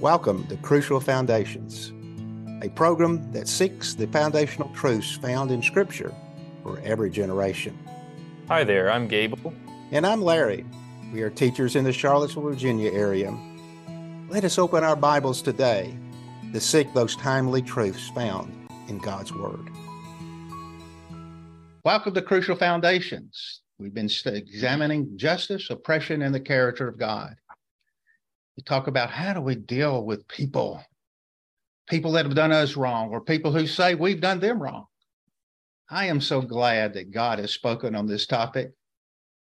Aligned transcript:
Welcome 0.00 0.46
to 0.48 0.56
Crucial 0.56 0.98
Foundations, 0.98 1.92
a 2.62 2.68
program 2.68 3.30
that 3.30 3.46
seeks 3.46 3.94
the 3.94 4.08
foundational 4.08 4.68
truths 4.74 5.16
found 5.16 5.52
in 5.52 5.62
Scripture 5.62 6.12
for 6.64 6.80
every 6.80 7.10
generation. 7.10 7.78
Hi 8.48 8.64
there, 8.64 8.90
I'm 8.90 9.06
Gable. 9.06 9.54
And 9.92 10.04
I'm 10.04 10.20
Larry. 10.20 10.66
We 11.12 11.22
are 11.22 11.30
teachers 11.30 11.76
in 11.76 11.84
the 11.84 11.92
Charlottesville, 11.92 12.42
Virginia 12.42 12.90
area. 12.92 13.38
Let 14.28 14.42
us 14.42 14.58
open 14.58 14.82
our 14.82 14.96
Bibles 14.96 15.40
today 15.40 15.96
to 16.52 16.60
seek 16.60 16.92
those 16.92 17.14
timely 17.14 17.62
truths 17.62 18.10
found 18.10 18.52
in 18.88 18.98
God's 18.98 19.32
Word. 19.32 19.70
Welcome 21.84 22.14
to 22.14 22.22
Crucial 22.22 22.56
Foundations. 22.56 23.60
We've 23.78 23.94
been 23.94 24.10
examining 24.26 25.16
justice, 25.16 25.70
oppression, 25.70 26.22
and 26.22 26.34
the 26.34 26.40
character 26.40 26.88
of 26.88 26.98
God. 26.98 27.36
We 28.56 28.62
talk 28.62 28.86
about 28.86 29.10
how 29.10 29.34
do 29.34 29.40
we 29.40 29.56
deal 29.56 30.04
with 30.04 30.28
people, 30.28 30.82
people 31.88 32.12
that 32.12 32.24
have 32.24 32.34
done 32.34 32.52
us 32.52 32.76
wrong, 32.76 33.10
or 33.10 33.20
people 33.20 33.52
who 33.52 33.66
say 33.66 33.94
we've 33.94 34.20
done 34.20 34.40
them 34.40 34.62
wrong. 34.62 34.86
I 35.90 36.06
am 36.06 36.20
so 36.20 36.40
glad 36.40 36.94
that 36.94 37.10
God 37.10 37.38
has 37.38 37.52
spoken 37.52 37.94
on 37.94 38.06
this 38.06 38.26
topic. 38.26 38.72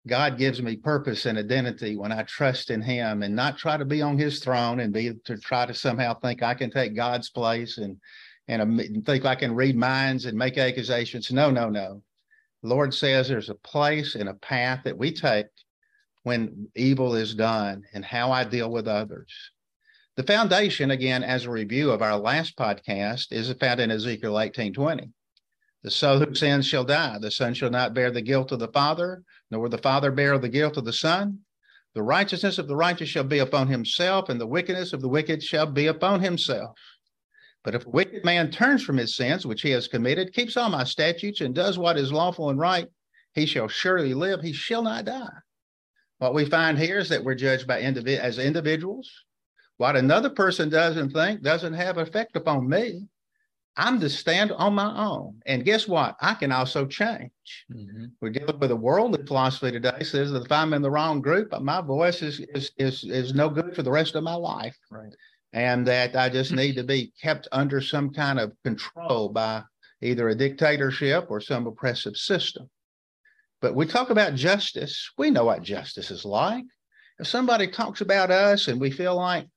God 0.07 0.37
gives 0.37 0.61
me 0.61 0.75
purpose 0.77 1.25
and 1.27 1.37
identity 1.37 1.95
when 1.95 2.11
I 2.11 2.23
trust 2.23 2.71
in 2.71 2.81
Him 2.81 3.21
and 3.21 3.35
not 3.35 3.57
try 3.57 3.77
to 3.77 3.85
be 3.85 4.01
on 4.01 4.17
His 4.17 4.39
throne 4.39 4.79
and 4.79 4.91
be 4.91 5.13
to 5.25 5.37
try 5.37 5.65
to 5.65 5.73
somehow 5.73 6.15
think 6.15 6.41
I 6.41 6.55
can 6.55 6.71
take 6.71 6.95
God's 6.95 7.29
place 7.29 7.77
and 7.77 7.97
and 8.47 8.61
um, 8.61 8.81
think 9.05 9.25
I 9.25 9.35
can 9.35 9.55
read 9.55 9.77
minds 9.77 10.25
and 10.25 10.37
make 10.37 10.57
accusations. 10.57 11.31
No, 11.31 11.51
no, 11.51 11.69
no. 11.69 12.01
Lord 12.63 12.93
says 12.93 13.27
there's 13.27 13.49
a 13.49 13.55
place 13.55 14.15
and 14.15 14.27
a 14.27 14.33
path 14.33 14.81
that 14.83 14.97
we 14.97 15.13
take 15.13 15.45
when 16.23 16.67
evil 16.75 17.15
is 17.15 17.33
done 17.33 17.83
and 17.93 18.05
how 18.05 18.31
I 18.31 18.43
deal 18.43 18.71
with 18.71 18.87
others. 18.87 19.31
The 20.17 20.23
foundation, 20.23 20.91
again, 20.91 21.23
as 21.23 21.45
a 21.45 21.51
review 21.51 21.91
of 21.91 22.01
our 22.01 22.17
last 22.17 22.57
podcast, 22.57 23.31
is 23.31 23.51
found 23.59 23.79
in 23.79 23.91
Ezekiel 23.91 24.37
18:20. 24.37 25.09
The 25.83 25.91
son 25.91 26.21
who 26.21 26.35
sins 26.35 26.67
shall 26.67 26.83
die. 26.83 27.17
The 27.17 27.31
son 27.31 27.53
shall 27.53 27.71
not 27.71 27.93
bear 27.93 28.11
the 28.11 28.21
guilt 28.21 28.51
of 28.51 28.59
the 28.59 28.67
father, 28.67 29.23
nor 29.49 29.67
the 29.67 29.77
father 29.77 30.11
bear 30.11 30.37
the 30.37 30.49
guilt 30.49 30.77
of 30.77 30.85
the 30.85 30.93
son. 30.93 31.39
The 31.95 32.03
righteousness 32.03 32.57
of 32.57 32.67
the 32.67 32.75
righteous 32.75 33.09
shall 33.09 33.23
be 33.23 33.39
upon 33.39 33.67
himself, 33.67 34.29
and 34.29 34.39
the 34.39 34.47
wickedness 34.47 34.93
of 34.93 35.01
the 35.01 35.09
wicked 35.09 35.41
shall 35.41 35.65
be 35.65 35.87
upon 35.87 36.21
himself. 36.21 36.77
But 37.63 37.75
if 37.75 37.85
a 37.85 37.89
wicked 37.89 38.23
man 38.23 38.51
turns 38.51 38.83
from 38.83 38.97
his 38.97 39.15
sins 39.15 39.45
which 39.45 39.61
he 39.61 39.71
has 39.71 39.87
committed, 39.87 40.33
keeps 40.33 40.55
all 40.55 40.69
my 40.69 40.83
statutes, 40.83 41.41
and 41.41 41.55
does 41.55 41.77
what 41.77 41.97
is 41.97 42.11
lawful 42.11 42.49
and 42.49 42.59
right, 42.59 42.87
he 43.33 43.45
shall 43.45 43.67
surely 43.67 44.13
live, 44.13 44.41
he 44.41 44.53
shall 44.53 44.83
not 44.83 45.05
die. 45.05 45.29
What 46.21 46.35
we 46.35 46.45
find 46.45 46.77
here 46.77 46.99
is 46.99 47.09
that 47.09 47.23
we're 47.23 47.33
judged 47.33 47.65
by 47.65 47.81
individ- 47.81 48.19
as 48.19 48.37
individuals. 48.37 49.11
What 49.77 49.95
another 49.95 50.29
person 50.29 50.69
does 50.69 50.97
and 50.97 51.11
think 51.11 51.41
doesn't 51.41 51.73
have 51.73 51.97
effect 51.97 52.35
upon 52.35 52.69
me. 52.69 53.07
I'm 53.75 53.99
to 54.01 54.07
stand 54.07 54.51
on 54.51 54.75
my 54.75 54.95
own. 54.95 55.41
And 55.47 55.65
guess 55.65 55.87
what? 55.87 56.15
I 56.21 56.35
can 56.35 56.51
also 56.51 56.85
change. 56.85 57.31
Mm-hmm. 57.73 58.05
We're 58.21 58.29
dealing 58.29 58.59
with 58.59 58.69
a 58.69 58.75
worldly 58.75 59.25
philosophy 59.25 59.71
today 59.71 60.03
says 60.03 60.31
that 60.31 60.45
if 60.45 60.51
I'm 60.51 60.75
in 60.75 60.83
the 60.83 60.91
wrong 60.91 61.21
group, 61.21 61.59
my 61.59 61.81
voice 61.81 62.21
is 62.21 62.39
is 62.53 62.71
is, 62.77 63.03
is 63.03 63.33
no 63.33 63.49
good 63.49 63.75
for 63.75 63.81
the 63.81 63.89
rest 63.89 64.13
of 64.13 64.23
my 64.23 64.35
life. 64.35 64.77
Right. 64.91 65.15
And 65.53 65.87
that 65.87 66.15
I 66.15 66.29
just 66.29 66.51
need 66.51 66.75
to 66.75 66.83
be 66.83 67.13
kept 67.19 67.47
under 67.51 67.81
some 67.81 68.11
kind 68.11 68.39
of 68.39 68.53
control 68.63 69.29
by 69.29 69.63
either 70.03 70.29
a 70.29 70.35
dictatorship 70.35 71.31
or 71.31 71.41
some 71.41 71.65
oppressive 71.65 72.15
system. 72.15 72.69
But 73.61 73.75
we 73.75 73.85
talk 73.85 74.09
about 74.09 74.35
justice. 74.35 75.11
We 75.17 75.29
know 75.29 75.45
what 75.45 75.61
justice 75.61 76.09
is 76.09 76.25
like. 76.25 76.65
If 77.19 77.27
somebody 77.27 77.67
talks 77.67 78.01
about 78.01 78.31
us 78.31 78.67
and 78.67 78.81
we 78.81 78.89
feel 78.89 79.15
like 79.15 79.47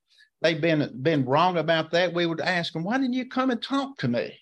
they've 0.41 0.61
been 0.61 1.01
been 1.01 1.25
wrong 1.25 1.57
about 1.57 1.91
that, 1.91 2.13
we 2.13 2.27
would 2.27 2.39
ask 2.39 2.73
them, 2.73 2.83
why 2.83 2.97
didn't 2.97 3.13
you 3.13 3.27
come 3.27 3.49
and 3.49 3.61
talk 3.61 3.97
to 3.97 4.07
me? 4.07 4.39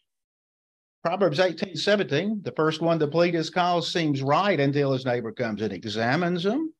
Proverbs 1.03 1.39
18, 1.39 1.75
17, 1.75 2.41
the 2.43 2.51
first 2.53 2.81
one 2.81 2.99
to 2.99 3.07
plead 3.07 3.33
his 3.33 3.49
cause 3.49 3.91
seems 3.91 4.21
right 4.21 4.59
until 4.59 4.93
his 4.93 5.05
neighbor 5.05 5.31
comes 5.31 5.61
and 5.61 5.73
examines 5.73 6.45
him. 6.45 6.73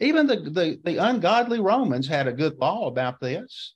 Even 0.00 0.26
the, 0.26 0.36
the, 0.36 0.80
the 0.84 0.96
ungodly 0.96 1.60
Romans 1.60 2.06
had 2.06 2.26
a 2.26 2.32
good 2.32 2.56
law 2.58 2.88
about 2.88 3.20
this. 3.20 3.74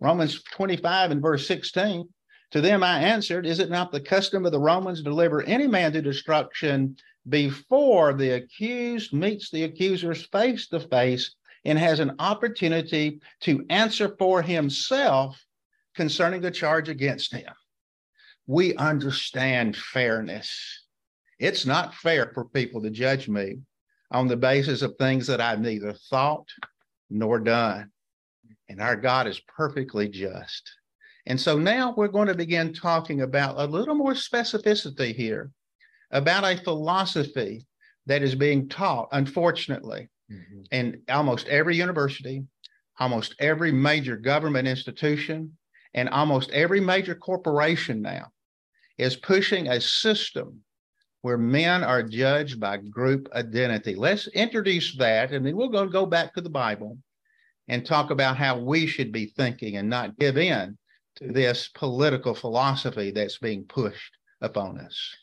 Romans 0.00 0.42
25 0.52 1.12
and 1.12 1.22
verse 1.22 1.46
16. 1.46 2.08
To 2.52 2.60
them 2.60 2.82
I 2.82 3.00
answered, 3.00 3.46
Is 3.46 3.60
it 3.60 3.70
not 3.70 3.92
the 3.92 4.00
custom 4.00 4.46
of 4.46 4.52
the 4.52 4.58
Romans 4.58 4.98
to 4.98 5.04
deliver 5.04 5.42
any 5.42 5.68
man 5.68 5.92
to 5.92 6.02
destruction 6.02 6.96
before 7.28 8.12
the 8.12 8.30
accused 8.30 9.12
meets 9.12 9.50
the 9.50 9.64
accusers 9.64 10.26
face 10.26 10.68
to 10.68 10.80
face 10.80 11.34
and 11.64 11.78
has 11.78 12.00
an 12.00 12.16
opportunity 12.18 13.20
to 13.40 13.64
answer 13.68 14.16
for 14.18 14.40
himself 14.42 15.44
concerning 15.94 16.40
the 16.40 16.50
charge 16.50 16.88
against 16.88 17.32
him. 17.32 17.52
We 18.46 18.74
understand 18.76 19.76
fairness. 19.76 20.86
It's 21.38 21.66
not 21.66 21.94
fair 21.94 22.30
for 22.34 22.46
people 22.46 22.82
to 22.82 22.90
judge 22.90 23.28
me 23.28 23.58
on 24.10 24.26
the 24.26 24.36
basis 24.36 24.82
of 24.82 24.96
things 24.96 25.26
that 25.26 25.40
I've 25.40 25.60
neither 25.60 25.92
thought 25.92 26.48
nor 27.10 27.38
done. 27.38 27.90
And 28.68 28.80
our 28.80 28.96
God 28.96 29.26
is 29.26 29.40
perfectly 29.40 30.08
just. 30.08 30.70
And 31.26 31.38
so 31.40 31.58
now 31.58 31.94
we're 31.96 32.08
going 32.08 32.28
to 32.28 32.34
begin 32.34 32.72
talking 32.72 33.20
about 33.20 33.58
a 33.58 33.66
little 33.66 33.94
more 33.94 34.14
specificity 34.14 35.14
here 35.14 35.50
about 36.10 36.44
a 36.44 36.62
philosophy 36.62 37.66
that 38.06 38.22
is 38.22 38.34
being 38.34 38.68
taught, 38.68 39.08
unfortunately, 39.12 40.08
mm-hmm. 40.30 40.62
in 40.72 41.02
almost 41.08 41.46
every 41.48 41.76
university, 41.76 42.44
almost 42.98 43.34
every 43.38 43.72
major 43.72 44.16
government 44.16 44.66
institution, 44.66 45.56
and 45.94 46.08
almost 46.08 46.50
every 46.50 46.80
major 46.80 47.14
corporation 47.14 48.02
now 48.02 48.26
is 48.98 49.16
pushing 49.16 49.68
a 49.68 49.80
system 49.80 50.60
where 51.22 51.38
men 51.38 51.84
are 51.84 52.02
judged 52.02 52.58
by 52.58 52.76
group 52.76 53.28
identity. 53.34 53.94
Let's 53.94 54.26
introduce 54.28 54.96
that, 54.96 55.32
and 55.32 55.44
then 55.44 55.56
we're 55.56 55.68
going 55.68 55.88
to 55.88 55.92
go 55.92 56.06
back 56.06 56.34
to 56.34 56.40
the 56.40 56.50
Bible 56.50 56.98
and 57.68 57.84
talk 57.84 58.10
about 58.10 58.36
how 58.36 58.58
we 58.58 58.86
should 58.86 59.12
be 59.12 59.26
thinking 59.26 59.76
and 59.76 59.88
not 59.88 60.18
give 60.18 60.38
in 60.38 60.76
to 61.16 61.28
this 61.32 61.68
political 61.74 62.34
philosophy 62.34 63.10
that's 63.10 63.38
being 63.38 63.64
pushed 63.64 64.16
upon 64.40 64.78
us 64.80 65.16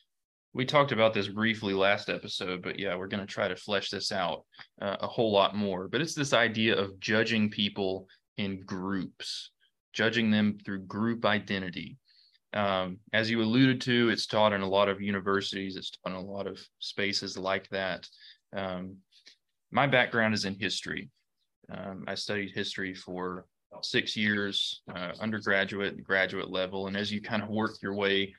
we 0.58 0.66
talked 0.66 0.92
about 0.92 1.14
this 1.14 1.28
briefly 1.28 1.76
last 1.76 2.10
episode, 2.10 2.64
but 2.64 2.80
yeah, 2.80 2.96
we're 2.96 3.06
going 3.06 3.26
to 3.26 3.32
try 3.32 3.48
to 3.48 3.56
flesh 3.56 3.92
this 3.92 4.12
out 4.12 4.44
uh, 4.82 4.98
a 5.02 5.06
whole 5.06 5.32
lot 5.32 5.56
more. 5.56 5.88
But 5.88 6.02
it's 6.02 6.16
this 6.16 6.34
idea 6.34 6.76
of 6.76 7.00
judging 7.00 7.52
people 7.52 8.08
in 8.38 8.64
groups, 8.66 9.52
judging 9.94 10.32
them 10.32 10.58
through 10.66 10.80
group 10.80 11.26
identity. 11.26 12.00
Um, 12.54 12.98
as 13.14 13.30
you 13.30 13.40
alluded 13.44 13.82
to, 13.82 14.10
it's 14.10 14.26
taught 14.26 14.52
in 14.52 14.62
a 14.62 14.68
lot 14.68 14.90
of 14.90 15.00
universities, 15.00 15.76
it's 15.76 15.92
taught 15.92 16.14
in 16.14 16.18
a 16.18 16.22
lot 16.22 16.48
of 16.48 16.60
spaces 16.80 17.38
like 17.38 17.70
that. 17.70 18.08
Um, 18.52 18.96
my 19.70 19.86
background 19.86 20.34
is 20.34 20.46
in 20.46 20.56
history. 20.60 21.12
Um, 21.72 22.06
I 22.08 22.16
studied 22.16 22.56
history 22.56 22.96
for 22.96 23.46
six 23.84 24.18
years, 24.18 24.82
uh, 24.92 25.12
undergraduate 25.20 25.94
and 25.94 26.04
graduate 26.04 26.50
level. 26.50 26.88
And 26.88 26.98
as 26.98 27.12
you 27.12 27.22
kind 27.22 27.44
of 27.44 27.50
work 27.50 27.76
your 27.84 27.94
way 27.94 28.34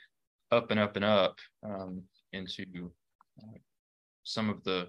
up 0.50 0.70
and 0.70 0.80
up 0.80 0.96
and 0.96 1.04
up 1.04 1.38
um, 1.62 2.02
into 2.32 2.90
uh, 3.42 3.58
some 4.24 4.48
of 4.50 4.62
the 4.64 4.88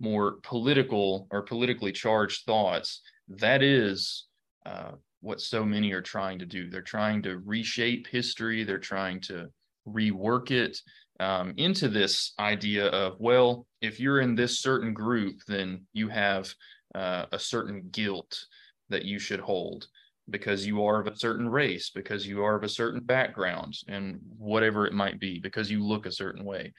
more 0.00 0.38
political 0.42 1.26
or 1.30 1.42
politically 1.42 1.92
charged 1.92 2.44
thoughts, 2.44 3.02
that 3.28 3.62
is 3.62 4.26
uh, 4.66 4.92
what 5.20 5.40
so 5.40 5.64
many 5.64 5.92
are 5.92 6.02
trying 6.02 6.38
to 6.38 6.46
do. 6.46 6.68
They're 6.68 6.82
trying 6.82 7.22
to 7.22 7.38
reshape 7.38 8.06
history, 8.08 8.64
they're 8.64 8.78
trying 8.78 9.20
to 9.22 9.48
rework 9.86 10.50
it 10.50 10.78
um, 11.20 11.54
into 11.56 11.88
this 11.88 12.32
idea 12.38 12.86
of, 12.86 13.16
well, 13.20 13.66
if 13.80 14.00
you're 14.00 14.20
in 14.20 14.34
this 14.34 14.58
certain 14.58 14.92
group, 14.92 15.40
then 15.46 15.86
you 15.92 16.08
have 16.08 16.52
uh, 16.94 17.26
a 17.32 17.38
certain 17.38 17.88
guilt 17.90 18.44
that 18.88 19.04
you 19.04 19.18
should 19.18 19.40
hold 19.40 19.86
because 20.30 20.66
you 20.66 20.84
are 20.84 21.00
of 21.00 21.06
a 21.06 21.16
certain 21.16 21.48
race, 21.48 21.90
because 21.90 22.26
you 22.26 22.44
are 22.44 22.54
of 22.54 22.62
a 22.62 22.68
certain 22.68 23.00
background, 23.00 23.76
and 23.88 24.20
whatever 24.38 24.86
it 24.86 24.92
might 24.92 25.18
be, 25.18 25.38
because 25.38 25.70
you 25.70 25.84
look 25.84 26.06
a 26.06 26.12
certain 26.12 26.44
way. 26.44 26.72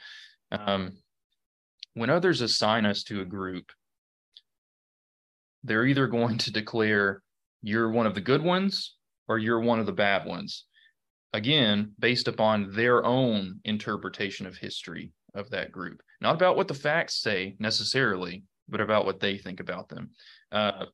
Um, 0.52 0.98
when 1.94 2.10
others 2.10 2.42
assign 2.42 2.86
us 2.86 3.04
to 3.04 3.22
a 3.22 3.26
group, 3.26 3.72
they're 5.64 5.86
either 5.86 6.08
going 6.08 6.38
to 6.40 6.52
declare 6.52 7.22
you're 7.62 7.90
one 7.90 8.06
of 8.06 8.16
the 8.16 8.22
good 8.22 8.42
ones 8.42 8.96
or 9.28 9.38
you're 9.38 9.60
one 9.60 9.80
of 9.80 9.86
the 9.86 9.94
bad 9.94 10.26
ones. 10.26 10.66
Again, 11.34 11.94
based 11.98 12.28
upon 12.28 12.72
their 12.74 13.04
own 13.06 13.60
interpretation 13.64 14.46
of 14.46 14.58
history 14.58 15.12
of 15.34 15.50
that 15.50 15.72
group, 15.72 16.02
not 16.22 16.36
about 16.36 16.56
what 16.56 16.68
the 16.68 16.74
facts 16.74 17.16
say 17.16 17.56
necessarily, 17.60 18.44
but 18.70 18.82
about 18.82 19.06
what 19.06 19.20
they 19.20 19.38
think 19.38 19.60
about 19.60 19.90
them. 19.90 20.12
Uh, 20.52 20.86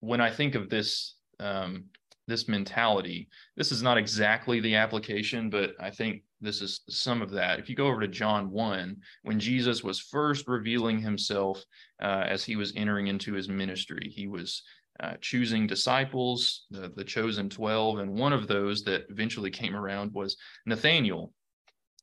when 0.00 0.20
I 0.20 0.30
think 0.30 0.54
of 0.54 0.68
this 0.68 1.16
um, 1.40 1.84
this 2.26 2.48
mentality. 2.48 3.28
This 3.56 3.72
is 3.72 3.82
not 3.82 3.98
exactly 3.98 4.60
the 4.60 4.76
application, 4.76 5.50
but 5.50 5.72
I 5.78 5.90
think 5.90 6.22
this 6.40 6.60
is 6.60 6.80
some 6.88 7.22
of 7.22 7.30
that. 7.32 7.58
If 7.58 7.68
you 7.68 7.76
go 7.76 7.86
over 7.86 8.00
to 8.00 8.08
John 8.08 8.50
1, 8.50 8.96
when 9.22 9.40
Jesus 9.40 9.82
was 9.82 10.00
first 10.00 10.48
revealing 10.48 10.98
himself 10.98 11.62
uh, 12.02 12.24
as 12.26 12.44
he 12.44 12.56
was 12.56 12.72
entering 12.76 13.08
into 13.08 13.34
his 13.34 13.48
ministry, 13.48 14.10
he 14.14 14.26
was 14.26 14.62
uh, 15.00 15.14
choosing 15.20 15.66
disciples, 15.66 16.66
the, 16.70 16.92
the 16.94 17.04
chosen 17.04 17.48
12. 17.48 17.98
And 17.98 18.18
one 18.18 18.32
of 18.32 18.46
those 18.46 18.82
that 18.84 19.04
eventually 19.10 19.50
came 19.50 19.74
around 19.74 20.12
was 20.12 20.36
Nathaniel. 20.66 21.32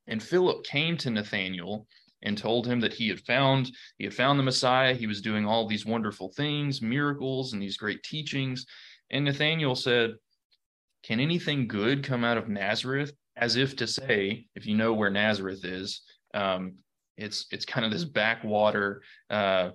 And 0.07 0.22
Philip 0.22 0.63
came 0.66 0.98
to 0.98 1.10
Nathaniel 1.10 1.88
and 2.24 2.38
told 2.38 2.68
him 2.68 2.80
that 2.81 2.94
he 2.94 3.07
had 3.07 3.19
found 3.22 3.72
he 3.98 4.04
had 4.04 4.13
found 4.13 4.38
the 4.38 4.44
Messiah. 4.44 4.94
He 4.94 5.07
was 5.07 5.22
doing 5.22 5.45
all 5.45 5.68
these 5.68 5.86
wonderful 5.86 6.31
things, 6.36 6.81
miracles, 6.81 7.54
and 7.54 7.62
these 7.62 7.77
great 7.77 8.04
teachings. 8.04 8.66
And 9.12 9.25
Nathaniel 9.25 9.75
said, 9.75 10.16
"Can 11.04 11.19
anything 11.19 11.68
good 11.68 12.04
come 12.04 12.24
out 12.24 12.38
of 12.38 12.50
Nazareth?" 12.50 13.13
As 13.36 13.56
if 13.56 13.75
to 13.78 13.88
say, 13.88 14.48
if 14.56 14.66
you 14.66 14.75
know 14.75 14.94
where 14.94 15.10
Nazareth 15.10 15.63
is, 15.63 16.02
um, 16.34 16.75
it's 17.18 17.46
it's 17.52 17.66
kind 17.66 17.86
of 17.86 17.92
this 17.92 18.04
backwater 18.04 19.02
uh, 19.30 19.72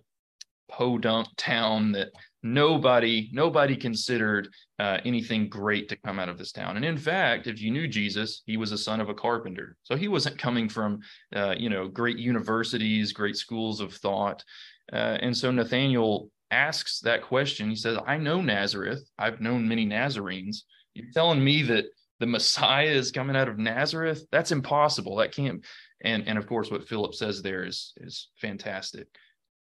podunk 0.69 1.29
town 1.37 1.93
that 1.93 2.09
nobody 2.43 3.29
nobody 3.33 3.77
considered 3.77 4.49
uh, 4.79 4.99
anything 5.05 5.49
great 5.49 5.89
to 5.89 5.97
come 5.97 6.19
out 6.19 6.29
of 6.29 6.39
this 6.39 6.53
town. 6.53 6.77
And 6.77 6.85
in 6.85 6.97
fact 6.97 7.47
if 7.47 7.61
you 7.61 7.71
knew 7.71 7.89
jesus 7.89 8.43
he 8.47 8.57
was 8.57 8.73
a 8.73 8.79
son 8.79 9.01
of 9.01 9.09
a 9.09 9.15
carpenter. 9.15 9.77
So 9.83 9.97
he 9.97 10.09
wasn't 10.09 10.39
coming 10.39 10.69
from 10.69 11.01
uh, 11.35 11.55
you 11.57 11.71
know 11.71 11.89
great 11.89 12.19
universities 12.19 13.13
great 13.13 13.37
schools 13.37 13.81
of 13.81 13.95
thought. 13.95 14.45
Uh, 14.93 15.19
and 15.21 15.37
so 15.37 15.51
nathaniel 15.51 16.31
asks 16.51 17.01
that 17.01 17.23
question. 17.23 17.71
He 17.71 17.77
says 17.77 17.99
i 18.07 18.17
know 18.17 18.41
nazareth. 18.41 19.09
I've 19.19 19.41
known 19.41 19.69
many 19.69 19.85
nazarenes. 19.85 20.65
You're 20.95 21.13
telling 21.13 21.43
me 21.43 21.63
that 21.63 21.87
the 22.21 22.27
messiah 22.27 22.87
is 22.87 23.13
coming 23.13 23.37
out 23.37 23.49
of 23.49 23.59
nazareth? 23.59 24.25
That's 24.31 24.53
impossible. 24.53 25.17
That 25.17 25.33
can't 25.33 25.65
and 26.03 26.27
and 26.27 26.39
of 26.39 26.47
course 26.47 26.71
what 26.71 26.89
philip 26.89 27.15
says 27.15 27.43
there 27.43 27.65
is 27.65 27.93
is 27.99 28.29
fantastic. 28.41 29.09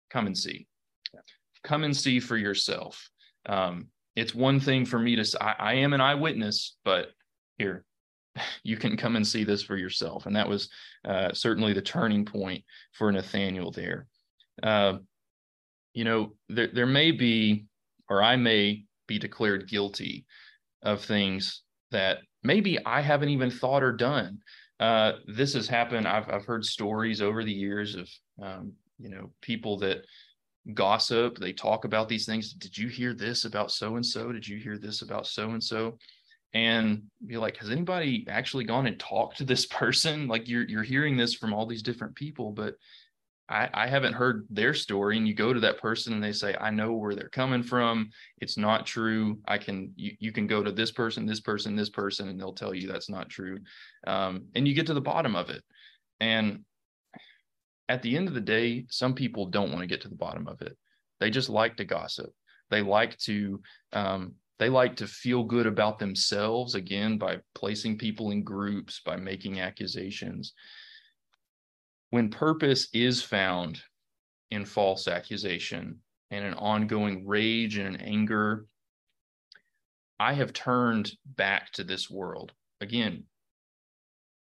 Come 0.09 0.27
and 0.27 0.37
see. 0.37 0.67
Come 1.63 1.83
and 1.83 1.95
see 1.95 2.19
for 2.19 2.37
yourself. 2.37 3.09
Um, 3.45 3.87
it's 4.15 4.35
one 4.35 4.59
thing 4.59 4.85
for 4.85 4.99
me 4.99 5.15
to 5.15 5.25
say, 5.25 5.37
I, 5.39 5.55
I 5.57 5.73
am 5.75 5.93
an 5.93 6.01
eyewitness, 6.01 6.75
but 6.83 7.09
here, 7.57 7.85
you 8.63 8.77
can 8.77 8.97
come 8.97 9.15
and 9.15 9.25
see 9.25 9.43
this 9.43 9.63
for 9.63 9.77
yourself. 9.77 10.25
And 10.25 10.35
that 10.35 10.49
was 10.49 10.69
uh, 11.05 11.33
certainly 11.33 11.73
the 11.73 11.81
turning 11.81 12.25
point 12.25 12.63
for 12.93 13.11
Nathaniel 13.11 13.71
there. 13.71 14.07
Uh, 14.61 14.97
you 15.93 16.03
know, 16.03 16.33
there, 16.49 16.69
there 16.73 16.85
may 16.85 17.11
be, 17.11 17.65
or 18.09 18.21
I 18.21 18.35
may 18.35 18.85
be 19.07 19.19
declared 19.19 19.69
guilty 19.69 20.25
of 20.83 21.03
things 21.03 21.61
that 21.91 22.19
maybe 22.43 22.83
I 22.85 23.01
haven't 23.01 23.29
even 23.29 23.51
thought 23.51 23.83
or 23.83 23.91
done. 23.91 24.39
Uh, 24.79 25.13
this 25.27 25.53
has 25.53 25.67
happened. 25.67 26.07
I've, 26.07 26.29
I've 26.29 26.45
heard 26.45 26.65
stories 26.65 27.21
over 27.21 27.43
the 27.43 27.53
years 27.53 27.95
of, 27.95 28.09
um, 28.41 28.73
you 28.97 29.09
know, 29.09 29.31
people 29.41 29.77
that 29.79 30.05
gossip. 30.73 31.37
They 31.37 31.53
talk 31.53 31.85
about 31.85 32.09
these 32.09 32.25
things. 32.25 32.53
Did 32.53 32.77
you 32.77 32.87
hear 32.87 33.13
this 33.13 33.45
about 33.45 33.71
so 33.71 33.95
and 33.95 34.05
so? 34.05 34.31
Did 34.31 34.47
you 34.47 34.57
hear 34.57 34.77
this 34.77 35.01
about 35.01 35.27
so 35.27 35.51
and 35.51 35.63
so? 35.63 35.97
And 36.53 37.03
be 37.25 37.37
like, 37.37 37.57
has 37.57 37.69
anybody 37.69 38.25
actually 38.29 38.65
gone 38.65 38.87
and 38.87 38.99
talked 38.99 39.37
to 39.37 39.45
this 39.45 39.65
person? 39.67 40.27
Like 40.27 40.47
you're 40.47 40.67
you're 40.67 40.83
hearing 40.83 41.17
this 41.17 41.33
from 41.35 41.53
all 41.53 41.65
these 41.65 41.83
different 41.83 42.15
people, 42.15 42.51
but 42.51 42.75
I, 43.51 43.69
I 43.73 43.87
haven't 43.87 44.13
heard 44.13 44.47
their 44.49 44.73
story. 44.73 45.17
And 45.17 45.27
you 45.27 45.33
go 45.33 45.53
to 45.53 45.59
that 45.59 45.79
person 45.79 46.13
and 46.13 46.23
they 46.23 46.31
say, 46.31 46.55
I 46.59 46.71
know 46.71 46.93
where 46.93 47.13
they're 47.13 47.29
coming 47.29 47.61
from. 47.61 48.09
It's 48.39 48.57
not 48.57 48.85
true. 48.85 49.39
I 49.45 49.57
can 49.57 49.91
you, 49.95 50.13
you 50.19 50.31
can 50.31 50.47
go 50.47 50.63
to 50.63 50.71
this 50.71 50.91
person, 50.91 51.25
this 51.25 51.41
person, 51.41 51.75
this 51.75 51.89
person, 51.89 52.29
and 52.29 52.39
they'll 52.39 52.53
tell 52.53 52.73
you 52.73 52.87
that's 52.87 53.09
not 53.09 53.29
true. 53.29 53.59
Um, 54.07 54.45
and 54.55 54.67
you 54.67 54.73
get 54.73 54.87
to 54.87 54.93
the 54.93 55.01
bottom 55.01 55.35
of 55.35 55.49
it. 55.49 55.63
And 56.19 56.61
at 57.89 58.01
the 58.01 58.15
end 58.15 58.29
of 58.29 58.33
the 58.33 58.41
day, 58.41 58.85
some 58.89 59.13
people 59.13 59.47
don't 59.47 59.69
want 59.69 59.81
to 59.81 59.87
get 59.87 60.01
to 60.01 60.07
the 60.09 60.15
bottom 60.15 60.47
of 60.47 60.61
it. 60.61 60.77
They 61.19 61.29
just 61.29 61.49
like 61.49 61.75
to 61.77 61.85
gossip. 61.85 62.31
They 62.69 62.81
like 62.81 63.17
to 63.19 63.61
um, 63.91 64.35
they 64.59 64.69
like 64.69 64.95
to 64.97 65.07
feel 65.07 65.43
good 65.43 65.65
about 65.65 65.97
themselves 65.99 66.75
again 66.75 67.17
by 67.17 67.39
placing 67.55 67.97
people 67.97 68.31
in 68.31 68.43
groups, 68.43 69.01
by 69.03 69.17
making 69.17 69.59
accusations. 69.59 70.53
When 72.11 72.29
purpose 72.29 72.89
is 72.93 73.23
found 73.23 73.81
in 74.51 74.65
false 74.65 75.07
accusation 75.07 75.99
and 76.29 76.43
an 76.43 76.55
ongoing 76.55 77.25
rage 77.25 77.77
and 77.77 77.95
an 77.95 78.01
anger, 78.01 78.65
I 80.19 80.33
have 80.33 80.51
turned 80.51 81.13
back 81.25 81.71
to 81.73 81.85
this 81.85 82.09
world. 82.09 82.51
Again, 82.81 83.23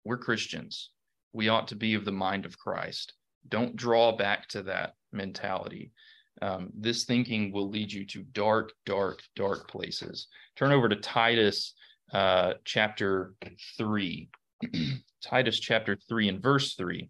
we're 0.03 0.19
Christians. 0.19 0.91
We 1.33 1.49
ought 1.49 1.67
to 1.69 1.75
be 1.75 1.95
of 1.95 2.05
the 2.05 2.11
mind 2.11 2.45
of 2.45 2.59
Christ. 2.59 3.13
Don't 3.49 3.75
draw 3.75 4.15
back 4.15 4.47
to 4.49 4.61
that 4.63 4.93
mentality. 5.11 5.91
Um, 6.43 6.69
this 6.77 7.05
thinking 7.05 7.51
will 7.51 7.69
lead 7.69 7.91
you 7.91 8.05
to 8.07 8.21
dark, 8.21 8.73
dark, 8.85 9.21
dark 9.35 9.67
places. 9.67 10.27
Turn 10.55 10.71
over 10.71 10.87
to 10.87 10.97
Titus 10.97 11.73
uh, 12.13 12.53
chapter 12.63 13.33
3. 13.77 14.29
Titus 15.23 15.59
chapter 15.59 15.97
3 16.07 16.29
and 16.29 16.43
verse 16.43 16.75
3. 16.75 17.09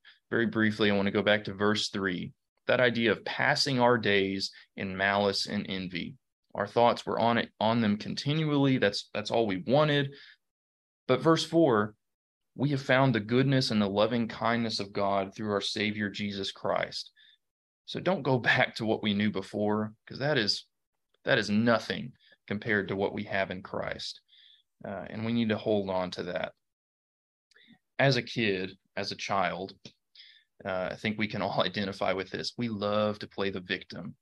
Very 0.31 0.47
briefly, 0.47 0.89
I 0.89 0.95
want 0.95 1.05
to 1.05 1.11
go 1.11 1.21
back 1.21 1.43
to 1.43 1.53
verse 1.53 1.89
3 1.89 2.33
that 2.67 2.79
idea 2.79 3.11
of 3.11 3.25
passing 3.25 3.79
our 3.79 3.97
days 3.97 4.51
in 4.77 4.95
malice 4.95 5.45
and 5.45 5.65
envy. 5.67 6.15
Our 6.55 6.67
thoughts 6.67 7.05
were 7.05 7.19
on 7.19 7.37
it 7.37 7.49
on 7.59 7.81
them 7.81 7.97
continually. 7.97 8.77
That's 8.77 9.09
that's 9.13 9.29
all 9.29 9.45
we 9.45 9.63
wanted. 9.67 10.13
But 11.07 11.21
verse 11.21 11.45
4 11.45 11.93
we 12.55 12.69
have 12.69 12.81
found 12.81 13.15
the 13.15 13.19
goodness 13.19 13.71
and 13.71 13.81
the 13.81 13.89
loving 13.89 14.27
kindness 14.27 14.79
of 14.79 14.91
God 14.91 15.33
through 15.33 15.51
our 15.51 15.61
Savior 15.61 16.09
Jesus 16.09 16.51
Christ. 16.51 17.11
So 17.85 17.99
don't 17.99 18.23
go 18.23 18.37
back 18.51 18.75
to 18.75 18.85
what 18.85 19.03
we 19.03 19.13
knew 19.13 19.31
before, 19.31 19.93
because 20.05 20.19
that 20.19 20.37
is 20.37 20.65
that 21.25 21.37
is 21.37 21.49
nothing 21.49 22.13
compared 22.47 22.87
to 22.87 22.95
what 22.95 23.13
we 23.13 23.23
have 23.25 23.51
in 23.51 23.61
Christ. 23.61 24.21
Uh, 24.85 25.05
and 25.09 25.25
we 25.25 25.33
need 25.33 25.49
to 25.49 25.57
hold 25.57 25.89
on 25.89 26.09
to 26.11 26.23
that. 26.23 26.53
As 27.99 28.17
a 28.17 28.23
kid, 28.23 28.77
as 28.97 29.11
a 29.11 29.15
child, 29.15 29.73
uh, 30.65 30.89
I 30.91 30.95
think 30.95 31.17
we 31.17 31.27
can 31.27 31.41
all 31.41 31.61
identify 31.65 32.13
with 32.13 32.29
this. 32.29 32.53
We 32.57 32.69
love 32.69 33.19
to 33.19 33.27
play 33.27 33.49
the 33.49 33.61
victim. 33.61 34.15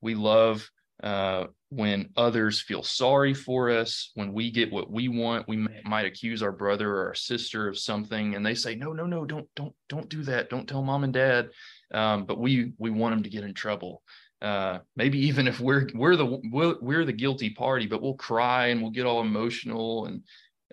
We 0.00 0.14
love 0.14 0.68
uh, 1.02 1.46
when 1.70 2.10
others 2.16 2.60
feel 2.60 2.82
sorry 2.82 3.34
for 3.34 3.70
us, 3.70 4.12
when 4.14 4.32
we 4.32 4.50
get 4.50 4.72
what 4.72 4.90
we 4.90 5.08
want, 5.08 5.48
we 5.48 5.56
may, 5.56 5.80
might 5.84 6.06
accuse 6.06 6.42
our 6.42 6.52
brother 6.52 6.88
or 6.94 7.08
our 7.08 7.14
sister 7.14 7.68
of 7.68 7.76
something, 7.76 8.34
and 8.34 8.46
they 8.46 8.54
say, 8.54 8.76
"No, 8.76 8.92
no, 8.92 9.04
no, 9.04 9.24
don't, 9.24 9.48
don't, 9.56 9.74
don't 9.88 10.08
do 10.08 10.22
that. 10.22 10.50
Don't 10.50 10.68
tell 10.68 10.82
mom 10.82 11.02
and 11.02 11.12
dad." 11.12 11.50
Um, 11.92 12.26
but 12.26 12.38
we 12.38 12.72
we 12.78 12.90
want 12.90 13.14
them 13.14 13.24
to 13.24 13.28
get 13.28 13.42
in 13.44 13.54
trouble. 13.54 14.02
Uh, 14.40 14.78
maybe 14.94 15.18
even 15.18 15.48
if 15.48 15.58
we're 15.58 15.88
we're 15.94 16.16
the 16.16 16.40
we're, 16.50 16.76
we're, 16.80 17.04
the 17.04 17.12
guilty 17.12 17.50
party, 17.50 17.86
but 17.86 18.00
we'll 18.00 18.14
cry 18.14 18.68
and 18.68 18.80
we'll 18.80 18.90
get 18.90 19.06
all 19.06 19.20
emotional 19.20 20.06
and 20.06 20.22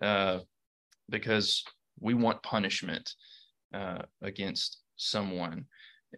uh, 0.02 0.40
because 1.10 1.64
we 2.00 2.14
want 2.14 2.44
punishment 2.44 3.14
uh, 3.74 4.02
against 4.22 4.81
someone, 5.02 5.66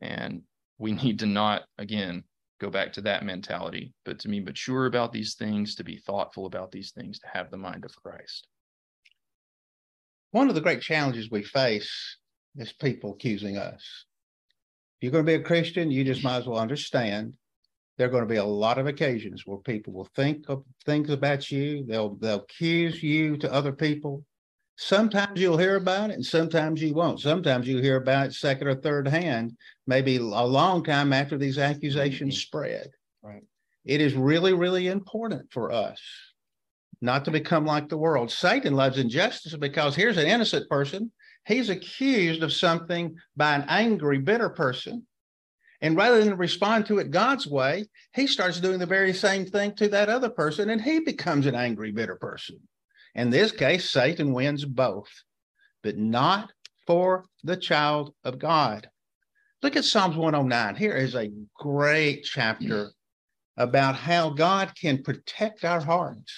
and 0.01 0.41
we 0.77 0.91
need 1.03 1.19
to 1.19 1.25
not 1.25 1.63
again 1.77 2.23
go 2.59 2.69
back 2.69 2.93
to 2.93 3.01
that 3.01 3.25
mentality, 3.25 3.93
but 4.05 4.19
to 4.19 4.27
be 4.27 4.39
mature 4.39 4.85
about 4.85 5.11
these 5.11 5.35
things, 5.35 5.75
to 5.75 5.83
be 5.83 5.97
thoughtful 5.97 6.45
about 6.45 6.71
these 6.71 6.91
things, 6.91 7.19
to 7.19 7.27
have 7.33 7.51
the 7.51 7.57
mind 7.57 7.83
of 7.83 7.95
Christ. 7.95 8.47
One 10.31 10.49
of 10.49 10.55
the 10.55 10.61
great 10.61 10.81
challenges 10.81 11.29
we 11.29 11.43
face 11.43 12.17
is 12.55 12.73
people 12.73 13.13
accusing 13.13 13.57
us. 13.57 14.05
If 14.97 15.03
you're 15.03 15.11
going 15.11 15.25
to 15.25 15.37
be 15.37 15.41
a 15.41 15.43
Christian, 15.43 15.91
you 15.91 16.03
just 16.03 16.23
might 16.23 16.37
as 16.37 16.47
well 16.47 16.59
understand 16.59 17.33
there 17.97 18.07
are 18.07 18.11
going 18.11 18.23
to 18.23 18.29
be 18.29 18.37
a 18.37 18.43
lot 18.43 18.77
of 18.77 18.87
occasions 18.87 19.43
where 19.45 19.59
people 19.59 19.93
will 19.93 20.09
think 20.15 20.45
of 20.47 20.63
things 20.85 21.09
about 21.09 21.51
you. 21.51 21.85
They'll 21.85 22.15
they'll 22.15 22.41
accuse 22.41 23.03
you 23.03 23.37
to 23.37 23.53
other 23.53 23.71
people. 23.71 24.25
Sometimes 24.75 25.39
you'll 25.39 25.57
hear 25.57 25.75
about 25.75 26.09
it, 26.09 26.13
and 26.13 26.25
sometimes 26.25 26.81
you 26.81 26.93
won't. 26.93 27.19
Sometimes 27.19 27.67
you 27.67 27.79
hear 27.79 27.97
about 27.97 28.27
it 28.27 28.33
second 28.33 28.67
or 28.67 28.75
third 28.75 29.07
hand, 29.07 29.55
maybe 29.85 30.17
a 30.17 30.21
long 30.21 30.83
time 30.83 31.13
after 31.13 31.37
these 31.37 31.59
accusations 31.59 32.35
mm-hmm. 32.35 32.47
spread. 32.47 32.89
Right. 33.21 33.43
It 33.85 34.01
is 34.01 34.15
really, 34.15 34.53
really 34.53 34.87
important 34.87 35.51
for 35.51 35.71
us 35.71 35.99
not 37.03 37.25
to 37.25 37.31
become 37.31 37.65
like 37.65 37.89
the 37.89 37.97
world. 37.97 38.31
Satan 38.31 38.75
loves 38.75 38.97
injustice 38.97 39.55
because 39.57 39.93
here's 39.93 40.17
an 40.17 40.25
innocent 40.25 40.69
person. 40.69 41.11
He's 41.45 41.69
accused 41.69 42.41
of 42.41 42.53
something 42.53 43.17
by 43.35 43.55
an 43.55 43.65
angry, 43.67 44.19
bitter 44.19 44.49
person. 44.49 45.05
And 45.81 45.97
rather 45.97 46.23
than 46.23 46.37
respond 46.37 46.85
to 46.85 46.99
it 46.99 47.11
God's 47.11 47.45
way, 47.45 47.87
he 48.13 48.25
starts 48.25 48.61
doing 48.61 48.79
the 48.79 48.85
very 48.85 49.11
same 49.11 49.45
thing 49.45 49.75
to 49.75 49.89
that 49.89 50.07
other 50.07 50.29
person, 50.29 50.69
and 50.69 50.81
he 50.81 51.01
becomes 51.01 51.45
an 51.45 51.55
angry, 51.55 51.91
bitter 51.91 52.15
person. 52.15 52.57
In 53.15 53.29
this 53.29 53.51
case, 53.51 53.89
Satan 53.89 54.33
wins 54.33 54.65
both, 54.65 55.09
but 55.83 55.97
not 55.97 56.51
for 56.87 57.25
the 57.43 57.57
child 57.57 58.13
of 58.23 58.39
God. 58.39 58.89
Look 59.61 59.75
at 59.75 59.85
Psalms 59.85 60.17
109. 60.17 60.75
Here 60.75 60.95
is 60.95 61.15
a 61.15 61.31
great 61.55 62.23
chapter 62.23 62.91
about 63.55 63.95
how 63.95 64.31
God 64.31 64.73
can 64.75 65.03
protect 65.03 65.63
our 65.63 65.79
hearts. 65.79 66.33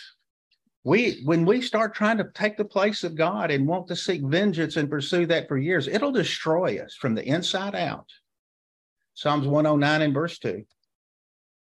We, 0.83 1.21
when 1.23 1.45
we 1.45 1.61
start 1.61 1.95
trying 1.95 2.17
to 2.17 2.29
take 2.35 2.57
the 2.57 2.65
place 2.65 3.03
of 3.03 3.15
God 3.15 3.49
and 3.49 3.67
want 3.67 3.87
to 3.87 3.95
seek 3.95 4.21
vengeance 4.21 4.77
and 4.77 4.89
pursue 4.89 5.25
that 5.27 5.47
for 5.47 5.57
years, 5.57 5.87
it'll 5.87 6.11
destroy 6.11 6.79
us 6.79 6.93
from 6.93 7.15
the 7.15 7.25
inside 7.25 7.73
out. 7.73 8.07
Psalms 9.15 9.47
109 9.47 10.01
and 10.03 10.13
verse 10.13 10.37
2. 10.37 10.63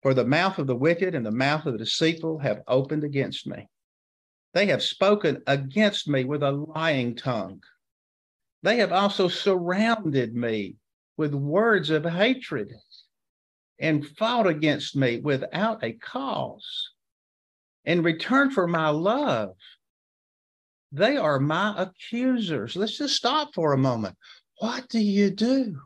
For 0.03 0.15
the 0.15 0.25
mouth 0.25 0.59
of 0.59 0.67
the 0.67 0.75
wicked 0.75 1.15
and 1.15 1.25
the 1.25 1.31
mouth 1.31 1.67
of 1.67 1.75
the 1.75 1.79
deceitful 1.79 2.39
have 2.41 2.63
opened 2.67 3.05
against 3.05 3.47
me. 3.47 3.69
They 4.55 4.67
have 4.67 4.83
spoken 4.83 5.43
against 5.47 6.09
me 6.09 6.25
with 6.25 6.43
a 6.43 6.53
lying 6.53 7.17
tongue. 7.17 7.63
They 8.63 8.77
have 8.77 8.93
also 8.93 9.29
surrounded 9.29 10.35
me 10.35 10.77
with 11.17 11.35
words 11.35 11.91
of 11.91 12.05
hatred 12.05 12.73
and 13.81 14.07
fought 14.17 14.47
against 14.47 14.97
me 14.97 15.19
without 15.19 15.83
a 15.85 15.93
cause. 15.93 16.91
In 17.85 18.03
return 18.03 18.51
for 18.51 18.67
my 18.67 18.89
love, 18.89 19.57
they 20.93 21.17
are 21.17 21.41
my 21.41 21.75
accusers. 21.77 22.77
Let's 22.77 22.97
just 22.97 23.17
stop 23.17 23.53
for 23.55 23.73
a 23.73 23.79
moment. 23.79 24.17
What 24.61 24.89
do 24.89 25.01
you 25.01 25.31
do? 25.31 25.83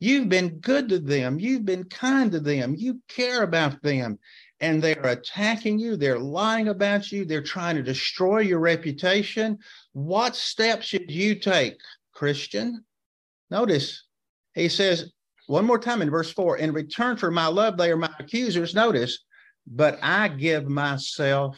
You've 0.00 0.28
been 0.28 0.60
good 0.60 0.88
to 0.88 0.98
them. 0.98 1.38
You've 1.38 1.66
been 1.66 1.84
kind 1.84 2.32
to 2.32 2.40
them. 2.40 2.74
You 2.76 3.02
care 3.08 3.42
about 3.42 3.82
them. 3.82 4.18
And 4.60 4.82
they're 4.82 5.06
attacking 5.06 5.78
you. 5.78 5.96
They're 5.96 6.18
lying 6.18 6.68
about 6.68 7.12
you. 7.12 7.24
They're 7.24 7.42
trying 7.42 7.76
to 7.76 7.82
destroy 7.82 8.40
your 8.40 8.58
reputation. 8.58 9.58
What 9.92 10.34
steps 10.34 10.86
should 10.86 11.10
you 11.10 11.36
take, 11.36 11.78
Christian? 12.12 12.84
Notice 13.50 14.04
he 14.54 14.68
says 14.68 15.12
one 15.46 15.64
more 15.64 15.78
time 15.78 16.02
in 16.02 16.10
verse 16.10 16.32
four 16.32 16.58
in 16.58 16.72
return 16.72 17.16
for 17.16 17.30
my 17.30 17.46
love, 17.46 17.76
they 17.76 17.90
are 17.90 17.96
my 17.96 18.10
accusers. 18.18 18.74
Notice, 18.74 19.24
but 19.66 19.98
I 20.02 20.28
give 20.28 20.68
myself 20.68 21.56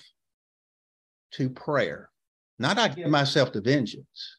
to 1.32 1.48
prayer, 1.48 2.10
not 2.58 2.78
I 2.78 2.88
give 2.88 3.08
myself 3.08 3.52
to 3.52 3.60
vengeance. 3.60 4.36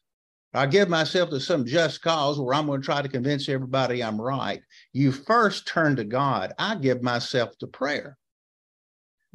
I 0.54 0.66
give 0.66 0.88
myself 0.90 1.30
to 1.30 1.40
some 1.40 1.64
just 1.64 2.02
cause 2.02 2.38
where 2.38 2.54
I'm 2.54 2.66
going 2.66 2.82
to 2.82 2.84
try 2.84 3.00
to 3.00 3.08
convince 3.08 3.48
everybody 3.48 4.02
I'm 4.02 4.20
right. 4.20 4.60
You 4.92 5.10
first 5.10 5.66
turn 5.66 5.96
to 5.96 6.04
God. 6.04 6.52
I 6.58 6.74
give 6.74 7.02
myself 7.02 7.56
to 7.58 7.66
prayer. 7.66 8.18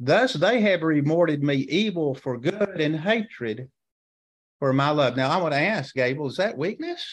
Thus 0.00 0.32
they 0.32 0.60
have 0.60 0.82
rewarded 0.82 1.42
me 1.42 1.56
evil 1.56 2.14
for 2.14 2.38
good 2.38 2.80
and 2.80 2.98
hatred 2.98 3.68
for 4.58 4.72
my 4.72 4.90
love. 4.90 5.16
Now 5.16 5.30
I 5.30 5.42
want 5.42 5.54
to 5.54 5.60
ask, 5.60 5.94
Gable, 5.94 6.28
is 6.28 6.36
that 6.36 6.56
weakness? 6.56 7.04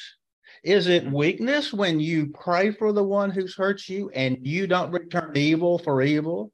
Is 0.63 0.88
it 0.88 1.12
weakness 1.12 1.74
when 1.74 2.00
you 2.00 2.27
pray 2.27 2.72
for 2.72 2.92
the 2.92 3.04
one 3.04 3.30
who's 3.30 3.56
hurt 3.56 3.88
you 3.88 4.10
and 4.10 4.38
you 4.42 4.68
don't 4.68 4.92
return 4.92 5.32
evil 5.36 5.77
for 5.77 6.01
evil? 6.01 6.51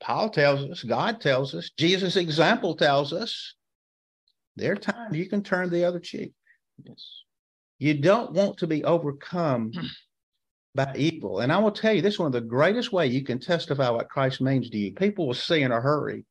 Paul 0.00 0.30
tells 0.30 0.68
us, 0.70 0.82
God 0.82 1.20
tells 1.20 1.54
us, 1.54 1.70
Jesus' 1.76 2.16
example 2.16 2.76
tells 2.76 3.12
us, 3.12 3.54
there 4.56 4.72
are 4.72 4.76
times 4.76 5.16
you 5.16 5.28
can 5.28 5.42
turn 5.42 5.70
the 5.70 5.84
other 5.84 6.00
cheek. 6.00 6.32
Yes. 6.84 7.22
You 7.78 7.94
don't 7.94 8.32
want 8.32 8.58
to 8.58 8.66
be 8.66 8.84
overcome 8.84 9.72
hmm. 9.74 9.86
By 10.76 10.92
evil. 10.94 11.40
And 11.40 11.52
I 11.52 11.58
will 11.58 11.72
tell 11.72 11.92
you, 11.92 12.02
this 12.02 12.14
is 12.14 12.18
one 12.20 12.26
of 12.26 12.32
the 12.32 12.40
greatest 12.40 12.92
way 12.92 13.06
you 13.06 13.24
can 13.24 13.40
testify 13.40 13.90
what 13.90 14.08
Christ 14.08 14.40
means 14.40 14.70
to 14.70 14.78
you. 14.78 14.92
People 14.92 15.26
will 15.26 15.34
see 15.34 15.62
in 15.62 15.72
a 15.72 15.80
hurry 15.80 16.24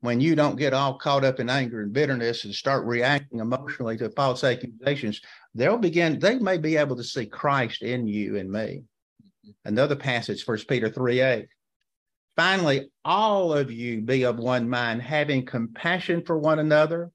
when 0.00 0.20
you 0.20 0.36
don't 0.36 0.56
get 0.56 0.74
all 0.74 0.98
caught 0.98 1.24
up 1.24 1.40
in 1.40 1.48
anger 1.48 1.80
and 1.80 1.92
bitterness 1.92 2.44
and 2.44 2.54
start 2.54 2.84
reacting 2.84 3.40
emotionally 3.40 3.96
to 3.96 4.10
false 4.10 4.44
accusations. 4.44 5.20
They'll 5.54 5.78
begin, 5.78 6.18
they 6.18 6.38
may 6.38 6.58
be 6.58 6.76
able 6.76 6.96
to 6.96 7.04
see 7.04 7.26
Christ 7.26 7.82
in 7.82 8.06
you 8.06 8.36
and 8.36 8.50
me. 8.50 8.82
Another 9.64 9.96
passage, 9.96 10.44
First 10.44 10.68
Peter 10.68 10.90
3 10.90 11.20
8. 11.20 11.46
Finally, 12.36 12.90
all 13.04 13.52
of 13.52 13.70
you 13.72 14.02
be 14.02 14.24
of 14.24 14.38
one 14.38 14.68
mind, 14.68 15.02
having 15.02 15.44
compassion 15.44 16.22
for 16.24 16.38
one 16.38 16.58
another 16.58 17.10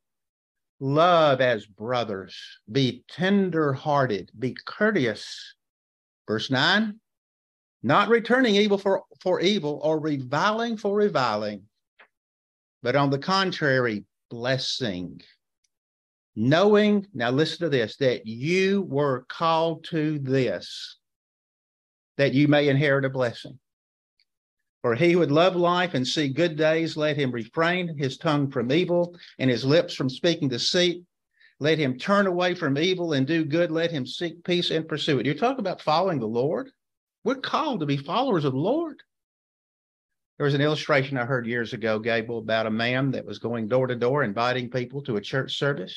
love 0.83 1.39
as 1.39 1.65
brothers, 1.65 2.35
be 2.69 3.05
tender 3.07 3.71
hearted, 3.71 4.29
be 4.37 4.55
courteous. 4.65 5.52
Verse 6.27 6.49
9, 6.49 6.99
not 7.83 8.09
returning 8.09 8.55
evil 8.55 8.77
for, 8.77 9.03
for 9.21 9.41
evil 9.41 9.79
or 9.83 9.99
reviling 9.99 10.77
for 10.77 10.95
reviling, 10.95 11.63
but 12.81 12.95
on 12.95 13.09
the 13.09 13.19
contrary, 13.19 14.05
blessing. 14.29 15.21
Knowing, 16.35 17.05
now 17.13 17.29
listen 17.29 17.59
to 17.59 17.69
this, 17.69 17.97
that 17.97 18.25
you 18.25 18.83
were 18.83 19.25
called 19.29 19.83
to 19.83 20.17
this, 20.19 20.97
that 22.17 22.33
you 22.33 22.47
may 22.47 22.69
inherit 22.69 23.05
a 23.05 23.09
blessing. 23.09 23.59
For 24.81 24.95
he 24.95 25.15
would 25.15 25.31
love 25.31 25.55
life 25.55 25.93
and 25.93 26.05
see 26.05 26.27
good 26.27 26.57
days, 26.57 26.97
let 26.97 27.15
him 27.15 27.31
refrain 27.31 27.97
his 27.97 28.17
tongue 28.17 28.49
from 28.49 28.71
evil 28.71 29.15
and 29.39 29.49
his 29.49 29.63
lips 29.63 29.93
from 29.93 30.09
speaking 30.09 30.49
deceit. 30.49 31.03
Let 31.63 31.79
him 31.79 31.97
turn 31.97 32.27
away 32.27 32.55
from 32.55 32.77
evil 32.77 33.13
and 33.13 33.25
do 33.25 33.45
good. 33.45 33.71
Let 33.71 33.89
him 33.89 34.05
seek 34.05 34.43
peace 34.43 34.69
and 34.69 34.85
pursue 34.85 35.19
it. 35.19 35.25
You 35.25 35.33
talk 35.33 35.59
about 35.59 35.81
following 35.81 36.19
the 36.19 36.27
Lord. 36.27 36.69
We're 37.23 37.35
called 37.35 37.79
to 37.79 37.85
be 37.85 37.95
followers 37.95 38.43
of 38.43 38.51
the 38.51 38.59
Lord. 38.59 39.01
There 40.37 40.43
was 40.43 40.55
an 40.55 40.59
illustration 40.59 41.17
I 41.17 41.23
heard 41.23 41.47
years 41.47 41.71
ago, 41.71 41.99
Gable, 41.99 42.39
about 42.39 42.65
a 42.65 42.69
man 42.69 43.11
that 43.11 43.25
was 43.25 43.39
going 43.39 43.69
door 43.69 43.87
to 43.87 43.95
door 43.95 44.23
inviting 44.23 44.69
people 44.69 45.01
to 45.03 45.15
a 45.15 45.21
church 45.21 45.57
service. 45.57 45.95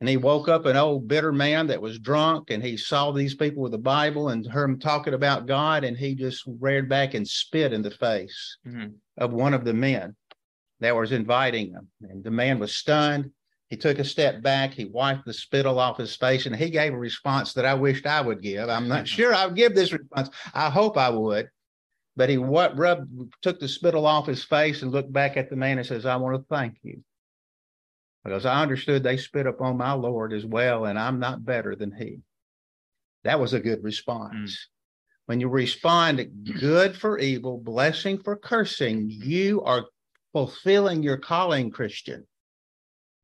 And 0.00 0.08
he 0.08 0.18
woke 0.18 0.50
up 0.50 0.66
an 0.66 0.76
old 0.76 1.08
bitter 1.08 1.32
man 1.32 1.68
that 1.68 1.80
was 1.80 1.98
drunk, 1.98 2.50
and 2.50 2.62
he 2.62 2.76
saw 2.76 3.10
these 3.10 3.34
people 3.34 3.62
with 3.62 3.72
the 3.72 3.78
Bible 3.78 4.28
and 4.28 4.46
heard 4.46 4.68
them 4.68 4.78
talking 4.78 5.14
about 5.14 5.46
God, 5.46 5.82
and 5.82 5.96
he 5.96 6.14
just 6.14 6.44
reared 6.46 6.90
back 6.90 7.14
and 7.14 7.26
spit 7.26 7.72
in 7.72 7.80
the 7.80 7.90
face 7.90 8.58
mm-hmm. 8.68 8.88
of 9.16 9.32
one 9.32 9.54
of 9.54 9.64
the 9.64 9.72
men 9.72 10.14
that 10.80 10.94
was 10.94 11.10
inviting 11.10 11.72
them. 11.72 11.88
And 12.02 12.22
the 12.22 12.30
man 12.30 12.58
was 12.58 12.76
stunned. 12.76 13.30
He 13.72 13.78
took 13.78 13.98
a 13.98 14.04
step 14.04 14.42
back, 14.42 14.74
he 14.74 14.84
wiped 14.84 15.24
the 15.24 15.32
spittle 15.32 15.78
off 15.78 15.96
his 15.96 16.14
face, 16.14 16.44
and 16.44 16.54
he 16.54 16.68
gave 16.68 16.92
a 16.92 16.98
response 16.98 17.54
that 17.54 17.64
I 17.64 17.72
wished 17.72 18.04
I 18.04 18.20
would 18.20 18.42
give. 18.42 18.68
I'm 18.68 18.86
not 18.86 19.08
sure 19.08 19.34
I 19.34 19.46
would 19.46 19.56
give 19.56 19.74
this 19.74 19.94
response. 19.94 20.28
I 20.52 20.68
hope 20.68 20.98
I 20.98 21.08
would. 21.08 21.48
But 22.14 22.28
he 22.28 22.36
what 22.36 22.76
rubbed 22.76 23.32
took 23.40 23.58
the 23.58 23.68
spittle 23.68 24.06
off 24.06 24.26
his 24.26 24.44
face 24.44 24.82
and 24.82 24.92
looked 24.92 25.10
back 25.10 25.38
at 25.38 25.48
the 25.48 25.56
man 25.56 25.78
and 25.78 25.86
says, 25.86 26.04
I 26.04 26.16
want 26.16 26.36
to 26.36 26.54
thank 26.54 26.80
you 26.82 27.02
because 28.22 28.44
I 28.44 28.60
understood 28.60 29.02
they 29.02 29.16
spit 29.16 29.46
upon 29.46 29.78
my 29.78 29.92
Lord 29.92 30.34
as 30.34 30.44
well, 30.44 30.84
and 30.84 30.98
I'm 30.98 31.18
not 31.18 31.42
better 31.42 31.74
than 31.74 31.92
he. 31.92 32.20
That 33.24 33.40
was 33.40 33.54
a 33.54 33.60
good 33.60 33.82
response. 33.82 34.52
Mm. 34.52 35.24
When 35.24 35.40
you 35.40 35.48
respond 35.48 36.28
good 36.60 36.94
for 36.94 37.18
evil, 37.18 37.56
blessing 37.56 38.18
for 38.18 38.36
cursing, 38.36 39.08
you 39.08 39.62
are 39.62 39.86
fulfilling 40.34 41.02
your 41.02 41.16
calling, 41.16 41.70
Christian, 41.70 42.26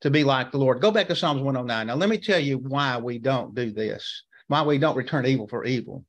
to 0.00 0.10
be 0.10 0.24
like 0.24 0.52
the 0.52 0.58
Lord. 0.58 0.80
Go 0.80 0.90
back 0.90 1.08
to 1.08 1.16
Psalms 1.16 1.42
109. 1.42 1.86
Now, 1.86 1.94
let 1.94 2.08
me 2.08 2.18
tell 2.18 2.38
you 2.38 2.58
why 2.58 2.96
we 2.98 3.18
don't 3.18 3.54
do 3.54 3.72
this, 3.72 4.24
why 4.46 4.62
we 4.62 4.78
don't 4.78 4.96
return 4.96 5.26
evil 5.26 5.48
for 5.48 5.64
evil. 5.64 6.04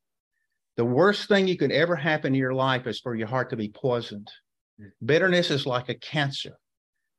The 0.77 0.85
worst 0.85 1.27
thing 1.27 1.47
you 1.47 1.57
could 1.57 1.71
ever 1.71 1.95
happen 1.95 2.33
in 2.33 2.39
your 2.39 2.53
life 2.53 2.87
is 2.87 2.99
for 2.99 3.15
your 3.15 3.27
heart 3.27 3.49
to 3.49 3.57
be 3.57 3.69
poisoned. 3.69 4.29
Bitterness 5.03 5.51
is 5.51 5.65
like 5.65 5.89
a 5.89 5.95
cancer. 5.95 6.57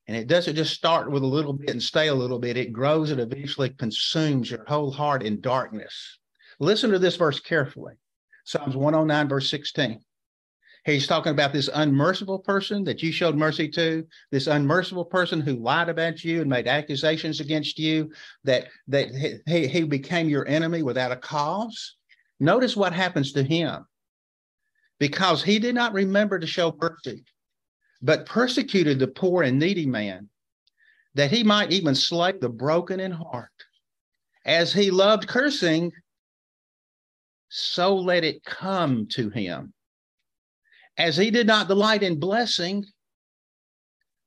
And 0.06 0.16
it 0.16 0.26
doesn't 0.26 0.56
just 0.56 0.74
start 0.74 1.10
with 1.10 1.22
a 1.22 1.26
little 1.26 1.52
bit 1.52 1.70
and 1.70 1.82
stay 1.82 2.08
a 2.08 2.14
little 2.14 2.38
bit. 2.38 2.56
It 2.56 2.72
grows 2.72 3.10
and 3.10 3.20
eventually 3.20 3.68
consumes 3.70 4.50
your 4.50 4.64
whole 4.66 4.90
heart 4.90 5.22
in 5.22 5.40
darkness. 5.40 6.18
Listen 6.58 6.90
to 6.90 6.98
this 6.98 7.16
verse 7.16 7.38
carefully. 7.38 7.94
Psalms 8.44 8.74
109, 8.74 9.28
verse 9.28 9.50
16. 9.50 10.00
He's 10.84 11.06
talking 11.06 11.32
about 11.32 11.52
this 11.52 11.68
unmerciful 11.72 12.38
person 12.38 12.84
that 12.84 13.02
you 13.02 13.12
showed 13.12 13.36
mercy 13.36 13.68
to, 13.70 14.06
this 14.30 14.46
unmerciful 14.46 15.04
person 15.04 15.40
who 15.40 15.56
lied 15.56 15.88
about 15.88 16.24
you 16.24 16.40
and 16.40 16.48
made 16.48 16.66
accusations 16.66 17.40
against 17.40 17.78
you, 17.78 18.10
that, 18.44 18.68
that 18.88 19.08
he, 19.46 19.66
he 19.66 19.82
became 19.84 20.28
your 20.28 20.48
enemy 20.48 20.82
without 20.82 21.12
a 21.12 21.16
cause. 21.16 21.96
Notice 22.38 22.76
what 22.76 22.94
happens 22.94 23.32
to 23.32 23.42
him. 23.42 23.84
Because 24.98 25.42
he 25.42 25.58
did 25.58 25.74
not 25.74 25.92
remember 25.92 26.38
to 26.38 26.46
show 26.46 26.74
mercy, 26.80 27.24
but 28.00 28.26
persecuted 28.26 28.98
the 28.98 29.08
poor 29.08 29.42
and 29.42 29.58
needy 29.58 29.86
man, 29.86 30.28
that 31.14 31.30
he 31.30 31.42
might 31.42 31.72
even 31.72 31.94
slay 31.94 32.32
the 32.32 32.48
broken 32.48 33.00
in 33.00 33.10
heart. 33.10 33.48
As 34.46 34.72
he 34.72 34.90
loved 34.90 35.28
cursing, 35.28 35.92
so 37.50 37.96
let 37.96 38.24
it 38.24 38.44
come 38.44 39.06
to 39.08 39.28
him. 39.28 39.74
As 41.00 41.16
he 41.16 41.30
did 41.30 41.46
not 41.46 41.66
delight 41.66 42.02
in 42.02 42.20
blessing, 42.20 42.84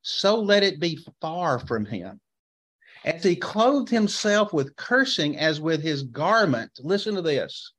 so 0.01 0.41
let 0.41 0.63
it 0.63 0.79
be 0.79 0.97
far 1.21 1.59
from 1.59 1.85
him. 1.85 2.19
As 3.05 3.23
he 3.23 3.35
clothed 3.35 3.91
himself 3.91 4.51
with 4.51 4.75
cursing 4.75 5.37
as 5.37 5.61
with 5.61 5.83
his 5.83 6.01
garment, 6.01 6.71
listen 6.79 7.13
to 7.13 7.21
this, 7.21 7.73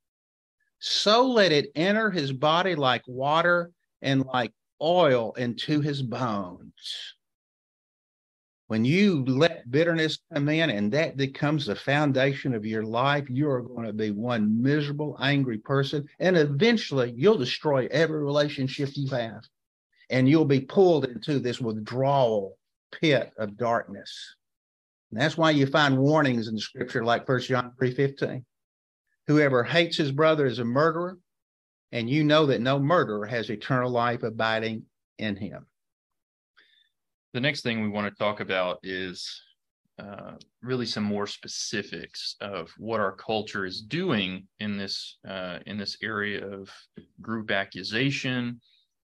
so 0.78 1.28
let 1.28 1.50
it 1.50 1.72
enter 1.74 2.12
his 2.12 2.32
body 2.32 2.76
like 2.76 3.02
water 3.08 3.72
and 4.00 4.24
like 4.26 4.52
oil 4.80 5.32
into 5.32 5.80
his 5.80 6.00
bones. 6.00 7.16
When 8.68 8.84
you 8.84 9.24
let 9.26 9.70
bitterness 9.70 10.18
come 10.32 10.48
in 10.48 10.70
and 10.70 10.90
that 10.92 11.18
becomes 11.18 11.66
the 11.66 11.76
foundation 11.76 12.54
of 12.54 12.64
your 12.64 12.82
life, 12.82 13.28
you 13.28 13.48
are 13.50 13.60
going 13.60 13.86
to 13.86 13.92
be 13.92 14.10
one 14.10 14.62
miserable, 14.62 15.18
angry 15.20 15.58
person. 15.58 16.08
And 16.18 16.36
eventually 16.36 17.12
you'll 17.14 17.36
destroy 17.36 17.86
every 17.90 18.22
relationship 18.22 18.90
you 18.94 19.08
have. 19.10 19.44
And 20.08 20.28
you'll 20.28 20.46
be 20.46 20.60
pulled 20.60 21.04
into 21.04 21.40
this 21.40 21.60
withdrawal 21.60 22.56
pit 22.90 23.32
of 23.36 23.58
darkness. 23.58 24.34
And 25.10 25.20
that's 25.20 25.36
why 25.36 25.50
you 25.50 25.66
find 25.66 25.98
warnings 25.98 26.48
in 26.48 26.54
the 26.54 26.60
scripture 26.60 27.04
like 27.04 27.26
First 27.26 27.48
John 27.48 27.72
3:15. 27.78 28.44
Whoever 29.26 29.62
hates 29.62 29.96
his 29.96 30.12
brother 30.12 30.46
is 30.46 30.58
a 30.58 30.64
murderer, 30.64 31.18
and 31.92 32.08
you 32.08 32.24
know 32.24 32.46
that 32.46 32.60
no 32.60 32.78
murderer 32.78 33.26
has 33.26 33.50
eternal 33.50 33.90
life 33.90 34.22
abiding 34.22 34.84
in 35.18 35.36
him 35.36 35.66
the 37.34 37.40
next 37.40 37.62
thing 37.62 37.82
we 37.82 37.88
want 37.88 38.06
to 38.06 38.16
talk 38.16 38.38
about 38.38 38.78
is 38.84 39.42
uh, 39.98 40.32
really 40.62 40.86
some 40.86 41.02
more 41.02 41.26
specifics 41.26 42.36
of 42.40 42.70
what 42.78 43.00
our 43.00 43.12
culture 43.12 43.66
is 43.66 43.82
doing 43.82 44.46
in 44.60 44.76
this 44.76 45.18
uh, 45.28 45.58
in 45.66 45.76
this 45.76 45.96
area 46.00 46.46
of 46.46 46.70
group 47.20 47.50
accusation 47.50 48.60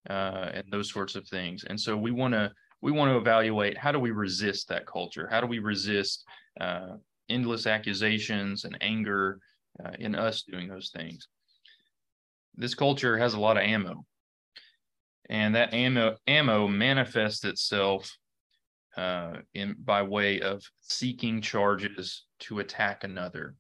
uh, 0.09 0.51
and 0.55 0.65
those 0.71 0.91
sorts 0.93 1.17
of 1.17 1.27
things. 1.27 1.65
And 1.65 1.79
so 1.79 1.97
we 1.97 2.13
want 2.13 2.33
to 2.35 2.53
we 2.81 2.93
want 2.93 3.11
to 3.11 3.19
evaluate 3.19 3.77
how 3.77 3.91
do 3.91 3.99
we 3.99 4.13
resist 4.13 4.69
that 4.69 4.87
culture? 4.87 5.29
How 5.29 5.41
do 5.41 5.49
we 5.49 5.59
resist 5.59 6.25
uh, 6.61 6.97
endless 7.29 7.67
accusations 7.67 8.65
and 8.65 8.79
anger 8.81 9.41
uh, 9.85 9.91
in 9.99 10.15
us 10.15 10.43
doing 10.43 10.69
those 10.69 10.91
things? 10.95 11.27
This 12.55 12.77
culture 12.77 13.19
has 13.19 13.35
a 13.35 13.41
lot 13.41 13.57
of 13.57 13.65
ammo 13.65 14.05
and 15.29 15.55
that 15.55 15.75
ammo 15.75 16.17
ammo 16.27 16.67
manifests 16.67 17.45
itself 17.45 18.17
uh, 18.97 19.35
in 19.55 19.77
by 19.85 20.03
way 20.03 20.41
of 20.41 20.63
seeking 20.81 21.41
charges 21.41 22.25
to 22.41 22.59
attack 22.59 23.05
another. 23.05 23.55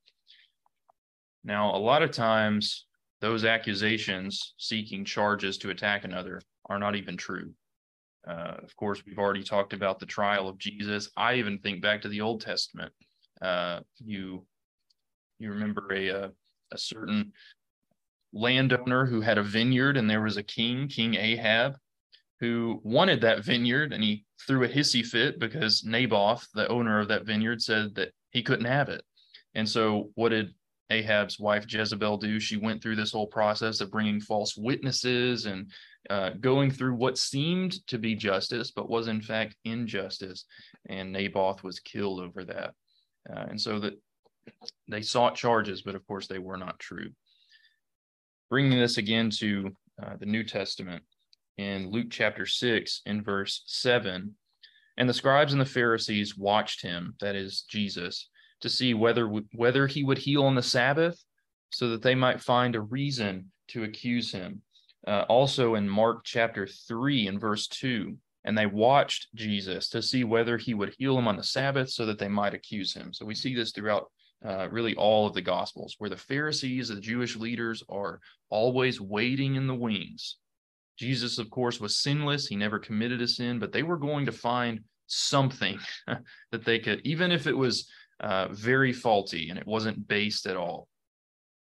Now, 1.45 1.75
a 1.75 1.79
lot 1.79 2.03
of 2.03 2.11
times, 2.11 2.87
those 3.21 3.45
accusations 3.45 4.55
seeking 4.59 5.05
charges 5.05 5.59
to 5.59 5.71
attack 5.71 6.05
another 6.05 6.41
are 6.67 6.79
not 6.79 6.97
even 6.97 7.17
true. 7.17 7.53
Uh, 8.27 8.57
of 8.63 8.75
course, 8.77 9.03
we've 9.07 9.19
already 9.19 9.43
talked 9.43 9.73
about 9.73 9.99
the 9.99 10.07
trial 10.07 10.49
of 10.49 10.59
Jesus. 10.59 11.11
I 11.17 11.35
even 11.35 11.59
think 11.59 11.81
back 11.81 12.03
to 12.03 12.09
the 12.09 12.21
Old 12.21 12.41
Testament. 12.41 12.93
Uh, 13.41 13.81
you 13.99 14.45
you 15.39 15.51
remember 15.51 15.89
a, 15.93 16.09
a, 16.09 16.25
uh, 16.25 16.29
a 16.73 16.79
certain 16.79 17.33
landowner 18.33 19.07
who 19.07 19.21
had 19.21 19.39
a 19.39 19.43
vineyard, 19.43 19.97
and 19.97 20.09
there 20.09 20.23
was 20.23 20.37
a 20.37 20.43
king, 20.43 20.89
King 20.89 21.15
Ahab, 21.15 21.77
who 22.41 22.81
wanted 22.83 23.21
that 23.21 23.45
vineyard 23.45 23.93
and 23.93 24.03
he 24.03 24.25
threw 24.47 24.65
a 24.65 24.69
hissy 24.69 25.05
fit 25.05 25.39
because 25.39 25.85
Naboth, 25.85 26.47
the 26.55 26.69
owner 26.69 26.99
of 26.99 27.09
that 27.09 27.27
vineyard, 27.27 27.61
said 27.61 27.95
that 27.95 28.13
he 28.31 28.43
couldn't 28.43 28.65
have 28.65 28.89
it. 28.89 29.03
And 29.55 29.69
so, 29.69 30.11
what 30.15 30.31
did 30.31 30.55
Ahab's 30.91 31.39
wife 31.39 31.67
Jezebel 31.69 32.17
do? 32.19 32.41
She 32.41 32.57
went 32.57 32.83
through 32.83 32.97
this 32.97 33.13
whole 33.13 33.27
process 33.27 33.81
of 33.81 33.91
bringing 33.91 34.21
false 34.21 34.57
witnesses 34.57 35.47
and 35.47 35.71
uh, 36.09 36.31
going 36.41 36.71
through 36.71 36.95
what 36.95 37.19
seemed 37.19 37.87
to 37.89 37.99
be 37.99 38.15
justice, 38.15 38.71
but 38.71 38.89
was 38.89 39.09
in 39.09 39.21
fact 39.21 39.57
injustice. 39.65 40.47
And 40.89 41.13
Naboth 41.13 41.63
was 41.63 41.81
killed 41.81 42.21
over 42.21 42.45
that. 42.45 42.75
Uh, 43.29 43.47
and 43.51 43.61
so 43.61 43.79
that 43.81 44.01
they 44.89 45.03
sought 45.03 45.35
charges, 45.35 45.83
but 45.83 45.95
of 45.95 46.07
course 46.07 46.27
they 46.27 46.39
were 46.39 46.57
not 46.57 46.79
true. 46.79 47.11
Bringing 48.51 48.79
this 48.79 48.99
again 48.99 49.31
to 49.39 49.75
uh, 50.03 50.17
the 50.19 50.27
New 50.27 50.45
Testament, 50.45 51.03
in 51.61 51.91
Luke 51.91 52.09
chapter 52.11 52.47
6 52.47 53.03
in 53.07 53.23
verse 53.23 53.63
7. 53.67 54.35
And 54.97 55.09
the 55.09 55.15
scribes 55.15 55.53
and 55.53 55.61
the 55.61 55.67
Pharisees 55.67 56.37
watched 56.37 56.83
him, 56.83 57.15
that 57.21 57.37
is 57.37 57.63
Jesus, 57.69 58.29
to 58.61 58.69
see 58.69 58.95
whether 58.95 59.27
whether 59.55 59.87
he 59.87 60.03
would 60.03 60.19
heal 60.19 60.45
on 60.45 60.55
the 60.55 60.63
Sabbath, 60.63 61.23
so 61.71 61.91
that 61.91 62.03
they 62.03 62.15
might 62.15 62.41
find 62.41 62.75
a 62.75 62.81
reason 62.81 63.51
to 63.69 63.85
accuse 63.85 64.33
him. 64.33 64.63
Uh, 65.07 65.25
also 65.29 65.77
in 65.77 65.89
Mark 65.89 66.25
chapter 66.25 66.67
3 66.67 67.29
and 67.29 67.41
verse 67.41 67.67
2, 67.69 68.17
and 68.45 68.57
they 68.57 68.67
watched 68.67 69.29
Jesus 69.35 69.89
to 69.91 70.03
see 70.03 70.25
whether 70.25 70.59
he 70.59 70.75
would 70.75 70.95
heal 70.99 71.17
him 71.17 71.29
on 71.29 71.37
the 71.37 71.43
Sabbath 71.43 71.91
so 71.91 72.05
that 72.07 72.19
they 72.19 72.29
might 72.29 72.55
accuse 72.55 72.93
him. 72.93 73.13
So 73.13 73.25
we 73.25 73.35
see 73.35 73.55
this 73.55 73.73
throughout 73.73 74.11
uh, 74.45 74.69
really 74.71 74.95
all 74.95 75.27
of 75.27 75.35
the 75.35 75.43
Gospels, 75.43 75.97
where 75.99 76.11
the 76.11 76.17
Pharisees, 76.17 76.89
the 76.89 77.01
Jewish 77.01 77.37
leaders, 77.37 77.83
are 77.89 78.21
always 78.49 79.01
waiting 79.01 79.57
in 79.57 79.67
the 79.67 79.75
wings 79.75 80.37
Jesus, 81.01 81.39
of 81.39 81.49
course, 81.49 81.81
was 81.81 81.97
sinless. 81.97 82.47
He 82.47 82.57
never 82.57 82.79
committed 82.79 83.23
a 83.23 83.27
sin, 83.27 83.59
but 83.59 83.73
they 83.73 83.83
were 83.83 83.97
going 83.97 84.27
to 84.27 84.33
find 84.33 84.81
something 85.07 85.79
that 86.07 86.65
they 86.67 86.79
could, 86.79 87.01
even 87.05 87.33
if 87.33 87.47
it 87.47 87.57
was 87.57 87.89
uh, 88.21 88.49
very 88.49 88.93
faulty 88.93 89.49
and 89.49 89.59
it 89.59 89.67
wasn't 89.67 90.07
based 90.07 90.45
at 90.45 90.59
all, 90.59 90.89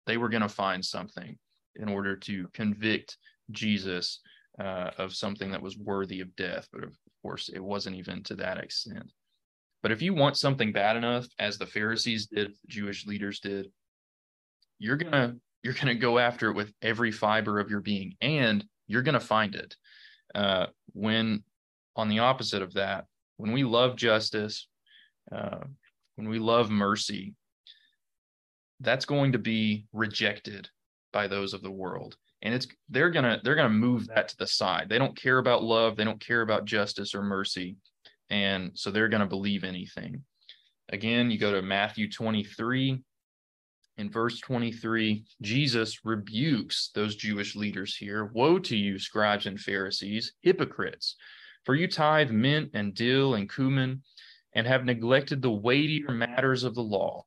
they 0.05 0.15
were 0.15 0.29
going 0.29 0.43
to 0.43 0.49
find 0.49 0.83
something 0.83 1.37
in 1.75 1.89
order 1.89 2.15
to 2.15 2.47
convict 2.53 3.17
Jesus 3.51 4.21
uh, 4.59 4.91
of 4.97 5.13
something 5.13 5.51
that 5.51 5.61
was 5.61 5.77
worthy 5.77 6.21
of 6.21 6.33
death. 6.37 6.69
But 6.71 6.85
of 6.85 6.97
course, 7.21 7.49
it 7.53 7.59
wasn't 7.59 7.97
even 7.97 8.23
to 8.23 8.35
that 8.35 8.59
extent. 8.59 9.11
But 9.83 9.91
if 9.91 10.01
you 10.01 10.13
want 10.13 10.37
something 10.37 10.71
bad 10.71 10.97
enough, 10.97 11.27
as 11.39 11.57
the 11.57 11.65
Pharisees 11.65 12.27
did, 12.27 12.51
the 12.51 12.67
Jewish 12.67 13.05
leaders 13.05 13.39
did, 13.39 13.67
you're 14.79 14.97
gonna 14.97 15.35
you're 15.63 15.73
gonna 15.73 15.95
go 15.95 16.19
after 16.19 16.49
it 16.49 16.55
with 16.55 16.73
every 16.81 17.11
fiber 17.11 17.59
of 17.59 17.69
your 17.69 17.81
being, 17.81 18.15
and 18.21 18.65
you're 18.87 19.01
to 19.03 19.19
find 19.19 19.55
it. 19.55 19.75
Uh, 20.33 20.67
when 20.93 21.43
on 21.95 22.09
the 22.09 22.19
opposite 22.19 22.61
of 22.61 22.73
that, 22.73 23.05
when 23.37 23.51
we 23.51 23.63
love 23.63 23.95
justice, 23.95 24.67
uh, 25.31 25.59
when 26.15 26.29
we 26.29 26.39
love 26.39 26.69
mercy, 26.69 27.35
that's 28.79 29.05
going 29.05 29.31
to 29.31 29.39
be 29.39 29.85
rejected 29.93 30.69
by 31.11 31.27
those 31.27 31.53
of 31.53 31.61
the 31.61 31.71
world. 31.71 32.15
And 32.41 32.53
it's 32.53 32.67
they're 32.89 33.09
gonna 33.09 33.39
they're 33.43 33.55
gonna 33.55 33.69
move 33.69 34.07
that 34.07 34.27
to 34.29 34.37
the 34.37 34.47
side. 34.47 34.89
They 34.89 34.99
don't 34.99 35.15
care 35.15 35.39
about 35.39 35.63
love. 35.63 35.95
They 35.95 36.03
don't 36.03 36.23
care 36.23 36.41
about 36.41 36.65
justice 36.65 37.15
or 37.15 37.23
mercy 37.23 37.77
and 38.29 38.71
so 38.73 38.91
they're 38.91 39.07
gonna 39.07 39.25
believe 39.25 39.63
anything 39.63 40.23
again 40.89 41.31
you 41.31 41.37
go 41.37 41.51
to 41.51 41.61
matthew 41.61 42.09
23 42.09 43.01
in 43.97 44.11
verse 44.11 44.39
23, 44.41 45.25
Jesus 45.41 46.05
rebukes 46.05 46.91
those 46.93 47.15
Jewish 47.15 47.55
leaders 47.55 47.95
here. 47.95 48.25
Woe 48.25 48.59
to 48.59 48.77
you, 48.77 48.99
scribes 48.99 49.47
and 49.47 49.59
Pharisees, 49.59 50.33
hypocrites, 50.43 51.15
for 51.63 51.73
you 51.73 51.87
tithe 51.87 52.29
mint 52.29 52.71
and 52.75 52.93
dill 52.93 53.33
and 53.33 53.51
cumin 53.51 54.03
and 54.53 54.67
have 54.67 54.85
neglected 54.85 55.41
the 55.41 55.51
weightier 55.51 56.11
matters 56.11 56.63
of 56.63 56.75
the 56.75 56.83
law, 56.83 57.25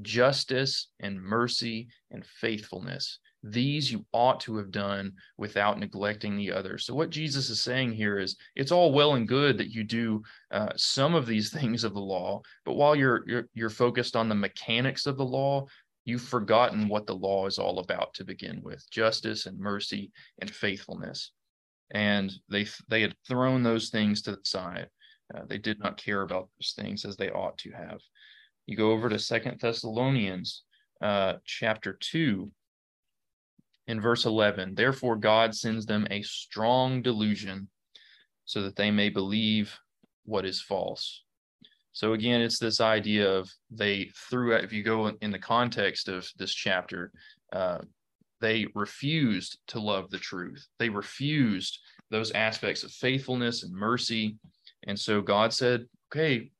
justice 0.00 0.88
and 1.00 1.20
mercy 1.20 1.88
and 2.12 2.24
faithfulness. 2.24 3.18
These 3.50 3.90
you 3.90 4.04
ought 4.12 4.40
to 4.40 4.56
have 4.56 4.70
done 4.70 5.12
without 5.36 5.78
neglecting 5.78 6.36
the 6.36 6.52
others. 6.52 6.86
So, 6.86 6.94
what 6.94 7.10
Jesus 7.10 7.50
is 7.50 7.62
saying 7.62 7.92
here 7.92 8.18
is 8.18 8.36
it's 8.56 8.72
all 8.72 8.92
well 8.92 9.14
and 9.14 9.28
good 9.28 9.58
that 9.58 9.70
you 9.70 9.84
do 9.84 10.22
uh, 10.50 10.70
some 10.76 11.14
of 11.14 11.26
these 11.26 11.50
things 11.52 11.84
of 11.84 11.94
the 11.94 12.00
law, 12.00 12.42
but 12.64 12.74
while 12.74 12.94
you're, 12.94 13.24
you're, 13.26 13.48
you're 13.54 13.70
focused 13.70 14.16
on 14.16 14.28
the 14.28 14.34
mechanics 14.34 15.06
of 15.06 15.16
the 15.16 15.24
law, 15.24 15.66
you've 16.04 16.22
forgotten 16.22 16.88
what 16.88 17.06
the 17.06 17.14
law 17.14 17.46
is 17.46 17.58
all 17.58 17.80
about 17.80 18.14
to 18.14 18.24
begin 18.24 18.60
with 18.62 18.88
justice 18.90 19.46
and 19.46 19.58
mercy 19.58 20.10
and 20.40 20.50
faithfulness. 20.50 21.32
And 21.90 22.32
they 22.48 22.66
they 22.88 23.02
had 23.02 23.14
thrown 23.26 23.62
those 23.62 23.90
things 23.90 24.22
to 24.22 24.32
the 24.32 24.44
side. 24.44 24.88
Uh, 25.34 25.42
they 25.46 25.58
did 25.58 25.78
not 25.78 25.96
care 25.96 26.22
about 26.22 26.48
those 26.58 26.72
things 26.76 27.04
as 27.04 27.16
they 27.16 27.30
ought 27.30 27.58
to 27.58 27.70
have. 27.72 28.00
You 28.66 28.76
go 28.76 28.92
over 28.92 29.08
to 29.08 29.18
second 29.18 29.60
thessalonians 29.60 30.64
uh, 31.00 31.34
chapter 31.44 31.98
2 32.00 32.50
in 33.88 34.00
verse 34.00 34.24
11 34.24 34.74
therefore 34.74 35.16
god 35.16 35.54
sends 35.54 35.84
them 35.84 36.06
a 36.10 36.22
strong 36.22 37.02
delusion 37.02 37.68
so 38.44 38.62
that 38.62 38.76
they 38.76 38.90
may 38.90 39.08
believe 39.08 39.76
what 40.24 40.44
is 40.44 40.60
false 40.60 41.24
so 41.98 42.12
again, 42.12 42.40
it's 42.40 42.60
this 42.60 42.80
idea 42.80 43.28
of 43.28 43.50
they 43.72 44.12
threw 44.14 44.54
if 44.54 44.72
you 44.72 44.84
go 44.84 45.08
in 45.20 45.32
the 45.32 45.38
context 45.40 46.06
of 46.06 46.30
this 46.38 46.54
chapter, 46.54 47.10
uh, 47.52 47.78
they 48.40 48.66
refused 48.76 49.58
to 49.66 49.80
love 49.80 50.08
the 50.08 50.18
truth. 50.18 50.64
They 50.78 50.90
refused 50.90 51.80
those 52.10 52.30
aspects 52.30 52.84
of 52.84 52.92
faithfulness 52.92 53.64
and 53.64 53.74
mercy. 53.74 54.36
And 54.86 54.96
so 54.96 55.20
God 55.20 55.52
said, 55.52 55.86
okay, 56.12 56.52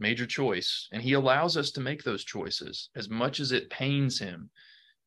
major 0.00 0.26
choice. 0.26 0.88
And 0.92 1.00
he 1.00 1.12
allows 1.12 1.56
us 1.56 1.70
to 1.72 1.80
make 1.80 2.02
those 2.02 2.24
choices 2.24 2.90
as 2.96 3.08
much 3.08 3.38
as 3.38 3.52
it 3.52 3.70
pains 3.70 4.18
him. 4.18 4.50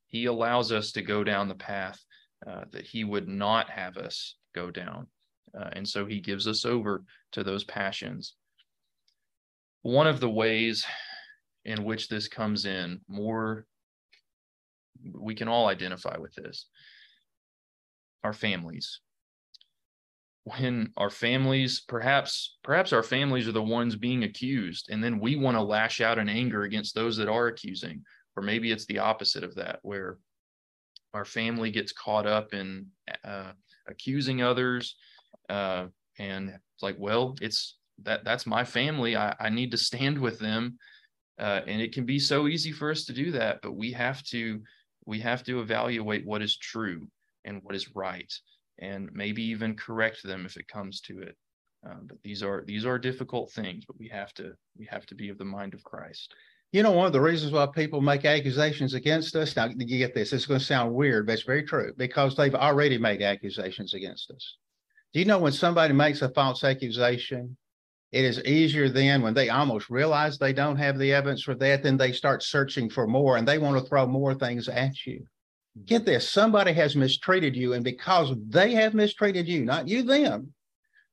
He 0.06 0.26
allows 0.26 0.72
us 0.72 0.92
to 0.92 1.02
go 1.02 1.24
down 1.24 1.48
the 1.48 1.54
path 1.54 1.98
uh, 2.46 2.64
that 2.72 2.86
he 2.86 3.04
would 3.04 3.28
not 3.28 3.70
have 3.70 3.96
us 3.96 4.36
go 4.54 4.70
down. 4.70 5.06
Uh, 5.58 5.70
and 5.72 5.88
so 5.88 6.06
he 6.06 6.20
gives 6.20 6.46
us 6.46 6.64
over 6.64 7.04
to 7.32 7.42
those 7.42 7.64
passions. 7.64 8.34
One 9.82 10.06
of 10.06 10.20
the 10.20 10.30
ways 10.30 10.84
in 11.64 11.84
which 11.84 12.08
this 12.08 12.28
comes 12.28 12.66
in 12.66 13.00
more 13.08 13.66
we 15.14 15.34
can 15.34 15.48
all 15.48 15.68
identify 15.68 16.16
with 16.18 16.34
this. 16.34 16.66
Our 18.24 18.32
families. 18.32 19.00
When 20.44 20.92
our 20.96 21.10
families, 21.10 21.80
perhaps, 21.80 22.56
perhaps 22.62 22.92
our 22.92 23.02
families 23.02 23.48
are 23.48 23.52
the 23.52 23.62
ones 23.62 23.96
being 23.96 24.22
accused, 24.22 24.88
and 24.90 25.02
then 25.02 25.18
we 25.18 25.36
want 25.36 25.56
to 25.56 25.62
lash 25.62 26.00
out 26.00 26.18
in 26.18 26.28
anger 26.28 26.62
against 26.62 26.94
those 26.94 27.16
that 27.16 27.28
are 27.28 27.48
accusing, 27.48 28.02
or 28.36 28.42
maybe 28.42 28.70
it's 28.70 28.86
the 28.86 28.98
opposite 28.98 29.42
of 29.42 29.54
that, 29.54 29.78
where 29.82 30.18
our 31.14 31.24
family 31.24 31.70
gets 31.70 31.92
caught 31.92 32.26
up 32.26 32.52
in 32.52 32.86
uh, 33.24 33.52
accusing 33.88 34.42
others, 34.42 34.96
uh, 35.48 35.86
and 36.18 36.50
it's 36.50 36.82
like, 36.82 36.96
well, 36.98 37.34
it's 37.40 37.78
that 38.02 38.24
that's 38.24 38.46
my 38.46 38.64
family. 38.64 39.16
I, 39.16 39.34
I 39.40 39.48
need 39.48 39.70
to 39.70 39.78
stand 39.78 40.18
with 40.18 40.38
them, 40.38 40.78
uh, 41.38 41.60
and 41.66 41.80
it 41.80 41.92
can 41.92 42.04
be 42.04 42.18
so 42.18 42.46
easy 42.46 42.72
for 42.72 42.90
us 42.90 43.04
to 43.06 43.12
do 43.12 43.30
that, 43.32 43.60
but 43.62 43.72
we 43.72 43.92
have 43.92 44.22
to 44.24 44.60
we 45.06 45.20
have 45.20 45.42
to 45.44 45.60
evaluate 45.60 46.26
what 46.26 46.42
is 46.42 46.56
true 46.56 47.08
and 47.44 47.62
what 47.62 47.74
is 47.74 47.94
right, 47.94 48.32
and 48.78 49.08
maybe 49.12 49.42
even 49.42 49.76
correct 49.76 50.22
them 50.22 50.44
if 50.44 50.56
it 50.56 50.68
comes 50.68 51.00
to 51.02 51.20
it. 51.20 51.36
Uh, 51.86 52.00
but 52.04 52.18
these 52.24 52.42
are 52.42 52.64
these 52.66 52.84
are 52.84 52.98
difficult 52.98 53.52
things, 53.52 53.84
but 53.86 53.98
we 53.98 54.08
have 54.08 54.34
to 54.34 54.52
we 54.76 54.86
have 54.86 55.06
to 55.06 55.14
be 55.14 55.28
of 55.28 55.38
the 55.38 55.44
mind 55.44 55.72
of 55.72 55.84
Christ. 55.84 56.34
You 56.72 56.82
know, 56.82 56.92
one 56.92 57.06
of 57.06 57.12
the 57.12 57.20
reasons 57.20 57.52
why 57.52 57.66
people 57.66 58.00
make 58.00 58.24
accusations 58.24 58.94
against 58.94 59.34
us, 59.36 59.56
now 59.56 59.68
you 59.76 59.98
get 59.98 60.14
this, 60.14 60.32
it's 60.32 60.46
going 60.46 60.60
to 60.60 60.66
sound 60.66 60.94
weird, 60.94 61.26
but 61.26 61.34
it's 61.34 61.42
very 61.42 61.62
true 61.62 61.92
because 61.96 62.36
they've 62.36 62.54
already 62.54 62.98
made 62.98 63.22
accusations 63.22 63.94
against 63.94 64.30
us. 64.30 64.56
Do 65.12 65.20
you 65.20 65.26
know 65.26 65.38
when 65.38 65.52
somebody 65.52 65.94
makes 65.94 66.22
a 66.22 66.28
false 66.28 66.64
accusation, 66.64 67.56
it 68.12 68.24
is 68.24 68.42
easier 68.44 68.88
then 68.88 69.22
when 69.22 69.34
they 69.34 69.48
almost 69.48 69.90
realize 69.90 70.38
they 70.38 70.52
don't 70.52 70.76
have 70.76 70.98
the 70.98 71.12
evidence 71.12 71.42
for 71.42 71.54
that, 71.56 71.82
then 71.82 71.96
they 71.96 72.12
start 72.12 72.42
searching 72.42 72.90
for 72.90 73.06
more 73.06 73.36
and 73.36 73.46
they 73.46 73.58
want 73.58 73.78
to 73.78 73.88
throw 73.88 74.06
more 74.06 74.34
things 74.34 74.68
at 74.68 75.06
you. 75.06 75.20
Mm-hmm. 75.76 75.84
Get 75.84 76.04
this 76.04 76.28
somebody 76.28 76.72
has 76.72 76.96
mistreated 76.96 77.56
you, 77.56 77.72
and 77.72 77.84
because 77.84 78.32
they 78.48 78.72
have 78.72 78.94
mistreated 78.94 79.48
you, 79.48 79.64
not 79.64 79.88
you, 79.88 80.02
them, 80.02 80.52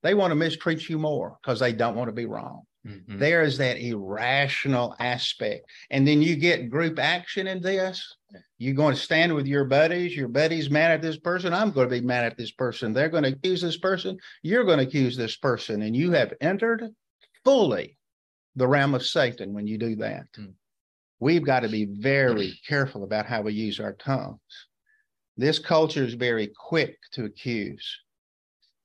they 0.01 0.13
want 0.13 0.31
to 0.31 0.35
mistreat 0.35 0.89
you 0.89 0.97
more 0.97 1.37
because 1.41 1.59
they 1.59 1.73
don't 1.73 1.95
want 1.95 2.09
to 2.09 2.13
be 2.13 2.25
wrong. 2.25 2.63
Mm-hmm. 2.85 3.17
There 3.17 3.43
is 3.43 3.57
that 3.59 3.77
irrational 3.77 4.95
aspect. 4.99 5.69
And 5.89 6.07
then 6.07 6.21
you 6.21 6.35
get 6.35 6.69
group 6.69 6.99
action 6.99 7.47
in 7.47 7.61
this. 7.61 8.15
You're 8.57 8.73
going 8.73 8.95
to 8.95 8.99
stand 8.99 9.33
with 9.33 9.47
your 9.47 9.65
buddies. 9.65 10.15
Your 10.15 10.27
buddies 10.27 10.69
mad 10.69 10.91
at 10.91 11.01
this 11.01 11.17
person. 11.17 11.53
I'm 11.53 11.71
going 11.71 11.87
to 11.87 12.01
be 12.01 12.05
mad 12.05 12.25
at 12.25 12.37
this 12.37 12.51
person. 12.51 12.91
They're 12.91 13.09
going 13.09 13.23
to 13.23 13.29
accuse 13.29 13.61
this 13.61 13.77
person. 13.77 14.17
You're 14.41 14.65
going 14.65 14.79
to 14.79 14.85
accuse 14.85 15.15
this 15.15 15.37
person. 15.37 15.81
And 15.83 15.95
you 15.95 16.11
have 16.11 16.33
entered 16.41 16.89
fully 17.45 17.97
the 18.55 18.67
realm 18.67 18.95
of 18.95 19.05
Satan 19.05 19.53
when 19.53 19.65
you 19.65 19.77
do 19.77 19.95
that. 19.97 20.25
Mm-hmm. 20.37 20.51
We've 21.19 21.45
got 21.45 21.61
to 21.61 21.69
be 21.69 21.85
very 21.85 22.59
careful 22.67 23.05
about 23.05 23.25
how 23.25 23.43
we 23.43 23.53
use 23.53 23.79
our 23.79 23.93
tongues. 23.93 24.39
This 25.37 25.57
culture 25.57 26.03
is 26.03 26.15
very 26.15 26.47
quick 26.47 26.97
to 27.13 27.23
accuse. 27.25 27.99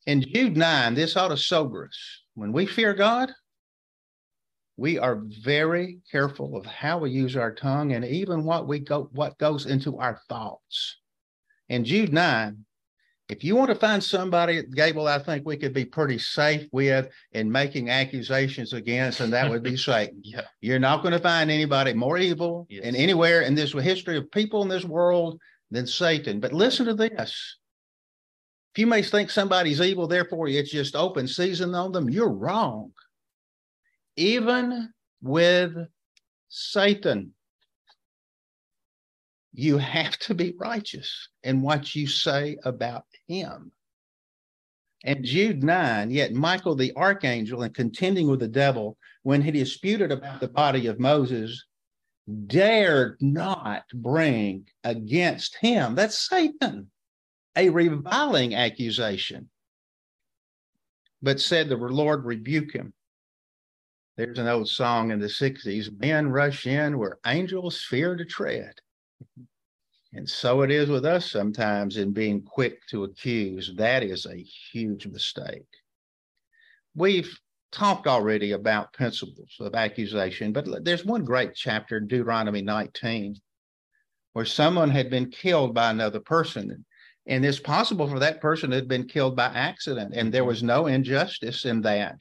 In 0.06 0.22
Jude 0.22 0.56
9, 0.56 0.94
this 0.94 1.16
ought 1.16 1.28
to 1.28 1.36
sober 1.36 1.86
us. 1.86 2.22
When 2.34 2.52
we 2.52 2.64
fear 2.64 2.94
God, 2.94 3.32
we 4.78 4.96
are 4.96 5.20
very 5.42 5.98
careful 6.10 6.56
of 6.56 6.64
how 6.64 6.98
we 6.98 7.10
use 7.10 7.36
our 7.36 7.52
tongue 7.52 7.92
and 7.92 8.04
even 8.04 8.44
what 8.44 8.68
we 8.68 8.78
go 8.78 9.10
what 9.12 9.36
goes 9.36 9.66
into 9.66 9.98
our 9.98 10.20
thoughts. 10.28 10.98
In 11.68 11.84
Jude 11.84 12.12
9, 12.12 12.64
if 13.28 13.42
you 13.42 13.56
want 13.56 13.70
to 13.70 13.74
find 13.74 14.02
somebody, 14.02 14.62
Gable, 14.62 15.08
I 15.08 15.18
think 15.18 15.44
we 15.44 15.56
could 15.56 15.74
be 15.74 15.84
pretty 15.84 16.16
safe 16.16 16.68
with 16.70 17.08
in 17.32 17.50
making 17.50 17.90
accusations 17.90 18.72
against, 18.72 19.18
and 19.20 19.32
that 19.32 19.50
would 19.50 19.64
be 19.64 19.76
Satan. 19.76 20.20
yeah. 20.22 20.42
You're 20.60 20.78
not 20.78 21.02
going 21.02 21.12
to 21.12 21.18
find 21.18 21.50
anybody 21.50 21.92
more 21.92 22.16
evil 22.16 22.66
yes. 22.70 22.84
in 22.84 22.94
anywhere 22.94 23.42
in 23.42 23.56
this 23.56 23.72
history 23.72 24.16
of 24.16 24.30
people 24.30 24.62
in 24.62 24.68
this 24.68 24.84
world 24.84 25.40
than 25.72 25.88
Satan. 25.88 26.38
But 26.38 26.52
listen 26.52 26.86
to 26.86 26.94
this. 26.94 27.56
If 28.74 28.78
you 28.78 28.86
may 28.86 29.02
think 29.02 29.28
somebody's 29.28 29.80
evil, 29.80 30.06
therefore 30.06 30.46
it's 30.46 30.70
just 30.70 30.94
open 30.94 31.26
season 31.26 31.74
on 31.74 31.90
them, 31.90 32.08
you're 32.08 32.32
wrong 32.32 32.92
even 34.18 34.92
with 35.22 35.74
Satan, 36.48 37.32
you 39.54 39.78
have 39.78 40.18
to 40.18 40.34
be 40.34 40.54
righteous 40.58 41.28
in 41.44 41.62
what 41.62 41.94
you 41.94 42.08
say 42.08 42.56
about 42.64 43.04
him. 43.28 43.70
And 45.04 45.24
Jude 45.24 45.62
9, 45.62 46.10
yet 46.10 46.32
Michael 46.32 46.74
the 46.74 46.92
archangel, 46.96 47.62
in 47.62 47.72
contending 47.72 48.28
with 48.28 48.40
the 48.40 48.48
devil, 48.48 48.98
when 49.22 49.40
he 49.40 49.52
disputed 49.52 50.10
about 50.10 50.40
the 50.40 50.48
body 50.48 50.88
of 50.88 50.98
Moses, 50.98 51.64
dared 52.46 53.16
not 53.20 53.84
bring 53.94 54.66
against 54.82 55.56
him, 55.60 55.94
that's 55.94 56.28
Satan, 56.28 56.90
a 57.54 57.68
reviling 57.68 58.56
accusation, 58.56 59.48
but 61.22 61.40
said 61.40 61.68
the 61.68 61.76
Lord 61.76 62.24
rebuke 62.24 62.72
him. 62.72 62.92
There's 64.18 64.40
an 64.40 64.48
old 64.48 64.68
song 64.68 65.12
in 65.12 65.20
the 65.20 65.28
60s 65.28 65.96
men 66.00 66.28
rush 66.28 66.66
in 66.66 66.98
where 66.98 67.20
angels 67.24 67.80
fear 67.80 68.16
to 68.16 68.24
tread. 68.24 68.74
And 70.12 70.28
so 70.28 70.62
it 70.62 70.72
is 70.72 70.88
with 70.88 71.04
us 71.04 71.30
sometimes 71.30 71.96
in 71.96 72.10
being 72.10 72.42
quick 72.42 72.84
to 72.88 73.04
accuse. 73.04 73.72
That 73.76 74.02
is 74.02 74.26
a 74.26 74.36
huge 74.36 75.06
mistake. 75.06 75.68
We've 76.96 77.32
talked 77.70 78.08
already 78.08 78.50
about 78.50 78.92
principles 78.92 79.54
of 79.60 79.76
accusation, 79.76 80.52
but 80.52 80.84
there's 80.84 81.04
one 81.04 81.24
great 81.24 81.54
chapter 81.54 81.98
in 81.98 82.08
Deuteronomy 82.08 82.62
19 82.62 83.36
where 84.32 84.44
someone 84.44 84.90
had 84.90 85.10
been 85.10 85.30
killed 85.30 85.74
by 85.74 85.90
another 85.90 86.18
person. 86.18 86.84
And 87.28 87.44
it's 87.44 87.60
possible 87.60 88.08
for 88.08 88.18
that 88.18 88.40
person 88.40 88.72
had 88.72 88.88
been 88.88 89.06
killed 89.06 89.36
by 89.36 89.46
accident, 89.46 90.12
and 90.16 90.34
there 90.34 90.44
was 90.44 90.64
no 90.64 90.86
injustice 90.88 91.64
in 91.64 91.82
that. 91.82 92.20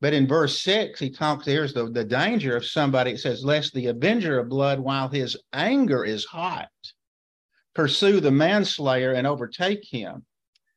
But 0.00 0.14
in 0.14 0.28
verse 0.28 0.60
six, 0.60 1.00
he 1.00 1.10
talks, 1.10 1.44
here's 1.46 1.74
the, 1.74 1.90
the 1.90 2.04
danger 2.04 2.56
of 2.56 2.64
somebody. 2.64 3.12
It 3.12 3.20
says, 3.20 3.44
Lest 3.44 3.74
the 3.74 3.86
avenger 3.86 4.38
of 4.38 4.48
blood, 4.48 4.78
while 4.78 5.08
his 5.08 5.36
anger 5.52 6.04
is 6.04 6.24
hot, 6.24 6.68
pursue 7.74 8.20
the 8.20 8.30
manslayer 8.30 9.12
and 9.12 9.26
overtake 9.26 9.84
him, 9.84 10.24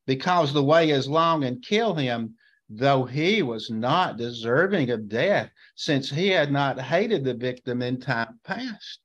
because 0.08 0.54
the 0.54 0.64
way 0.64 0.90
is 0.90 1.08
long 1.08 1.44
and 1.44 1.64
kill 1.64 1.94
him, 1.94 2.36
though 2.68 3.04
he 3.04 3.44
was 3.44 3.70
not 3.70 4.18
deserving 4.18 4.90
of 4.90 5.08
death, 5.08 5.52
since 5.76 6.10
he 6.10 6.30
had 6.30 6.52
not 6.52 6.80
hated 6.80 7.24
the 7.24 7.34
victim 7.34 7.82
in 7.82 8.00
time 8.00 8.40
past. 8.44 9.00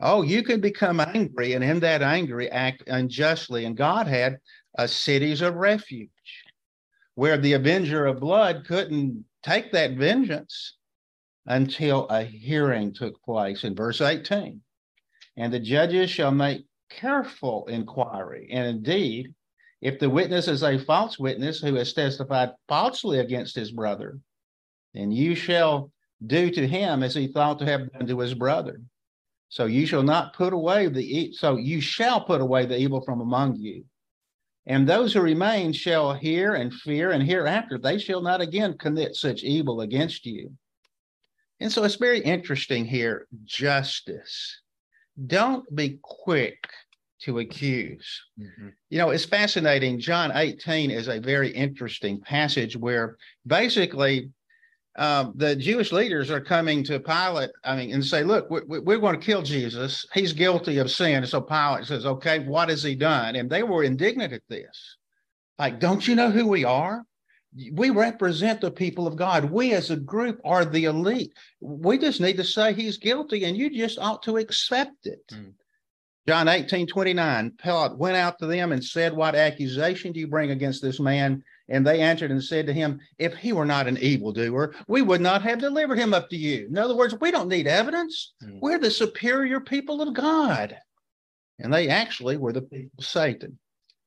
Oh, 0.00 0.22
you 0.22 0.42
can 0.42 0.60
become 0.60 1.00
angry, 1.00 1.54
and 1.54 1.64
in 1.64 1.80
that 1.80 2.02
angry 2.02 2.50
act 2.50 2.84
unjustly. 2.86 3.64
And 3.64 3.76
God 3.76 4.06
had 4.06 4.38
uh, 4.76 4.86
cities 4.86 5.42
of 5.42 5.54
refuge 5.54 6.10
where 7.20 7.36
the 7.36 7.52
avenger 7.52 8.06
of 8.06 8.18
blood 8.18 8.64
couldn't 8.66 9.22
take 9.42 9.70
that 9.70 9.92
vengeance 9.92 10.78
until 11.44 12.08
a 12.08 12.22
hearing 12.22 12.94
took 12.94 13.22
place 13.22 13.62
in 13.62 13.74
verse 13.74 14.00
18. 14.00 14.58
And 15.36 15.52
the 15.52 15.60
judges 15.60 16.08
shall 16.08 16.30
make 16.30 16.64
careful 16.88 17.66
inquiry. 17.66 18.48
And 18.50 18.66
indeed, 18.66 19.34
if 19.82 19.98
the 19.98 20.08
witness 20.08 20.48
is 20.48 20.62
a 20.62 20.78
false 20.78 21.18
witness 21.18 21.60
who 21.60 21.74
has 21.74 21.92
testified 21.92 22.52
falsely 22.68 23.18
against 23.18 23.54
his 23.54 23.70
brother, 23.70 24.18
then 24.94 25.12
you 25.12 25.34
shall 25.34 25.92
do 26.26 26.50
to 26.50 26.66
him 26.66 27.02
as 27.02 27.14
he 27.14 27.26
thought 27.26 27.58
to 27.58 27.66
have 27.66 27.92
done 27.92 28.06
to 28.06 28.18
his 28.20 28.32
brother. 28.32 28.80
So 29.50 29.66
you 29.66 29.84
shall 29.84 30.02
not 30.02 30.32
put 30.32 30.54
away 30.54 30.86
the 30.86 31.34
so 31.34 31.58
you 31.58 31.82
shall 31.82 32.22
put 32.22 32.40
away 32.40 32.64
the 32.64 32.78
evil 32.78 33.02
from 33.02 33.20
among 33.20 33.56
you. 33.56 33.84
And 34.70 34.88
those 34.88 35.12
who 35.12 35.20
remain 35.20 35.72
shall 35.72 36.14
hear 36.14 36.54
and 36.54 36.72
fear, 36.72 37.10
and 37.10 37.24
hereafter 37.24 37.76
they 37.76 37.98
shall 37.98 38.22
not 38.22 38.40
again 38.40 38.78
commit 38.78 39.16
such 39.16 39.42
evil 39.42 39.80
against 39.80 40.24
you. 40.24 40.52
And 41.58 41.72
so 41.72 41.82
it's 41.82 41.96
very 41.96 42.20
interesting 42.20 42.84
here 42.84 43.26
justice. 43.42 44.60
Don't 45.26 45.64
be 45.74 45.98
quick 46.00 46.68
to 47.22 47.40
accuse. 47.40 48.22
Mm-hmm. 48.38 48.68
You 48.90 48.98
know, 48.98 49.10
it's 49.10 49.24
fascinating. 49.24 49.98
John 49.98 50.30
18 50.32 50.92
is 50.92 51.08
a 51.08 51.18
very 51.18 51.50
interesting 51.50 52.20
passage 52.20 52.76
where 52.76 53.16
basically 53.44 54.30
um, 54.96 55.32
the 55.36 55.54
Jewish 55.54 55.92
leaders 55.92 56.30
are 56.30 56.40
coming 56.40 56.82
to 56.84 56.98
Pilate, 56.98 57.50
I 57.64 57.76
mean, 57.76 57.92
and 57.92 58.04
say, 58.04 58.24
look, 58.24 58.50
we, 58.50 58.80
we're 58.80 58.98
going 58.98 59.18
to 59.18 59.24
kill 59.24 59.42
Jesus. 59.42 60.04
He's 60.12 60.32
guilty 60.32 60.78
of 60.78 60.90
sin. 60.90 61.24
So 61.26 61.40
Pilate 61.40 61.86
says, 61.86 62.06
okay, 62.06 62.40
what 62.40 62.68
has 62.68 62.82
he 62.82 62.94
done? 62.96 63.36
And 63.36 63.48
they 63.48 63.62
were 63.62 63.84
indignant 63.84 64.32
at 64.32 64.42
this. 64.48 64.96
Like, 65.58 65.78
don't 65.78 66.06
you 66.06 66.14
know 66.14 66.30
who 66.30 66.46
we 66.48 66.64
are? 66.64 67.04
We 67.72 67.90
represent 67.90 68.60
the 68.60 68.70
people 68.70 69.06
of 69.06 69.16
God. 69.16 69.44
We 69.44 69.72
as 69.74 69.90
a 69.90 69.96
group 69.96 70.40
are 70.44 70.64
the 70.64 70.84
elite. 70.84 71.34
We 71.60 71.98
just 71.98 72.20
need 72.20 72.36
to 72.36 72.44
say 72.44 72.72
he's 72.72 72.96
guilty 72.96 73.44
and 73.44 73.56
you 73.56 73.70
just 73.70 73.98
ought 73.98 74.22
to 74.24 74.38
accept 74.38 75.06
it. 75.06 75.26
Mm. 75.32 75.52
John 76.28 76.48
18, 76.48 76.86
29, 76.86 77.52
Pilate 77.62 77.98
went 77.98 78.16
out 78.16 78.38
to 78.38 78.46
them 78.46 78.72
and 78.72 78.84
said, 78.84 79.12
What 79.14 79.34
accusation 79.34 80.12
do 80.12 80.20
you 80.20 80.28
bring 80.28 80.50
against 80.50 80.82
this 80.82 81.00
man? 81.00 81.42
And 81.70 81.86
they 81.86 82.00
answered 82.00 82.32
and 82.32 82.42
said 82.42 82.66
to 82.66 82.72
him, 82.72 83.00
If 83.18 83.34
he 83.34 83.52
were 83.52 83.64
not 83.64 83.86
an 83.86 83.96
evildoer, 83.98 84.74
we 84.88 85.02
would 85.02 85.20
not 85.20 85.42
have 85.42 85.60
delivered 85.60 85.98
him 85.98 86.12
up 86.12 86.28
to 86.30 86.36
you. 86.36 86.66
In 86.66 86.76
other 86.76 86.96
words, 86.96 87.14
we 87.20 87.30
don't 87.30 87.48
need 87.48 87.68
evidence. 87.68 88.34
Mm. 88.42 88.58
We're 88.60 88.80
the 88.80 88.90
superior 88.90 89.60
people 89.60 90.02
of 90.02 90.12
God. 90.12 90.76
And 91.60 91.72
they 91.72 91.88
actually 91.88 92.36
were 92.36 92.52
the 92.52 92.62
people 92.62 92.90
of 92.98 93.04
Satan, 93.04 93.56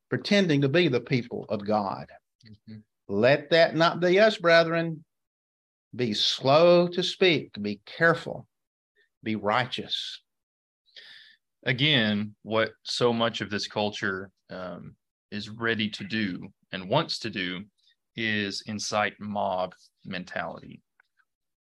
pretending 0.09 0.61
to 0.61 0.69
be 0.69 0.89
the 0.89 0.99
people 0.99 1.45
of 1.47 1.65
God. 1.65 2.07
Mm-hmm. 2.45 2.79
Let 3.07 3.49
that 3.51 3.75
not 3.75 4.01
be 4.01 4.19
us, 4.19 4.37
brethren. 4.37 5.05
Be 5.95 6.13
slow 6.13 6.87
to 6.87 7.03
speak, 7.03 7.51
be 7.61 7.79
careful, 7.85 8.47
be 9.23 9.35
righteous. 9.35 10.21
Again, 11.65 12.33
what 12.41 12.71
so 12.81 13.13
much 13.13 13.41
of 13.41 13.51
this 13.51 13.67
culture 13.67 14.31
um, 14.49 14.95
is 15.31 15.49
ready 15.49 15.89
to 15.91 16.03
do 16.03 16.51
and 16.73 16.89
wants 16.89 17.19
to 17.19 17.29
do 17.29 17.61
is 18.17 18.63
incite 18.65 19.13
mob 19.19 19.73
mentality. 20.03 20.81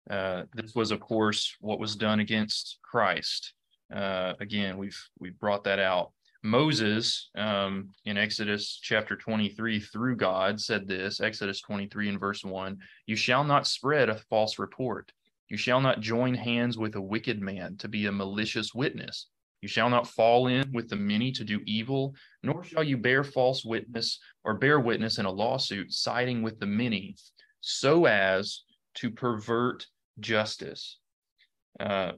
Uh, 0.09 0.43
this 0.53 0.75
was, 0.75 0.91
of 0.91 0.99
course, 0.99 1.55
what 1.59 1.79
was 1.79 1.95
done 1.95 2.19
against 2.19 2.77
Christ. 2.83 3.53
Uh, 3.93 4.33
again, 4.39 4.77
we've 4.77 4.99
we've 5.19 5.39
brought 5.39 5.63
that 5.63 5.79
out. 5.79 6.11
Moses 6.41 7.29
um, 7.35 7.89
in 8.05 8.17
Exodus 8.17 8.79
chapter 8.81 9.15
23 9.17 9.79
through 9.81 10.15
God 10.15 10.61
said 10.61 10.87
this 10.87 11.19
Exodus 11.19 11.59
23 11.61 12.09
and 12.09 12.19
verse 12.19 12.45
1 12.45 12.77
You 13.07 13.15
shall 13.15 13.43
not 13.43 13.67
spread 13.67 14.09
a 14.09 14.21
false 14.29 14.57
report. 14.57 15.11
You 15.49 15.57
shall 15.57 15.81
not 15.81 15.99
join 15.99 16.35
hands 16.35 16.77
with 16.77 16.95
a 16.95 17.01
wicked 17.01 17.41
man 17.41 17.75
to 17.77 17.87
be 17.87 18.05
a 18.05 18.11
malicious 18.11 18.73
witness. 18.73 19.27
You 19.61 19.67
shall 19.67 19.89
not 19.89 20.07
fall 20.07 20.47
in 20.47 20.71
with 20.71 20.89
the 20.89 20.95
many 20.95 21.31
to 21.33 21.43
do 21.43 21.59
evil, 21.65 22.15
nor 22.43 22.63
shall 22.63 22.83
you 22.83 22.97
bear 22.97 23.23
false 23.23 23.65
witness 23.65 24.19
or 24.43 24.55
bear 24.55 24.79
witness 24.79 25.17
in 25.17 25.25
a 25.25 25.31
lawsuit 25.31 25.91
siding 25.91 26.41
with 26.41 26.59
the 26.59 26.65
many, 26.65 27.15
so 27.61 28.05
as 28.05 28.63
to 28.95 29.11
pervert 29.11 29.85
justice. 30.19 30.97
Uh, 31.79 32.13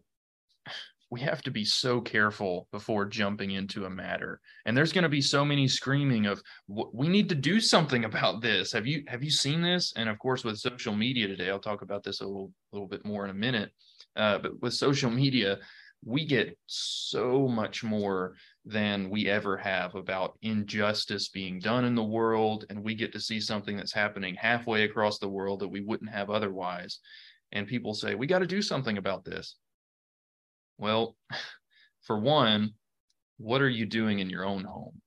we 1.11 1.19
have 1.19 1.41
to 1.41 1.51
be 1.51 1.65
so 1.65 1.99
careful 1.99 2.69
before 2.71 3.05
jumping 3.05 3.51
into 3.51 3.85
a 3.85 3.89
matter. 3.89 4.39
And 4.65 4.75
there's 4.75 4.93
going 4.93 5.03
to 5.03 5.09
be 5.09 5.21
so 5.21 5.43
many 5.43 5.67
screaming 5.67 6.25
of 6.25 6.41
we 6.67 7.09
need 7.09 7.27
to 7.29 7.35
do 7.35 7.59
something 7.59 8.05
about 8.05 8.41
this. 8.41 8.71
Have 8.71 8.87
you 8.87 9.03
have 9.07 9.21
you 9.21 9.29
seen 9.29 9.61
this? 9.61 9.93
And 9.97 10.07
of 10.07 10.17
course 10.19 10.45
with 10.45 10.57
social 10.57 10.95
media 10.95 11.27
today 11.27 11.49
i'll 11.49 11.59
talk 11.59 11.81
about 11.81 12.03
this 12.03 12.21
a 12.21 12.25
little, 12.25 12.51
little 12.71 12.87
bit 12.87 13.05
more 13.05 13.25
in 13.25 13.29
a 13.29 13.35
minute. 13.35 13.71
Uh, 14.15 14.37
but 14.37 14.61
with 14.61 14.73
social 14.73 15.11
media 15.11 15.59
we 16.03 16.25
get 16.25 16.57
so 16.65 17.47
much 17.47 17.83
more 17.83 18.35
than 18.65 19.09
we 19.09 19.27
ever 19.29 19.55
have 19.57 19.93
about 19.95 20.37
injustice 20.41 21.29
being 21.29 21.59
done 21.59 21.85
in 21.85 21.95
the 21.95 22.03
world 22.03 22.65
and 22.69 22.83
we 22.83 22.95
get 22.95 23.11
to 23.13 23.19
see 23.19 23.39
something 23.39 23.77
that's 23.77 23.93
happening 23.93 24.35
halfway 24.35 24.83
across 24.83 25.19
the 25.19 25.29
world 25.29 25.59
that 25.59 25.67
we 25.67 25.81
wouldn't 25.81 26.09
have 26.09 26.29
otherwise 26.29 26.99
and 27.51 27.67
people 27.67 27.93
say 27.93 28.15
we 28.15 28.25
got 28.25 28.39
to 28.39 28.47
do 28.47 28.61
something 28.61 28.97
about 28.97 29.23
this 29.23 29.55
well, 30.81 31.15
for 32.01 32.19
one, 32.19 32.73
what 33.37 33.61
are 33.61 33.69
you 33.69 33.85
doing 33.85 34.19
in 34.19 34.29
your 34.29 34.43
own 34.43 34.65
home? 34.65 34.99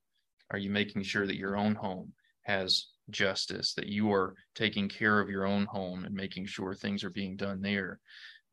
Are 0.50 0.59
you 0.59 0.70
making 0.70 1.02
sure 1.02 1.26
that 1.26 1.37
your 1.37 1.57
own 1.57 1.74
home 1.74 2.12
has 2.42 2.87
justice, 3.11 3.74
that 3.74 3.88
you 3.88 4.12
are 4.12 4.35
taking 4.54 4.88
care 4.88 5.20
of 5.20 5.28
your 5.28 5.46
own 5.46 5.66
home 5.66 6.04
and 6.04 6.14
making 6.14 6.46
sure 6.46 6.74
things 6.74 7.04
are 7.04 7.11
being 7.11 7.37
done 7.37 7.61
there? 7.61 7.98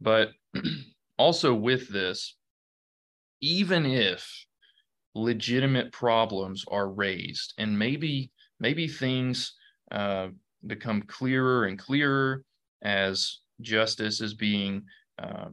But 0.02 0.32
also 1.22 1.54
with 1.54 1.88
this, 1.88 2.36
even 3.42 3.86
if 3.86 4.46
legitimate 5.14 5.92
problems 5.92 6.66
are 6.68 6.90
raised 6.90 7.54
and 7.60 7.78
maybe 7.78 8.32
maybe 8.60 8.88
things 8.88 9.54
uh, 9.92 10.30
become 10.66 11.02
clearer 11.04 11.66
and 11.66 11.78
clearer 11.78 12.44
as 12.82 13.42
justice 13.62 14.20
is 14.20 14.34
being 14.34 14.82
uh, 15.22 15.50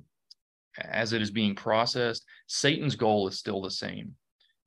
as 0.81 1.13
it 1.13 1.21
is 1.21 1.31
being 1.31 1.55
processed, 1.55 2.25
Satan's 2.47 2.97
goal 2.97 3.29
is 3.29 3.39
still 3.39 3.61
the 3.61 3.71
same. 3.71 4.15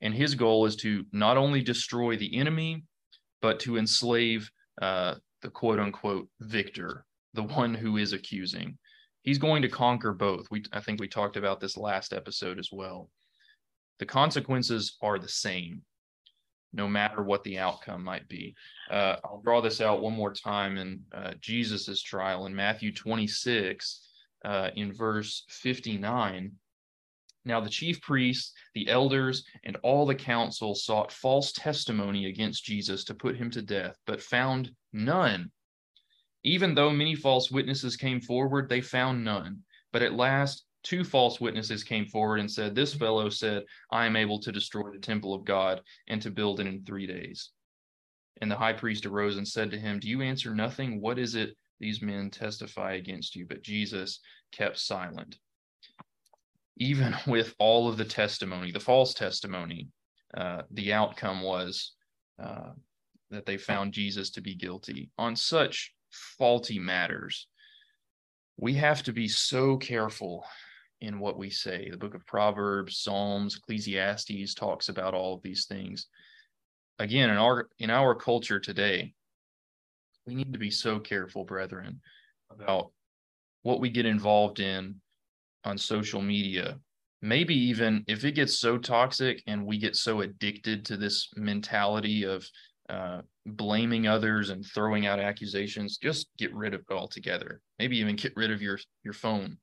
And 0.01 0.13
his 0.13 0.35
goal 0.35 0.65
is 0.65 0.75
to 0.77 1.05
not 1.11 1.37
only 1.37 1.61
destroy 1.61 2.15
the 2.17 2.35
enemy, 2.35 2.83
but 3.41 3.59
to 3.61 3.77
enslave 3.77 4.51
uh, 4.81 5.15
the 5.41 5.49
quote 5.49 5.79
unquote 5.79 6.27
victor, 6.41 7.05
the 7.33 7.43
one 7.43 7.73
who 7.73 7.97
is 7.97 8.13
accusing. 8.13 8.77
He's 9.23 9.37
going 9.37 9.61
to 9.61 9.69
conquer 9.69 10.13
both. 10.13 10.49
We, 10.49 10.63
I 10.73 10.79
think 10.79 10.99
we 10.99 11.07
talked 11.07 11.37
about 11.37 11.59
this 11.59 11.77
last 11.77 12.13
episode 12.13 12.59
as 12.59 12.69
well. 12.71 13.09
The 13.99 14.05
consequences 14.05 14.97
are 15.01 15.19
the 15.19 15.29
same, 15.29 15.83
no 16.73 16.87
matter 16.87 17.21
what 17.21 17.43
the 17.43 17.59
outcome 17.59 18.03
might 18.03 18.27
be. 18.27 18.55
Uh, 18.89 19.17
I'll 19.23 19.41
draw 19.43 19.61
this 19.61 19.79
out 19.79 20.01
one 20.01 20.13
more 20.13 20.33
time 20.33 20.77
in 20.77 21.01
uh, 21.13 21.33
Jesus's 21.39 22.01
trial 22.01 22.47
in 22.47 22.55
Matthew 22.55 22.91
26 22.91 24.07
uh, 24.43 24.69
in 24.75 24.91
verse 24.91 25.45
59. 25.49 26.51
Now 27.45 27.59
the 27.59 27.69
chief 27.69 28.01
priests, 28.01 28.53
the 28.73 28.89
elders, 28.89 29.43
and 29.63 29.77
all 29.83 30.05
the 30.05 30.15
council 30.15 30.75
sought 30.75 31.11
false 31.11 31.51
testimony 31.51 32.27
against 32.27 32.65
Jesus 32.65 33.03
to 33.05 33.15
put 33.15 33.35
him 33.35 33.49
to 33.51 33.61
death, 33.61 33.97
but 34.05 34.21
found 34.21 34.71
none. 34.93 35.51
Even 36.43 36.73
though 36.73 36.89
many 36.89 37.15
false 37.15 37.51
witnesses 37.51 37.95
came 37.95 38.19
forward, 38.19 38.67
they 38.67 38.81
found 38.81 39.23
none. 39.23 39.59
But 39.93 40.01
at 40.01 40.13
last, 40.13 40.65
two 40.83 41.03
false 41.03 41.39
witnesses 41.39 41.83
came 41.83 42.05
forward 42.05 42.39
and 42.39 42.49
said, 42.49 42.73
This 42.73 42.93
fellow 42.93 43.29
said, 43.29 43.63
I 43.91 44.05
am 44.05 44.15
able 44.15 44.39
to 44.39 44.51
destroy 44.51 44.91
the 44.91 44.99
temple 44.99 45.33
of 45.33 45.45
God 45.45 45.81
and 46.07 46.21
to 46.21 46.31
build 46.31 46.59
it 46.59 46.67
in 46.67 46.83
three 46.83 47.05
days. 47.05 47.51
And 48.41 48.49
the 48.49 48.57
high 48.57 48.73
priest 48.73 49.05
arose 49.05 49.37
and 49.37 49.47
said 49.47 49.71
to 49.71 49.79
him, 49.79 49.99
Do 49.99 50.07
you 50.07 50.21
answer 50.21 50.55
nothing? 50.55 50.99
What 50.99 51.19
is 51.19 51.35
it 51.35 51.55
these 51.81 52.01
men 52.01 52.29
testify 52.29 52.93
against 52.93 53.35
you. 53.35 53.45
But 53.45 53.63
Jesus 53.63 54.19
kept 54.53 54.77
silent. 54.77 55.37
Even 56.77 57.15
with 57.27 57.53
all 57.59 57.89
of 57.89 57.97
the 57.97 58.05
testimony, 58.05 58.71
the 58.71 58.79
false 58.79 59.13
testimony, 59.13 59.89
uh, 60.37 60.61
the 60.71 60.93
outcome 60.93 61.41
was 61.41 61.93
uh, 62.41 62.69
that 63.31 63.45
they 63.45 63.57
found 63.57 63.91
Jesus 63.91 64.29
to 64.31 64.41
be 64.41 64.55
guilty 64.55 65.09
on 65.17 65.35
such 65.35 65.93
faulty 66.11 66.79
matters. 66.79 67.47
We 68.57 68.73
have 68.75 69.03
to 69.03 69.13
be 69.13 69.27
so 69.27 69.77
careful 69.77 70.45
in 71.01 71.19
what 71.19 71.37
we 71.37 71.49
say. 71.49 71.89
The 71.89 71.97
book 71.97 72.13
of 72.13 72.25
Proverbs, 72.25 72.99
Psalms, 72.99 73.57
Ecclesiastes 73.57 74.53
talks 74.53 74.89
about 74.89 75.13
all 75.13 75.33
of 75.33 75.41
these 75.41 75.65
things. 75.65 76.07
Again, 76.99 77.31
in 77.31 77.37
our 77.37 77.69
in 77.79 77.89
our 77.89 78.13
culture 78.13 78.59
today, 78.59 79.13
we 80.27 80.35
need 80.35 80.53
to 80.53 80.59
be 80.59 80.69
so 80.69 80.99
careful, 80.99 81.43
brethren, 81.43 82.01
about 82.51 82.91
what 83.63 83.79
we 83.79 83.89
get 83.89 84.05
involved 84.05 84.59
in 84.59 85.01
on 85.63 85.77
social 85.77 86.21
media. 86.21 86.79
Maybe 87.23 87.55
even 87.55 88.03
if 88.07 88.25
it 88.25 88.33
gets 88.33 88.59
so 88.59 88.77
toxic 88.77 89.43
and 89.47 89.65
we 89.65 89.77
get 89.77 89.95
so 89.95 90.21
addicted 90.21 90.85
to 90.85 90.97
this 90.97 91.29
mentality 91.35 92.23
of 92.23 92.47
uh, 92.91 93.21
blaming 93.45 94.05
others 94.05 94.49
and 94.49 94.65
throwing 94.65 95.05
out 95.05 95.19
accusations, 95.19 95.97
just 95.97 96.27
get 96.37 96.53
rid 96.53 96.73
of 96.73 96.81
it 96.81 96.93
altogether. 96.93 97.61
Maybe 97.79 97.97
even 97.97 98.17
get 98.17 98.35
rid 98.35 98.51
of 98.51 98.61
your 98.61 98.79
your 99.03 99.13
phone. 99.13 99.57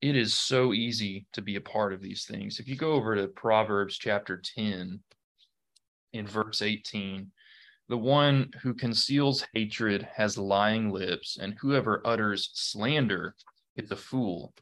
It 0.00 0.16
is 0.16 0.32
so 0.32 0.72
easy 0.72 1.26
to 1.34 1.42
be 1.42 1.56
a 1.56 1.60
part 1.60 1.92
of 1.92 2.00
these 2.00 2.24
things. 2.24 2.58
If 2.58 2.68
you 2.68 2.76
go 2.76 2.92
over 2.92 3.16
to 3.16 3.28
Proverbs 3.28 3.98
chapter 3.98 4.40
10 4.56 5.00
in 6.14 6.26
verse 6.26 6.62
18, 6.62 7.30
the 7.88 7.98
one 7.98 8.50
who 8.62 8.74
conceals 8.74 9.44
hatred 9.52 10.08
has 10.14 10.38
lying 10.38 10.90
lips, 10.90 11.36
and 11.40 11.54
whoever 11.60 12.00
utters 12.06 12.50
slander 12.54 13.34
is 13.76 13.90
a 13.90 13.96
fool. 13.96 14.54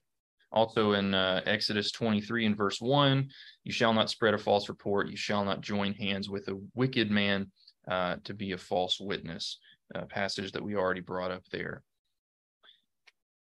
Also 0.56 0.92
in 0.94 1.12
uh, 1.12 1.42
Exodus 1.44 1.92
23 1.92 2.46
and 2.46 2.56
verse 2.56 2.80
1, 2.80 3.28
you 3.64 3.72
shall 3.72 3.92
not 3.92 4.08
spread 4.08 4.32
a 4.32 4.38
false 4.38 4.70
report, 4.70 5.10
you 5.10 5.16
shall 5.16 5.44
not 5.44 5.60
join 5.60 5.92
hands 5.92 6.30
with 6.30 6.48
a 6.48 6.58
wicked 6.74 7.10
man 7.10 7.50
uh, 7.90 8.16
to 8.24 8.32
be 8.32 8.52
a 8.52 8.58
false 8.58 8.98
witness. 8.98 9.58
Uh, 9.94 10.06
passage 10.06 10.52
that 10.52 10.62
we 10.62 10.74
already 10.74 11.02
brought 11.02 11.30
up 11.30 11.44
there. 11.52 11.82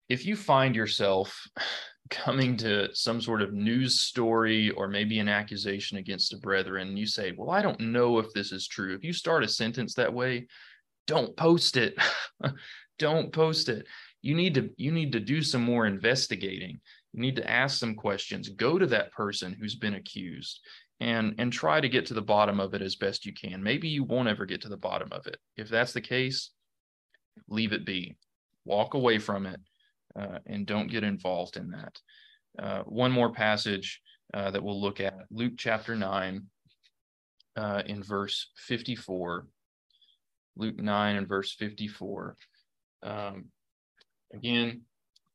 If 0.09 0.25
you 0.25 0.35
find 0.35 0.75
yourself 0.75 1.47
coming 2.09 2.57
to 2.57 2.89
some 2.95 3.21
sort 3.21 3.43
of 3.43 3.53
news 3.53 4.01
story 4.01 4.71
or 4.71 4.87
maybe 4.87 5.19
an 5.19 5.29
accusation 5.29 5.99
against 5.99 6.33
a 6.33 6.37
brethren, 6.39 6.97
you 6.97 7.05
say, 7.05 7.31
Well, 7.37 7.51
I 7.51 7.61
don't 7.61 7.79
know 7.79 8.17
if 8.17 8.33
this 8.33 8.51
is 8.51 8.67
true. 8.67 8.95
If 8.95 9.03
you 9.03 9.13
start 9.13 9.43
a 9.43 9.47
sentence 9.47 9.93
that 9.93 10.11
way, 10.11 10.47
don't 11.05 11.37
post 11.37 11.77
it. 11.77 11.95
don't 12.97 13.31
post 13.31 13.69
it. 13.69 13.85
You 14.23 14.33
need 14.33 14.55
to 14.55 14.71
you 14.77 14.91
need 14.91 15.11
to 15.11 15.19
do 15.19 15.43
some 15.43 15.63
more 15.63 15.85
investigating. 15.85 16.81
You 17.13 17.21
need 17.21 17.35
to 17.37 17.49
ask 17.49 17.77
some 17.77 17.95
questions. 17.95 18.49
Go 18.49 18.79
to 18.79 18.87
that 18.87 19.11
person 19.11 19.53
who's 19.53 19.75
been 19.75 19.95
accused 19.95 20.59
and 20.99 21.35
and 21.37 21.51
try 21.51 21.79
to 21.79 21.89
get 21.89 22.05
to 22.07 22.13
the 22.13 22.21
bottom 22.21 22.59
of 22.59 22.73
it 22.73 22.81
as 22.81 22.95
best 22.95 23.25
you 23.25 23.33
can. 23.33 23.61
Maybe 23.61 23.87
you 23.87 24.03
won't 24.03 24.27
ever 24.27 24.45
get 24.45 24.61
to 24.61 24.69
the 24.69 24.77
bottom 24.77 25.09
of 25.11 25.27
it. 25.27 25.37
If 25.57 25.69
that's 25.69 25.93
the 25.93 26.01
case, 26.01 26.51
leave 27.47 27.73
it 27.73 27.85
be. 27.85 28.15
Walk 28.65 28.93
away 28.93 29.19
from 29.19 29.45
it 29.45 29.59
uh, 30.15 30.39
and 30.45 30.65
don't 30.65 30.91
get 30.91 31.03
involved 31.03 31.57
in 31.57 31.71
that. 31.71 31.99
Uh, 32.57 32.83
one 32.83 33.11
more 33.11 33.31
passage 33.31 34.01
uh, 34.33 34.51
that 34.51 34.63
we'll 34.63 34.81
look 34.81 34.99
at 34.99 35.25
Luke 35.31 35.53
chapter 35.57 35.95
9 35.95 36.45
uh, 37.55 37.83
in 37.85 38.03
verse 38.03 38.51
54. 38.57 39.47
Luke 40.55 40.79
9 40.79 41.15
and 41.15 41.27
verse 41.27 41.53
54. 41.53 42.37
Um, 43.01 43.45
again, 44.33 44.81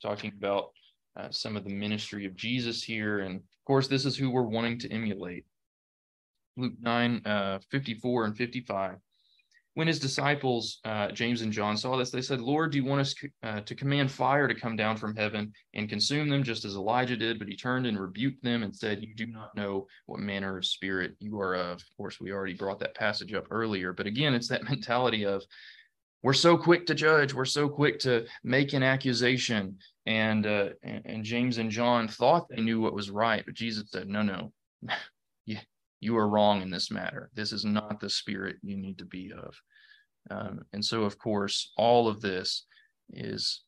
talking 0.01 0.33
about 0.37 0.71
uh, 1.18 1.31
some 1.31 1.57
of 1.57 1.64
the 1.64 1.70
ministry 1.70 2.24
of 2.24 2.37
Jesus 2.37 2.83
here. 2.83 3.20
And 3.20 3.37
of 3.37 3.64
course, 3.66 3.88
this 3.88 4.04
is 4.04 4.16
who 4.16 4.31
we're 4.31 4.42
wanting 4.42 4.78
to 4.81 4.92
emulate. 4.92 5.44
Luke 6.57 6.74
9, 6.81 7.22
uh, 7.24 7.59
54 7.70 8.24
and 8.26 8.37
55. 8.37 8.96
When 9.74 9.87
his 9.87 10.00
disciples, 10.00 10.81
uh, 10.85 11.12
James 11.12 11.42
and 11.42 11.52
John, 11.52 11.76
saw 11.76 11.96
this, 11.96 12.11
they 12.11 12.20
said, 12.20 12.40
Lord, 12.40 12.72
do 12.72 12.78
you 12.78 12.85
want 12.85 13.00
us 13.00 13.14
uh, 13.44 13.61
to 13.61 13.74
command 13.76 14.11
fire 14.11 14.48
to 14.48 14.54
come 14.54 14.74
down 14.74 14.96
from 14.96 15.14
heaven 15.14 15.52
and 15.74 15.88
consume 15.88 16.28
them 16.28 16.42
just 16.42 16.64
as 16.64 16.74
Elijah 16.74 17.16
did? 17.16 17.38
But 17.38 17.46
he 17.46 17.54
turned 17.54 17.87
and 17.87 17.98
rebuked 17.98 18.42
them 18.42 18.64
and 18.64 18.74
said, 18.74 19.04
You 19.04 19.14
do 19.14 19.26
not 19.26 19.54
know 19.54 19.87
what 20.07 20.18
manner 20.18 20.59
of 20.59 20.66
spirit 20.66 21.14
you 21.20 21.38
are 21.38 21.54
of. 21.54 21.76
Of 21.76 21.96
course, 21.96 22.18
we 22.20 22.33
already 22.33 22.54
brought 22.54 22.81
that 22.81 22.96
passage 22.96 23.33
up 23.35 23.46
earlier. 23.52 23.92
But 23.92 24.09
again, 24.09 24.35
it's 24.35 24.48
that 24.48 24.64
mentality 24.68 25.24
of, 25.24 25.44
we're 26.22 26.33
so 26.33 26.57
quick 26.59 26.85
to 26.87 26.96
judge 26.96 27.33
we're 27.33 27.44
so 27.44 27.68
quick 27.68 27.98
to 28.00 28.26
make 28.42 28.72
an 28.72 28.83
accusation 28.83 29.76
and 30.09 30.47
uh, 30.47 30.71
and 30.83 31.23
james 31.23 31.59
and 31.59 31.71
john 31.71 32.09
thought 32.09 32.49
they 32.49 32.62
knew 32.62 32.81
what 32.81 32.94
was 32.94 33.11
right 33.11 33.44
but 33.44 33.55
jesus 33.55 33.90
said 33.90 34.09
no 34.09 34.23
no. 34.23 34.53
You, 35.47 35.57
you 36.01 36.14
are 36.18 36.29
wrong 36.29 36.61
in 36.61 36.68
this 36.68 36.90
matter. 36.90 37.31
This 37.33 37.53
is 37.53 37.64
not 37.64 38.01
the 38.01 38.11
spirit 38.11 38.57
you 38.62 38.77
need 38.77 38.99
to 38.99 39.07
be 39.07 39.33
of. 39.33 39.55
Um, 40.31 40.61
and 40.75 40.85
so 40.85 41.05
of 41.05 41.18
course 41.18 41.73
all 41.79 42.07
of 42.07 42.21
this 42.21 42.66
is 43.14 43.62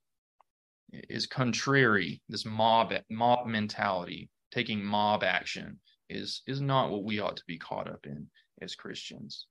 is 0.92 1.26
contrary. 1.26 2.20
This 2.28 2.44
mob 2.44 2.92
mob 3.08 3.46
mentality 3.46 4.28
taking 4.52 4.84
mob 4.84 5.24
action 5.24 5.80
is 6.10 6.42
is 6.46 6.60
not 6.60 6.90
what 6.90 7.04
we 7.04 7.20
ought 7.20 7.36
to 7.36 7.44
be 7.46 7.56
caught 7.56 7.88
up 7.88 8.04
in 8.04 8.26
as 8.60 8.74
christians 8.74 9.46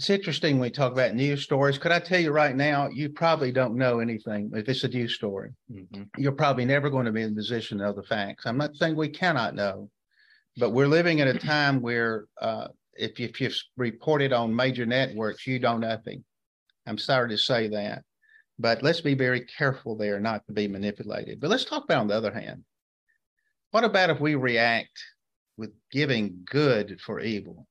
it's 0.00 0.08
interesting 0.08 0.54
when 0.54 0.62
we 0.62 0.70
talk 0.70 0.92
about 0.92 1.14
news 1.14 1.42
stories. 1.42 1.76
Could 1.76 1.92
I 1.92 1.98
tell 1.98 2.18
you 2.18 2.32
right 2.32 2.56
now, 2.56 2.88
you 2.88 3.10
probably 3.10 3.52
don't 3.52 3.76
know 3.76 4.00
anything 4.00 4.50
if 4.54 4.66
it's 4.66 4.82
a 4.82 4.88
news 4.88 5.12
story. 5.12 5.50
Mm-hmm. 5.70 6.04
You're 6.16 6.32
probably 6.32 6.64
never 6.64 6.88
going 6.88 7.04
to 7.04 7.12
be 7.12 7.20
in 7.20 7.32
a 7.32 7.34
position 7.34 7.76
to 7.76 7.84
know 7.84 7.92
the 7.92 8.02
facts. 8.02 8.46
I'm 8.46 8.56
not 8.56 8.74
saying 8.74 8.96
we 8.96 9.10
cannot 9.10 9.54
know, 9.54 9.90
but 10.56 10.70
we're 10.70 10.88
living 10.88 11.18
in 11.18 11.28
a 11.28 11.38
time 11.38 11.82
where 11.82 12.24
uh, 12.40 12.68
if, 12.94 13.20
if 13.20 13.42
you've 13.42 13.54
reported 13.76 14.32
on 14.32 14.56
major 14.56 14.86
networks, 14.86 15.46
you 15.46 15.58
know 15.58 15.76
nothing. 15.76 16.24
I'm 16.86 16.96
sorry 16.96 17.28
to 17.28 17.36
say 17.36 17.68
that, 17.68 18.02
but 18.58 18.82
let's 18.82 19.02
be 19.02 19.12
very 19.12 19.42
careful 19.42 19.98
there 19.98 20.18
not 20.18 20.46
to 20.46 20.54
be 20.54 20.66
manipulated. 20.66 21.40
But 21.40 21.50
let's 21.50 21.66
talk 21.66 21.84
about 21.84 22.00
on 22.00 22.08
the 22.08 22.16
other 22.16 22.32
hand. 22.32 22.64
What 23.72 23.84
about 23.84 24.08
if 24.08 24.18
we 24.18 24.34
react 24.34 24.98
with 25.58 25.74
giving 25.92 26.40
good 26.46 27.02
for 27.02 27.20
evil? 27.20 27.66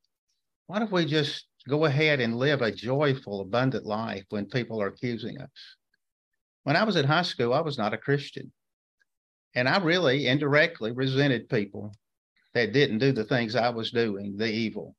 What 0.68 0.84
if 0.84 0.92
we 0.92 1.06
just 1.06 1.49
go 1.70 1.86
ahead 1.86 2.20
and 2.20 2.38
live 2.38 2.62
a 2.62 2.72
joyful, 2.72 3.42
abundant 3.42 3.86
life 3.86 4.26
when 4.30 4.46
people 4.46 4.82
are 4.82 4.88
accusing 4.88 5.40
us. 5.40 5.50
When 6.64 6.76
I 6.76 6.84
was 6.84 6.96
in 6.96 7.06
high 7.06 7.22
school, 7.22 7.54
I 7.54 7.62
was 7.62 7.78
not 7.78 7.94
a 7.94 7.98
Christian. 7.98 8.52
And 9.56 9.68
I 9.68 9.78
really 9.78 10.28
indirectly 10.28 10.92
resented 10.92 11.50
people 11.50 11.94
that 12.54 12.74
didn't 12.74 13.00
do 13.00 13.12
the 13.12 13.24
things 13.24 13.56
I 13.56 13.70
was 13.70 13.92
doing, 13.92 14.36
the 14.38 14.52
evil. 14.52 14.96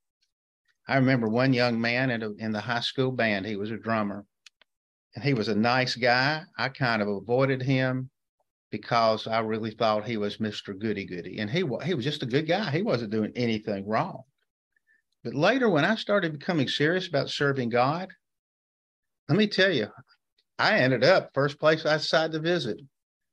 I 0.88 0.96
remember 0.96 1.28
one 1.28 1.52
young 1.52 1.80
man 1.80 2.10
in, 2.10 2.22
a, 2.22 2.30
in 2.38 2.52
the 2.52 2.60
high 2.60 2.80
school 2.80 3.12
band, 3.12 3.46
he 3.46 3.56
was 3.56 3.70
a 3.70 3.76
drummer, 3.76 4.24
and 5.14 5.22
he 5.22 5.34
was 5.34 5.48
a 5.48 5.54
nice 5.54 5.94
guy. 5.94 6.42
I 6.58 6.68
kind 6.68 7.02
of 7.02 7.08
avoided 7.08 7.62
him 7.62 8.10
because 8.70 9.26
I 9.26 9.40
really 9.40 9.72
thought 9.72 10.04
he 10.04 10.16
was 10.16 10.38
Mr. 10.38 10.78
Goody 10.78 11.04
Goody. 11.04 11.38
And 11.38 11.50
he, 11.50 11.64
he 11.84 11.94
was 11.94 12.04
just 12.04 12.22
a 12.22 12.26
good 12.26 12.46
guy. 12.46 12.70
He 12.70 12.82
wasn't 12.82 13.10
doing 13.10 13.32
anything 13.34 13.86
wrong. 13.86 14.22
But 15.22 15.34
later, 15.34 15.68
when 15.68 15.84
I 15.84 15.96
started 15.96 16.32
becoming 16.32 16.68
serious 16.68 17.06
about 17.06 17.28
serving 17.28 17.68
God, 17.68 18.08
let 19.28 19.36
me 19.36 19.46
tell 19.46 19.72
you, 19.72 19.88
I 20.58 20.78
ended 20.78 21.04
up 21.04 21.30
first 21.34 21.58
place 21.58 21.84
I 21.84 21.98
decided 21.98 22.32
to 22.32 22.38
visit. 22.40 22.78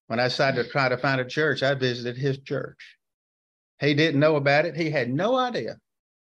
When 0.08 0.19
I 0.19 0.26
decided 0.26 0.63
to 0.63 0.69
try 0.69 0.89
to 0.89 0.97
find 0.97 1.21
a 1.21 1.26
church, 1.26 1.63
I 1.63 1.73
visited 1.76 2.17
his 2.17 2.39
church. 2.39 2.97
He 3.80 3.93
didn't 3.93 4.19
know 4.19 4.36
about 4.36 4.65
it. 4.65 4.76
He 4.76 4.89
had 4.89 5.10
no 5.10 5.36
idea. 5.36 5.78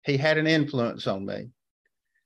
He 0.04 0.16
had 0.16 0.38
an 0.38 0.46
influence 0.46 1.06
on 1.06 1.24
me. 1.24 1.48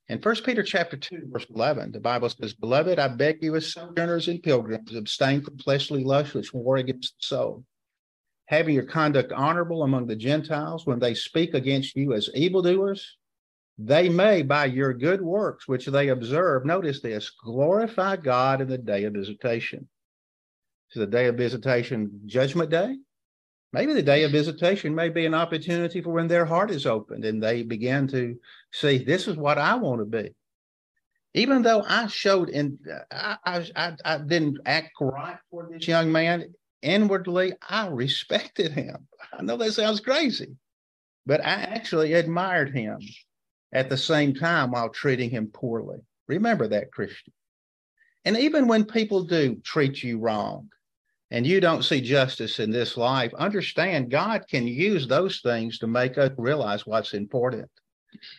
In 0.09 0.21
1 0.21 0.37
Peter 0.45 0.63
chapter 0.63 0.97
2, 0.97 1.29
verse 1.31 1.47
11, 1.55 1.93
the 1.93 2.01
Bible 2.01 2.31
says, 2.31 2.55
Beloved, 2.55 2.99
I 2.99 3.09
beg 3.09 3.43
you 3.43 3.55
as 3.57 3.73
sojourners 3.73 4.29
and 4.29 4.43
pilgrims, 4.43 4.95
abstain 4.95 5.43
from 5.43 5.59
fleshly 5.59 6.03
lusts 6.03 6.35
which 6.35 6.55
war 6.55 6.77
against 6.77 7.15
the 7.19 7.27
soul, 7.27 7.65
having 8.47 8.75
your 8.75 8.85
conduct 8.85 9.33
honorable 9.33 9.83
among 9.83 10.07
the 10.07 10.17
Gentiles 10.17 10.87
when 10.87 10.99
they 10.99 11.15
speak 11.15 11.55
against 11.55 11.95
you 11.95 12.15
as 12.15 12.31
evildoers 12.35 13.19
they 13.79 14.09
may, 14.09 14.43
by 14.43 14.65
your 14.65 14.93
good 14.93 15.23
works, 15.23 15.69
which 15.69 15.87
they 15.87 16.09
observe, 16.09 16.65
notice 16.65 17.01
this, 17.01 17.31
glorify 17.31 18.17
God 18.17 18.61
in 18.61 18.69
the 18.69 18.77
day 18.77 19.05
of 19.05 19.15
visitation. 19.15 19.89
So 20.89 21.01
the 21.01 21.07
day 21.07 21.27
of 21.27 21.37
visitation, 21.37 22.23
judgment 22.27 22.71
day? 22.71 22.97
Maybe 23.73 23.93
the 23.93 24.03
day 24.03 24.25
of 24.25 24.33
visitation 24.33 24.95
may 24.95 25.11
be 25.11 25.27
an 25.27 25.35
opportunity 25.35 26.01
for 26.01 26.11
when 26.11 26.27
their 26.27 26.45
heart 26.45 26.71
is 26.73 26.87
opened 26.87 27.25
and 27.25 27.41
they 27.41 27.63
begin 27.63 28.09
to 28.09 28.37
see, 28.73 28.99
this 28.99 29.29
is 29.29 29.37
what 29.37 29.59
I 29.59 29.77
want 29.77 30.01
to 30.01 30.07
be. 30.07 30.35
Even 31.35 31.63
though 31.63 31.85
I 31.87 32.09
showed 32.09 32.49
in, 32.49 32.79
I, 33.13 33.37
I, 33.77 33.93
I 34.05 34.19
didn't 34.19 34.59
act 34.67 34.93
right 35.01 35.39
for 35.51 35.69
this 35.71 35.87
young 35.87 36.11
man, 36.11 36.53
inwardly, 36.83 37.53
I 37.69 37.89
respected 37.89 38.73
him. 38.73 39.07
I 39.33 39.43
know 39.43 39.57
that 39.59 39.73
sounds 39.73 40.01
crazy, 40.01 40.57
but 41.27 41.45
I 41.45 41.51
actually 41.51 42.15
admired 42.15 42.75
him 42.75 42.99
at 43.73 43.89
the 43.89 43.97
same 43.97 44.35
time 44.35 44.71
while 44.71 44.89
treating 44.89 45.31
him 45.31 45.49
poorly. 45.53 45.99
Remember 46.27 46.69
that, 46.69 46.93
Christian. 46.93 47.33
And 48.25 48.37
even 48.37 48.67
when 48.67 48.85
people 48.85 49.25
do 49.25 49.57
treat 49.65 50.03
you 50.03 50.19
wrong 50.19 50.69
and 51.31 51.47
you 51.47 51.61
don't 51.61 51.85
see 51.85 52.01
justice 52.01 52.59
in 52.59 52.71
this 52.71 52.97
life, 52.97 53.33
understand 53.35 54.11
God 54.11 54.47
can 54.49 54.67
use 54.67 55.07
those 55.07 55.41
things 55.41 55.79
to 55.79 55.87
make 55.87 56.19
us 56.19 56.31
realize 56.37 56.87
what's 56.87 57.15
important. 57.15 57.71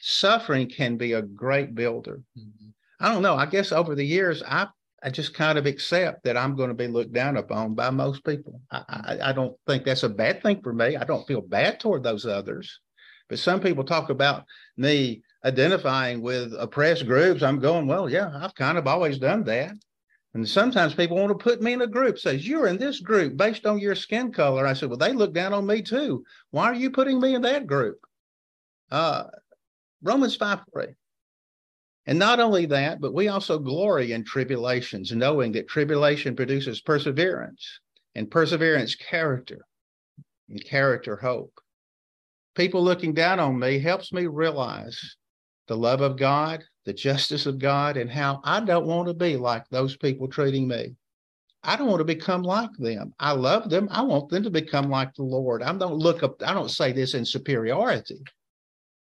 Suffering 0.01 0.69
can 0.69 0.97
be 0.97 1.13
a 1.13 1.21
great 1.21 1.75
builder. 1.75 2.21
Mm-hmm. 2.37 2.69
I 2.99 3.13
don't 3.13 3.21
know. 3.21 3.35
I 3.35 3.45
guess 3.45 3.71
over 3.71 3.95
the 3.95 4.05
years, 4.05 4.43
I 4.45 4.67
I 5.01 5.09
just 5.09 5.33
kind 5.33 5.57
of 5.57 5.65
accept 5.65 6.23
that 6.25 6.35
I'm 6.35 6.55
going 6.55 6.69
to 6.69 6.75
be 6.75 6.87
looked 6.87 7.13
down 7.13 7.37
upon 7.37 7.73
by 7.73 7.89
most 7.89 8.25
people. 8.25 8.59
I, 8.69 8.83
I, 8.89 9.29
I 9.29 9.33
don't 9.33 9.55
think 9.65 9.85
that's 9.85 10.03
a 10.03 10.09
bad 10.09 10.43
thing 10.43 10.61
for 10.61 10.73
me. 10.73 10.97
I 10.97 11.05
don't 11.05 11.25
feel 11.25 11.41
bad 11.41 11.79
toward 11.79 12.03
those 12.03 12.25
others. 12.25 12.81
But 13.29 13.39
some 13.39 13.61
people 13.61 13.83
talk 13.83 14.09
about 14.09 14.45
me 14.75 15.21
identifying 15.45 16.21
with 16.21 16.53
oppressed 16.57 17.05
groups. 17.05 17.43
I'm 17.43 17.59
going, 17.59 17.85
well, 17.87 18.09
yeah, 18.09 18.31
I've 18.33 18.55
kind 18.55 18.77
of 18.77 18.87
always 18.87 19.19
done 19.19 19.43
that. 19.45 19.73
And 20.33 20.47
sometimes 20.47 20.93
people 20.93 21.17
want 21.17 21.29
to 21.29 21.43
put 21.43 21.61
me 21.61 21.73
in 21.73 21.81
a 21.81 21.87
group, 21.87 22.19
says, 22.19 22.47
You're 22.47 22.67
in 22.67 22.77
this 22.77 22.99
group 22.99 23.35
based 23.35 23.65
on 23.65 23.79
your 23.79 23.95
skin 23.95 24.31
color. 24.31 24.67
I 24.67 24.73
said, 24.73 24.89
Well, 24.89 24.97
they 24.97 25.13
look 25.13 25.33
down 25.33 25.53
on 25.53 25.65
me 25.65 25.81
too. 25.81 26.23
Why 26.51 26.65
are 26.65 26.75
you 26.75 26.91
putting 26.91 27.19
me 27.19 27.33
in 27.33 27.41
that 27.43 27.65
group? 27.65 27.99
Uh, 28.91 29.25
Romans 30.03 30.35
5 30.35 30.59
3. 30.71 30.85
And 32.05 32.19
not 32.19 32.39
only 32.39 32.67
that, 32.67 33.01
but 33.01 33.13
we 33.13 33.27
also 33.27 33.57
glory 33.57 34.11
in 34.11 34.23
tribulations, 34.23 35.11
knowing 35.11 35.51
that 35.53 35.67
tribulation 35.67 36.35
produces 36.35 36.81
perseverance, 36.81 37.79
and 38.13 38.29
perseverance, 38.29 38.95
character, 38.95 39.65
and 40.47 40.63
character, 40.63 41.15
hope 41.15 41.59
people 42.55 42.83
looking 42.83 43.13
down 43.13 43.39
on 43.39 43.59
me 43.59 43.79
helps 43.79 44.11
me 44.11 44.27
realize 44.27 45.15
the 45.67 45.77
love 45.77 46.01
of 46.01 46.17
God, 46.17 46.63
the 46.85 46.93
justice 46.93 47.45
of 47.45 47.59
God, 47.59 47.95
and 47.95 48.09
how 48.09 48.41
I 48.43 48.59
don't 48.59 48.87
want 48.87 49.07
to 49.07 49.13
be 49.13 49.37
like 49.37 49.67
those 49.69 49.95
people 49.97 50.27
treating 50.27 50.67
me. 50.67 50.95
I 51.63 51.75
don't 51.75 51.87
want 51.87 51.99
to 51.99 52.05
become 52.05 52.41
like 52.41 52.71
them. 52.77 53.13
I 53.19 53.33
love 53.33 53.69
them. 53.69 53.87
I 53.91 54.01
want 54.01 54.29
them 54.29 54.43
to 54.43 54.49
become 54.49 54.89
like 54.89 55.13
the 55.13 55.23
Lord. 55.23 55.61
I 55.61 55.71
don't 55.73 55.95
look 55.95 56.23
up, 56.23 56.41
I 56.41 56.53
don't 56.53 56.71
say 56.71 56.91
this 56.91 57.13
in 57.13 57.25
superiority, 57.25 58.19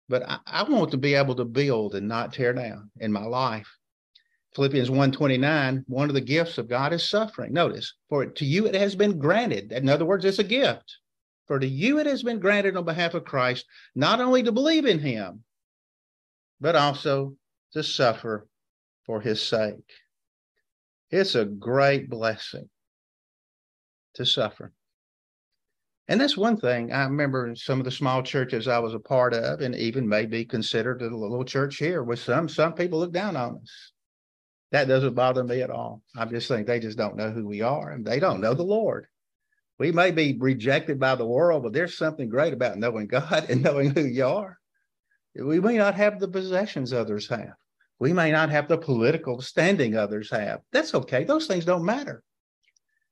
but 0.10 0.24
I, 0.28 0.40
I 0.48 0.64
want 0.64 0.92
to 0.92 0.98
be 0.98 1.14
able 1.14 1.36
to 1.36 1.46
build 1.46 1.96
and 1.96 2.08
not 2.08 2.34
tear 2.34 2.54
down 2.54 2.90
in 3.00 3.12
my 3.12 3.26
life. 3.26 3.68
Philippians 4.56 4.90
129, 4.90 5.86
one 5.88 6.10
of 6.10 6.16
the 6.16 6.22
gifts 6.22 6.58
of 6.58 6.70
God 6.70 6.94
is 6.94 7.08
suffering. 7.08 7.54
Notice, 7.54 7.94
for 8.10 8.26
to 8.26 8.46
you 8.46 8.66
it 8.66 8.74
has 8.74 8.96
been 8.96 9.20
granted. 9.20 9.72
In 9.72 9.90
other 9.90 10.06
words, 10.06 10.26
it's 10.26 10.40
a 10.40 10.44
gift 10.44 10.98
for 11.48 11.60
to 11.60 11.68
you 11.68 12.00
it 12.00 12.06
has 12.06 12.24
been 12.24 12.40
granted 12.40 12.76
on 12.76 12.86
behalf 12.86 13.14
of 13.14 13.26
Christ 13.26 13.66
not 13.96 14.20
only 14.20 14.44
to 14.44 14.52
believe 14.52 14.86
in 14.86 15.00
him, 15.00 15.44
but 16.60 16.76
also 16.76 17.36
to 17.74 17.84
suffer 17.84 18.48
for 19.06 19.22
his 19.22 19.42
sake. 19.42 19.76
It's 21.10 21.36
a 21.36 21.46
great 21.46 22.10
blessing 22.10 22.70
to 24.16 24.26
suffer. 24.26 24.74
And 26.10 26.22
that's 26.22 26.38
one 26.38 26.58
thing 26.58 26.92
I 26.94 27.04
remember 27.04 27.48
in 27.48 27.56
some 27.56 27.80
of 27.80 27.86
the 27.86 27.92
small 27.92 28.24
churches 28.24 28.68
I 28.68 28.80
was 28.80 28.94
a 28.94 29.00
part 29.00 29.34
of, 29.34 29.60
and 29.60 29.76
even 29.76 30.08
maybe 30.08 30.46
considered 30.46 31.02
a 31.02 31.16
little 31.16 31.44
church 31.44 31.78
here, 31.78 32.02
with 32.02 32.20
some 32.20 32.48
some 32.48 32.74
people 32.74 33.00
look 33.00 33.12
down 33.12 33.36
on 33.36 33.60
us. 33.62 33.92
That 34.72 34.88
doesn't 34.88 35.16
bother 35.16 35.44
me 35.44 35.62
at 35.62 35.70
all. 35.70 36.02
I 36.16 36.26
just 36.26 36.48
think 36.48 36.68
they 36.68 36.80
just 36.80 36.98
don't 36.98 37.16
know 37.16 37.32
who 37.32 37.46
we 37.46 37.62
are 37.62 37.92
and 37.92 38.06
they 38.06 38.20
don't 38.20 38.42
know 38.42 38.54
the 38.54 38.64
Lord. 38.64 39.08
We 39.80 39.92
may 39.92 40.12
be 40.12 40.36
rejected 40.40 41.00
by 41.00 41.16
the 41.16 41.26
world, 41.26 41.64
but 41.64 41.74
there's 41.74 41.98
something 41.98 42.30
great 42.30 42.54
about 42.54 42.78
knowing 42.78 43.08
God 43.08 43.46
and 43.50 43.62
knowing 43.62 43.92
who 43.92 44.06
you 44.06 44.26
are. 44.26 44.58
We 45.36 45.60
may 45.60 45.78
not 45.78 45.96
have 45.96 46.20
the 46.20 46.28
possessions 46.28 46.94
others 46.94 47.28
have. 47.30 47.54
We 48.00 48.14
may 48.14 48.32
not 48.32 48.50
have 48.50 48.68
the 48.68 48.78
political 48.78 49.42
standing 49.42 49.96
others 49.96 50.30
have. 50.32 50.62
That's 50.72 50.96
okay. 50.96 51.24
Those 51.24 51.48
things 51.48 51.66
don't 51.66 51.86
matter. 51.86 52.24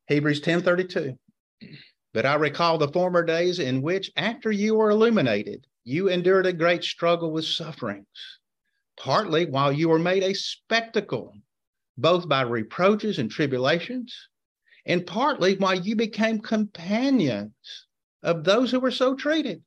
Hebrews 0.07 0.41
10:32. 0.41 1.17
But 2.13 2.25
I 2.25 2.35
recall 2.35 2.77
the 2.77 2.87
former 2.87 3.23
days 3.23 3.59
in 3.59 3.81
which, 3.81 4.11
after 4.15 4.51
you 4.51 4.75
were 4.75 4.89
illuminated, 4.89 5.67
you 5.83 6.07
endured 6.07 6.45
a 6.45 6.53
great 6.53 6.83
struggle 6.83 7.31
with 7.31 7.45
sufferings, 7.45 8.39
partly 8.97 9.45
while 9.45 9.71
you 9.71 9.89
were 9.89 9.99
made 9.99 10.23
a 10.23 10.33
spectacle, 10.33 11.35
both 11.97 12.29
by 12.29 12.41
reproaches 12.41 13.19
and 13.19 13.29
tribulations, 13.29 14.29
and 14.85 15.05
partly 15.05 15.55
why 15.57 15.73
you 15.73 15.95
became 15.95 16.39
companions 16.39 17.51
of 18.23 18.43
those 18.43 18.71
who 18.71 18.79
were 18.79 18.91
so 18.91 19.15
treated. 19.15 19.63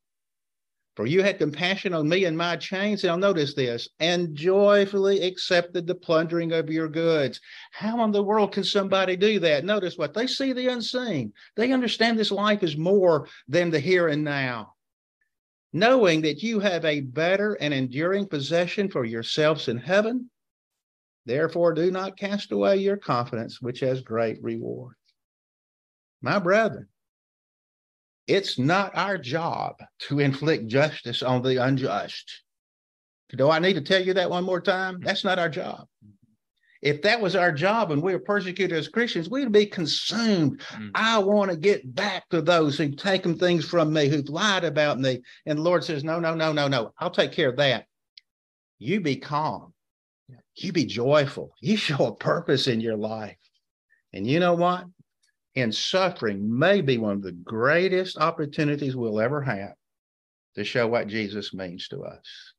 For 0.98 1.06
you 1.06 1.22
had 1.22 1.38
compassion 1.38 1.94
on 1.94 2.08
me 2.08 2.24
and 2.24 2.36
my 2.36 2.56
chains. 2.56 3.04
Now, 3.04 3.14
notice 3.14 3.54
this 3.54 3.88
and 4.00 4.34
joyfully 4.34 5.22
accepted 5.22 5.86
the 5.86 5.94
plundering 5.94 6.50
of 6.50 6.70
your 6.70 6.88
goods. 6.88 7.40
How 7.70 8.02
in 8.02 8.10
the 8.10 8.24
world 8.24 8.50
can 8.50 8.64
somebody 8.64 9.14
do 9.14 9.38
that? 9.38 9.64
Notice 9.64 9.96
what 9.96 10.12
they 10.12 10.26
see 10.26 10.52
the 10.52 10.66
unseen. 10.66 11.32
They 11.54 11.72
understand 11.72 12.18
this 12.18 12.32
life 12.32 12.64
is 12.64 12.76
more 12.76 13.28
than 13.46 13.70
the 13.70 13.78
here 13.78 14.08
and 14.08 14.24
now. 14.24 14.74
Knowing 15.72 16.22
that 16.22 16.42
you 16.42 16.58
have 16.58 16.84
a 16.84 17.00
better 17.00 17.54
and 17.60 17.72
enduring 17.72 18.26
possession 18.26 18.90
for 18.90 19.04
yourselves 19.04 19.68
in 19.68 19.76
heaven, 19.76 20.28
therefore 21.26 21.74
do 21.74 21.92
not 21.92 22.18
cast 22.18 22.50
away 22.50 22.78
your 22.78 22.96
confidence, 22.96 23.62
which 23.62 23.78
has 23.78 24.00
great 24.00 24.42
reward. 24.42 24.96
My 26.20 26.38
brethren, 26.38 26.88
it's 28.26 28.58
not 28.58 28.96
our 28.96 29.16
job 29.16 29.76
to 30.00 30.20
inflict 30.20 30.66
justice 30.66 31.22
on 31.22 31.42
the 31.42 31.62
unjust. 31.62 32.42
Do 33.36 33.50
I 33.50 33.58
need 33.58 33.74
to 33.74 33.80
tell 33.80 34.02
you 34.02 34.14
that 34.14 34.30
one 34.30 34.44
more 34.44 34.60
time? 34.60 35.00
That's 35.00 35.24
not 35.24 35.38
our 35.38 35.48
job. 35.48 35.86
If 36.80 37.02
that 37.02 37.20
was 37.20 37.34
our 37.34 37.50
job 37.50 37.90
and 37.90 38.02
we 38.02 38.12
were 38.12 38.20
persecuted 38.20 38.76
as 38.76 38.88
Christians, 38.88 39.28
we'd 39.28 39.50
be 39.50 39.66
consumed. 39.66 40.60
Mm. 40.60 40.90
I 40.94 41.18
want 41.18 41.50
to 41.50 41.56
get 41.56 41.94
back 41.94 42.28
to 42.28 42.40
those 42.40 42.78
who've 42.78 42.96
taken 42.96 43.36
things 43.36 43.64
from 43.64 43.92
me, 43.92 44.08
who've 44.08 44.28
lied 44.28 44.64
about 44.64 45.00
me. 45.00 45.20
And 45.46 45.58
the 45.58 45.62
Lord 45.62 45.82
says, 45.82 46.04
No, 46.04 46.20
no, 46.20 46.34
no, 46.34 46.52
no, 46.52 46.68
no. 46.68 46.92
I'll 46.98 47.10
take 47.10 47.32
care 47.32 47.48
of 47.48 47.56
that. 47.56 47.86
You 48.78 49.00
be 49.00 49.16
calm. 49.16 49.72
You 50.54 50.72
be 50.72 50.84
joyful. 50.84 51.52
You 51.60 51.76
show 51.76 52.06
a 52.06 52.14
purpose 52.14 52.68
in 52.68 52.80
your 52.80 52.96
life. 52.96 53.36
And 54.12 54.26
you 54.26 54.38
know 54.38 54.54
what? 54.54 54.84
And 55.60 55.74
suffering 55.74 56.58
may 56.58 56.80
be 56.80 56.98
one 56.98 57.12
of 57.12 57.22
the 57.22 57.32
greatest 57.32 58.18
opportunities 58.18 58.96
we'll 58.96 59.20
ever 59.20 59.40
have 59.42 59.74
to 60.54 60.64
show 60.64 60.86
what 60.86 61.08
Jesus 61.08 61.54
means 61.54 61.88
to 61.88 62.02
us. 62.02 62.52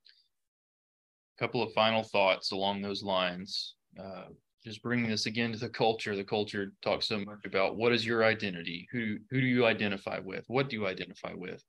A 1.38 1.42
couple 1.42 1.62
of 1.62 1.74
final 1.74 2.04
thoughts 2.04 2.52
along 2.52 2.82
those 2.82 3.04
lines. 3.04 3.76
Uh, 4.00 4.26
just 4.64 4.84
bringing 4.84 5.10
this 5.10 5.26
again 5.26 5.52
to 5.52 5.58
the 5.58 5.70
culture. 5.70 6.16
The 6.16 6.24
culture 6.24 6.74
talks 6.82 7.08
so 7.08 7.20
much 7.20 7.46
about 7.46 7.78
what 7.78 7.94
is 7.94 8.06
your 8.06 8.24
identity? 8.24 8.88
Who 8.92 9.18
who 9.30 9.40
do 9.42 9.48
you 9.48 9.66
identify 9.66 10.20
with? 10.20 10.44
What 10.48 10.70
do 10.70 10.76
you 10.76 10.86
identify 10.86 11.34
with? 11.34 11.64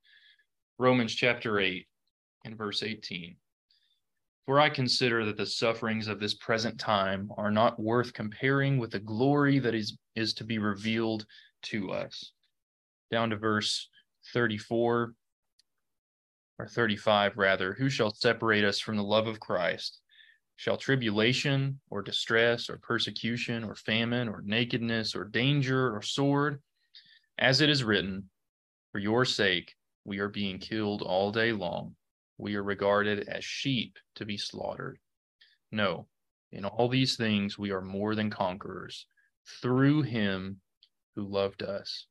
Romans 0.78 1.14
chapter 1.14 1.60
8 1.60 1.86
and 2.44 2.56
verse 2.56 2.82
18. 2.82 3.36
For 4.46 4.58
I 4.58 4.70
consider 4.70 5.24
that 5.26 5.36
the 5.36 5.46
sufferings 5.46 6.08
of 6.08 6.18
this 6.18 6.34
present 6.34 6.78
time 6.78 7.30
are 7.36 7.50
not 7.50 7.78
worth 7.78 8.12
comparing 8.12 8.78
with 8.78 8.90
the 8.90 8.98
glory 8.98 9.58
that 9.58 9.74
is, 9.74 9.96
is 10.16 10.34
to 10.34 10.44
be 10.44 10.58
revealed 10.58 11.26
to 11.64 11.92
us. 11.92 12.32
Down 13.10 13.30
to 13.30 13.36
verse 13.36 13.88
34 14.32 15.14
or 16.58 16.66
35, 16.66 17.36
rather. 17.36 17.74
Who 17.74 17.88
shall 17.88 18.14
separate 18.14 18.64
us 18.64 18.80
from 18.80 18.96
the 18.96 19.04
love 19.04 19.26
of 19.26 19.40
Christ? 19.40 20.00
Shall 20.56 20.76
tribulation 20.76 21.80
or 21.90 22.02
distress 22.02 22.68
or 22.68 22.78
persecution 22.78 23.64
or 23.64 23.74
famine 23.74 24.28
or 24.28 24.42
nakedness 24.44 25.14
or 25.14 25.24
danger 25.24 25.94
or 25.94 26.02
sword? 26.02 26.60
As 27.38 27.60
it 27.60 27.70
is 27.70 27.84
written, 27.84 28.28
For 28.92 28.98
your 28.98 29.24
sake 29.24 29.74
we 30.04 30.18
are 30.18 30.28
being 30.28 30.58
killed 30.58 31.02
all 31.02 31.30
day 31.30 31.52
long 31.52 31.94
we 32.40 32.56
are 32.56 32.62
regarded 32.62 33.28
as 33.28 33.44
sheep 33.44 33.98
to 34.16 34.24
be 34.24 34.36
slaughtered. 34.36 34.98
No, 35.70 36.06
in 36.52 36.64
all 36.64 36.88
these 36.88 37.16
things 37.16 37.58
we 37.58 37.70
are 37.70 37.82
more 37.82 38.14
than 38.14 38.30
conquerors 38.30 39.06
through 39.60 40.02
him 40.02 40.60
who 41.14 41.26
loved 41.26 41.62
us. 41.62 42.06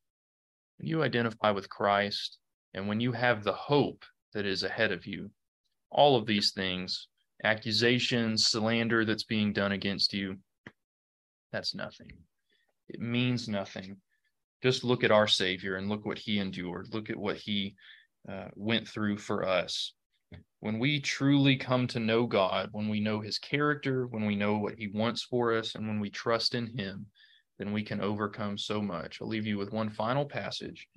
When 0.77 0.87
you 0.87 1.03
identify 1.03 1.51
with 1.51 1.69
Christ 1.69 2.37
and 2.73 2.87
when 2.87 2.99
you 2.99 3.11
have 3.11 3.43
the 3.43 3.53
hope 3.53 4.05
that 4.33 4.45
is 4.45 4.63
ahead 4.63 4.91
of 4.91 5.05
you, 5.05 5.31
all 5.89 6.15
of 6.15 6.25
these 6.25 6.51
things, 6.51 7.07
accusations, 7.43 8.47
slander 8.47 9.05
that's 9.05 9.23
being 9.23 9.51
done 9.51 9.71
against 9.71 10.13
you, 10.13 10.37
that's 11.51 11.73
nothing. 11.73 12.11
It 12.87 13.01
means 13.01 13.49
nothing. 13.49 13.97
Just 14.61 14.83
look 14.83 15.03
at 15.03 15.11
our 15.11 15.27
Savior 15.27 15.77
and 15.77 15.89
look 15.89 16.05
what 16.05 16.19
he 16.19 16.39
endured. 16.39 16.93
Look 16.93 17.09
at 17.09 17.17
what 17.17 17.37
he 17.37 17.75
uh, 18.29 18.49
went 18.55 18.87
through 18.87 19.17
for 19.17 19.47
us 19.47 19.93
when 20.59 20.77
we 20.77 20.99
truly 20.99 21.55
come 21.55 21.87
to 21.87 21.99
know 21.99 22.25
God, 22.25 22.69
when 22.71 22.89
we 22.89 22.99
know 22.99 23.21
his 23.21 23.39
character, 23.39 24.07
when 24.07 24.25
we 24.25 24.35
know 24.35 24.57
what 24.57 24.75
he 24.77 24.87
wants 24.87 25.23
for 25.23 25.57
us, 25.57 25.75
and 25.75 25.87
when 25.87 25.99
we 25.99 26.09
trust 26.09 26.53
in 26.53 26.67
him, 26.77 27.05
then 27.57 27.71
we 27.71 27.83
can 27.83 28.01
overcome 28.01 28.57
so 28.57 28.81
much. 28.81 29.19
I'll 29.21 29.27
leave 29.27 29.45
you 29.45 29.57
with 29.57 29.71
one 29.71 29.89
final 29.89 30.25
passage 30.25 30.87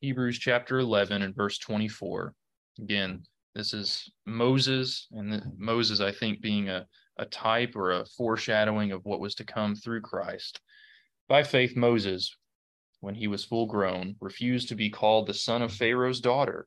Hebrews 0.00 0.38
chapter 0.38 0.78
11 0.78 1.20
and 1.20 1.36
verse 1.36 1.58
24. 1.58 2.34
Again, 2.80 3.22
this 3.54 3.74
is 3.74 4.10
Moses, 4.24 5.06
and 5.12 5.42
Moses, 5.58 6.00
I 6.00 6.12
think, 6.12 6.40
being 6.40 6.70
a, 6.70 6.86
a 7.18 7.26
type 7.26 7.76
or 7.76 7.92
a 7.92 8.06
foreshadowing 8.06 8.92
of 8.92 9.04
what 9.04 9.20
was 9.20 9.34
to 9.34 9.44
come 9.44 9.74
through 9.74 10.00
Christ. 10.00 10.60
By 11.28 11.42
faith, 11.42 11.76
Moses, 11.76 12.34
when 13.00 13.14
he 13.14 13.26
was 13.26 13.44
full 13.44 13.66
grown, 13.66 14.16
refused 14.20 14.70
to 14.70 14.74
be 14.74 14.88
called 14.88 15.26
the 15.26 15.34
son 15.34 15.60
of 15.60 15.72
Pharaoh's 15.72 16.20
daughter 16.20 16.66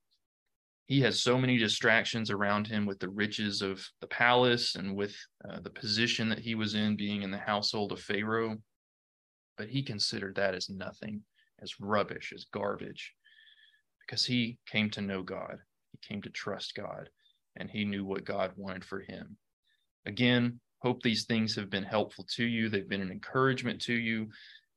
he 0.87 1.01
has 1.01 1.21
so 1.21 1.37
many 1.37 1.57
distractions 1.57 2.29
around 2.29 2.67
him 2.67 2.85
with 2.85 2.99
the 2.99 3.09
riches 3.09 3.61
of 3.61 3.85
the 4.01 4.07
palace 4.07 4.75
and 4.75 4.95
with 4.95 5.15
uh, 5.49 5.59
the 5.61 5.69
position 5.69 6.27
that 6.29 6.39
he 6.39 6.55
was 6.55 6.75
in 6.75 6.97
being 6.97 7.23
in 7.23 7.31
the 7.31 7.37
household 7.37 7.91
of 7.91 8.01
Pharaoh. 8.01 8.57
But 9.57 9.69
he 9.69 9.83
considered 9.83 10.35
that 10.35 10.55
as 10.55 10.69
nothing, 10.69 11.21
as 11.61 11.79
rubbish, 11.79 12.33
as 12.35 12.45
garbage, 12.51 13.13
because 14.05 14.25
he 14.25 14.57
came 14.65 14.89
to 14.91 15.01
know 15.01 15.23
God. 15.23 15.57
He 15.91 15.99
came 16.07 16.21
to 16.23 16.29
trust 16.29 16.75
God, 16.75 17.09
and 17.55 17.69
he 17.69 17.85
knew 17.85 18.03
what 18.03 18.25
God 18.25 18.51
wanted 18.55 18.83
for 18.83 18.99
him. 18.99 19.37
Again, 20.05 20.59
hope 20.79 21.01
these 21.01 21.25
things 21.25 21.55
have 21.55 21.69
been 21.69 21.83
helpful 21.83 22.25
to 22.35 22.43
you. 22.43 22.69
They've 22.69 22.89
been 22.89 23.01
an 23.01 23.11
encouragement 23.11 23.81
to 23.83 23.93
you, 23.93 24.29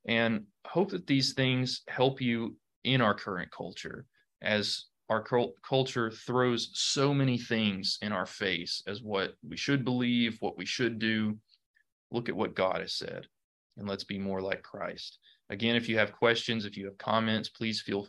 and 0.06 0.44
hope 0.66 0.90
that 0.90 1.06
these 1.06 1.32
things 1.32 1.82
help 1.88 2.20
you 2.20 2.56
in 2.84 3.00
our 3.00 3.14
current 3.14 3.50
culture 3.50 4.04
as 4.42 4.84
our 5.10 5.22
culture 5.62 6.10
throws 6.10 6.70
so 6.72 7.12
many 7.12 7.36
things 7.36 7.98
in 8.00 8.12
our 8.12 8.26
face 8.26 8.82
as 8.86 9.02
what 9.02 9.34
we 9.46 9.56
should 9.56 9.84
believe, 9.84 10.38
what 10.40 10.56
we 10.56 10.64
should 10.64 10.98
do. 10.98 11.36
Look 12.10 12.28
at 12.28 12.36
what 12.36 12.54
God 12.54 12.80
has 12.80 12.94
said, 12.94 13.26
and 13.76 13.88
let's 13.88 14.04
be 14.04 14.18
more 14.18 14.40
like 14.40 14.62
Christ. 14.62 15.18
Again, 15.50 15.76
if 15.76 15.88
you 15.88 15.98
have 15.98 16.12
questions, 16.12 16.64
if 16.64 16.76
you 16.76 16.86
have 16.86 16.96
comments, 16.96 17.48
please 17.50 17.82
feel 17.82 18.06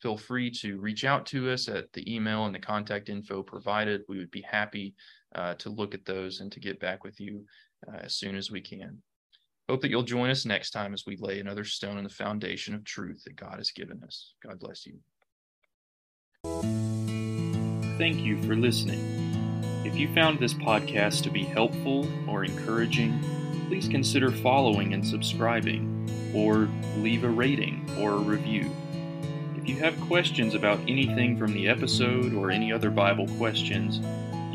feel 0.00 0.16
free 0.16 0.50
to 0.50 0.78
reach 0.78 1.04
out 1.04 1.26
to 1.26 1.50
us 1.50 1.68
at 1.68 1.92
the 1.92 2.14
email 2.14 2.46
and 2.46 2.54
the 2.54 2.60
contact 2.60 3.08
info 3.08 3.42
provided. 3.42 4.02
We 4.08 4.18
would 4.18 4.30
be 4.30 4.42
happy 4.42 4.94
uh, 5.34 5.54
to 5.54 5.70
look 5.70 5.92
at 5.92 6.04
those 6.04 6.40
and 6.40 6.50
to 6.52 6.60
get 6.60 6.80
back 6.80 7.04
with 7.04 7.20
you 7.20 7.44
uh, 7.86 7.96
as 7.98 8.14
soon 8.14 8.36
as 8.36 8.50
we 8.50 8.60
can. 8.60 9.02
Hope 9.68 9.82
that 9.82 9.90
you'll 9.90 10.02
join 10.02 10.30
us 10.30 10.46
next 10.46 10.70
time 10.70 10.94
as 10.94 11.04
we 11.04 11.16
lay 11.16 11.40
another 11.40 11.64
stone 11.64 11.98
in 11.98 12.04
the 12.04 12.10
foundation 12.10 12.74
of 12.74 12.84
truth 12.84 13.22
that 13.24 13.36
God 13.36 13.56
has 13.58 13.70
given 13.70 14.02
us. 14.02 14.34
God 14.42 14.58
bless 14.60 14.86
you. 14.86 14.94
Thank 17.98 18.18
you 18.18 18.40
for 18.44 18.54
listening. 18.54 19.02
If 19.84 19.96
you 19.96 20.06
found 20.14 20.38
this 20.38 20.54
podcast 20.54 21.24
to 21.24 21.30
be 21.30 21.42
helpful 21.42 22.06
or 22.28 22.44
encouraging, 22.44 23.18
please 23.66 23.88
consider 23.88 24.30
following 24.30 24.94
and 24.94 25.04
subscribing, 25.04 26.08
or 26.32 26.68
leave 26.98 27.24
a 27.24 27.28
rating 27.28 27.90
or 27.98 28.12
a 28.12 28.18
review 28.18 28.70
If 29.56 29.68
you 29.68 29.76
have 29.78 30.00
questions 30.02 30.54
about 30.54 30.78
anything 30.88 31.36
from 31.36 31.52
the 31.52 31.68
episode 31.68 32.32
or 32.34 32.52
any 32.52 32.72
other 32.72 32.90
Bible 32.90 33.26
questions, 33.36 34.00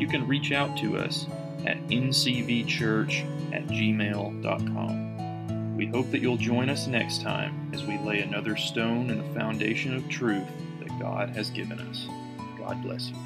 you 0.00 0.08
can 0.08 0.26
reach 0.26 0.50
out 0.50 0.76
to 0.78 0.96
us 0.96 1.26
at 1.66 1.76
ncvchurch 1.88 3.54
at 3.54 3.66
gmail.com. 3.66 5.04
We 5.76 5.86
hope 5.86 6.10
that 6.12 6.20
you'll 6.20 6.38
join 6.38 6.70
us 6.70 6.86
next 6.86 7.20
time 7.20 7.70
as 7.74 7.84
we 7.84 7.98
lay 7.98 8.20
another 8.20 8.56
stone 8.56 9.10
in 9.10 9.18
the 9.18 9.38
foundation 9.38 9.94
of 9.94 10.08
truth 10.08 10.46
that 10.80 10.98
God 10.98 11.30
has 11.36 11.50
given 11.50 11.78
us. 11.80 12.06
God 12.58 12.82
bless 12.82 13.10
you. 13.10 13.16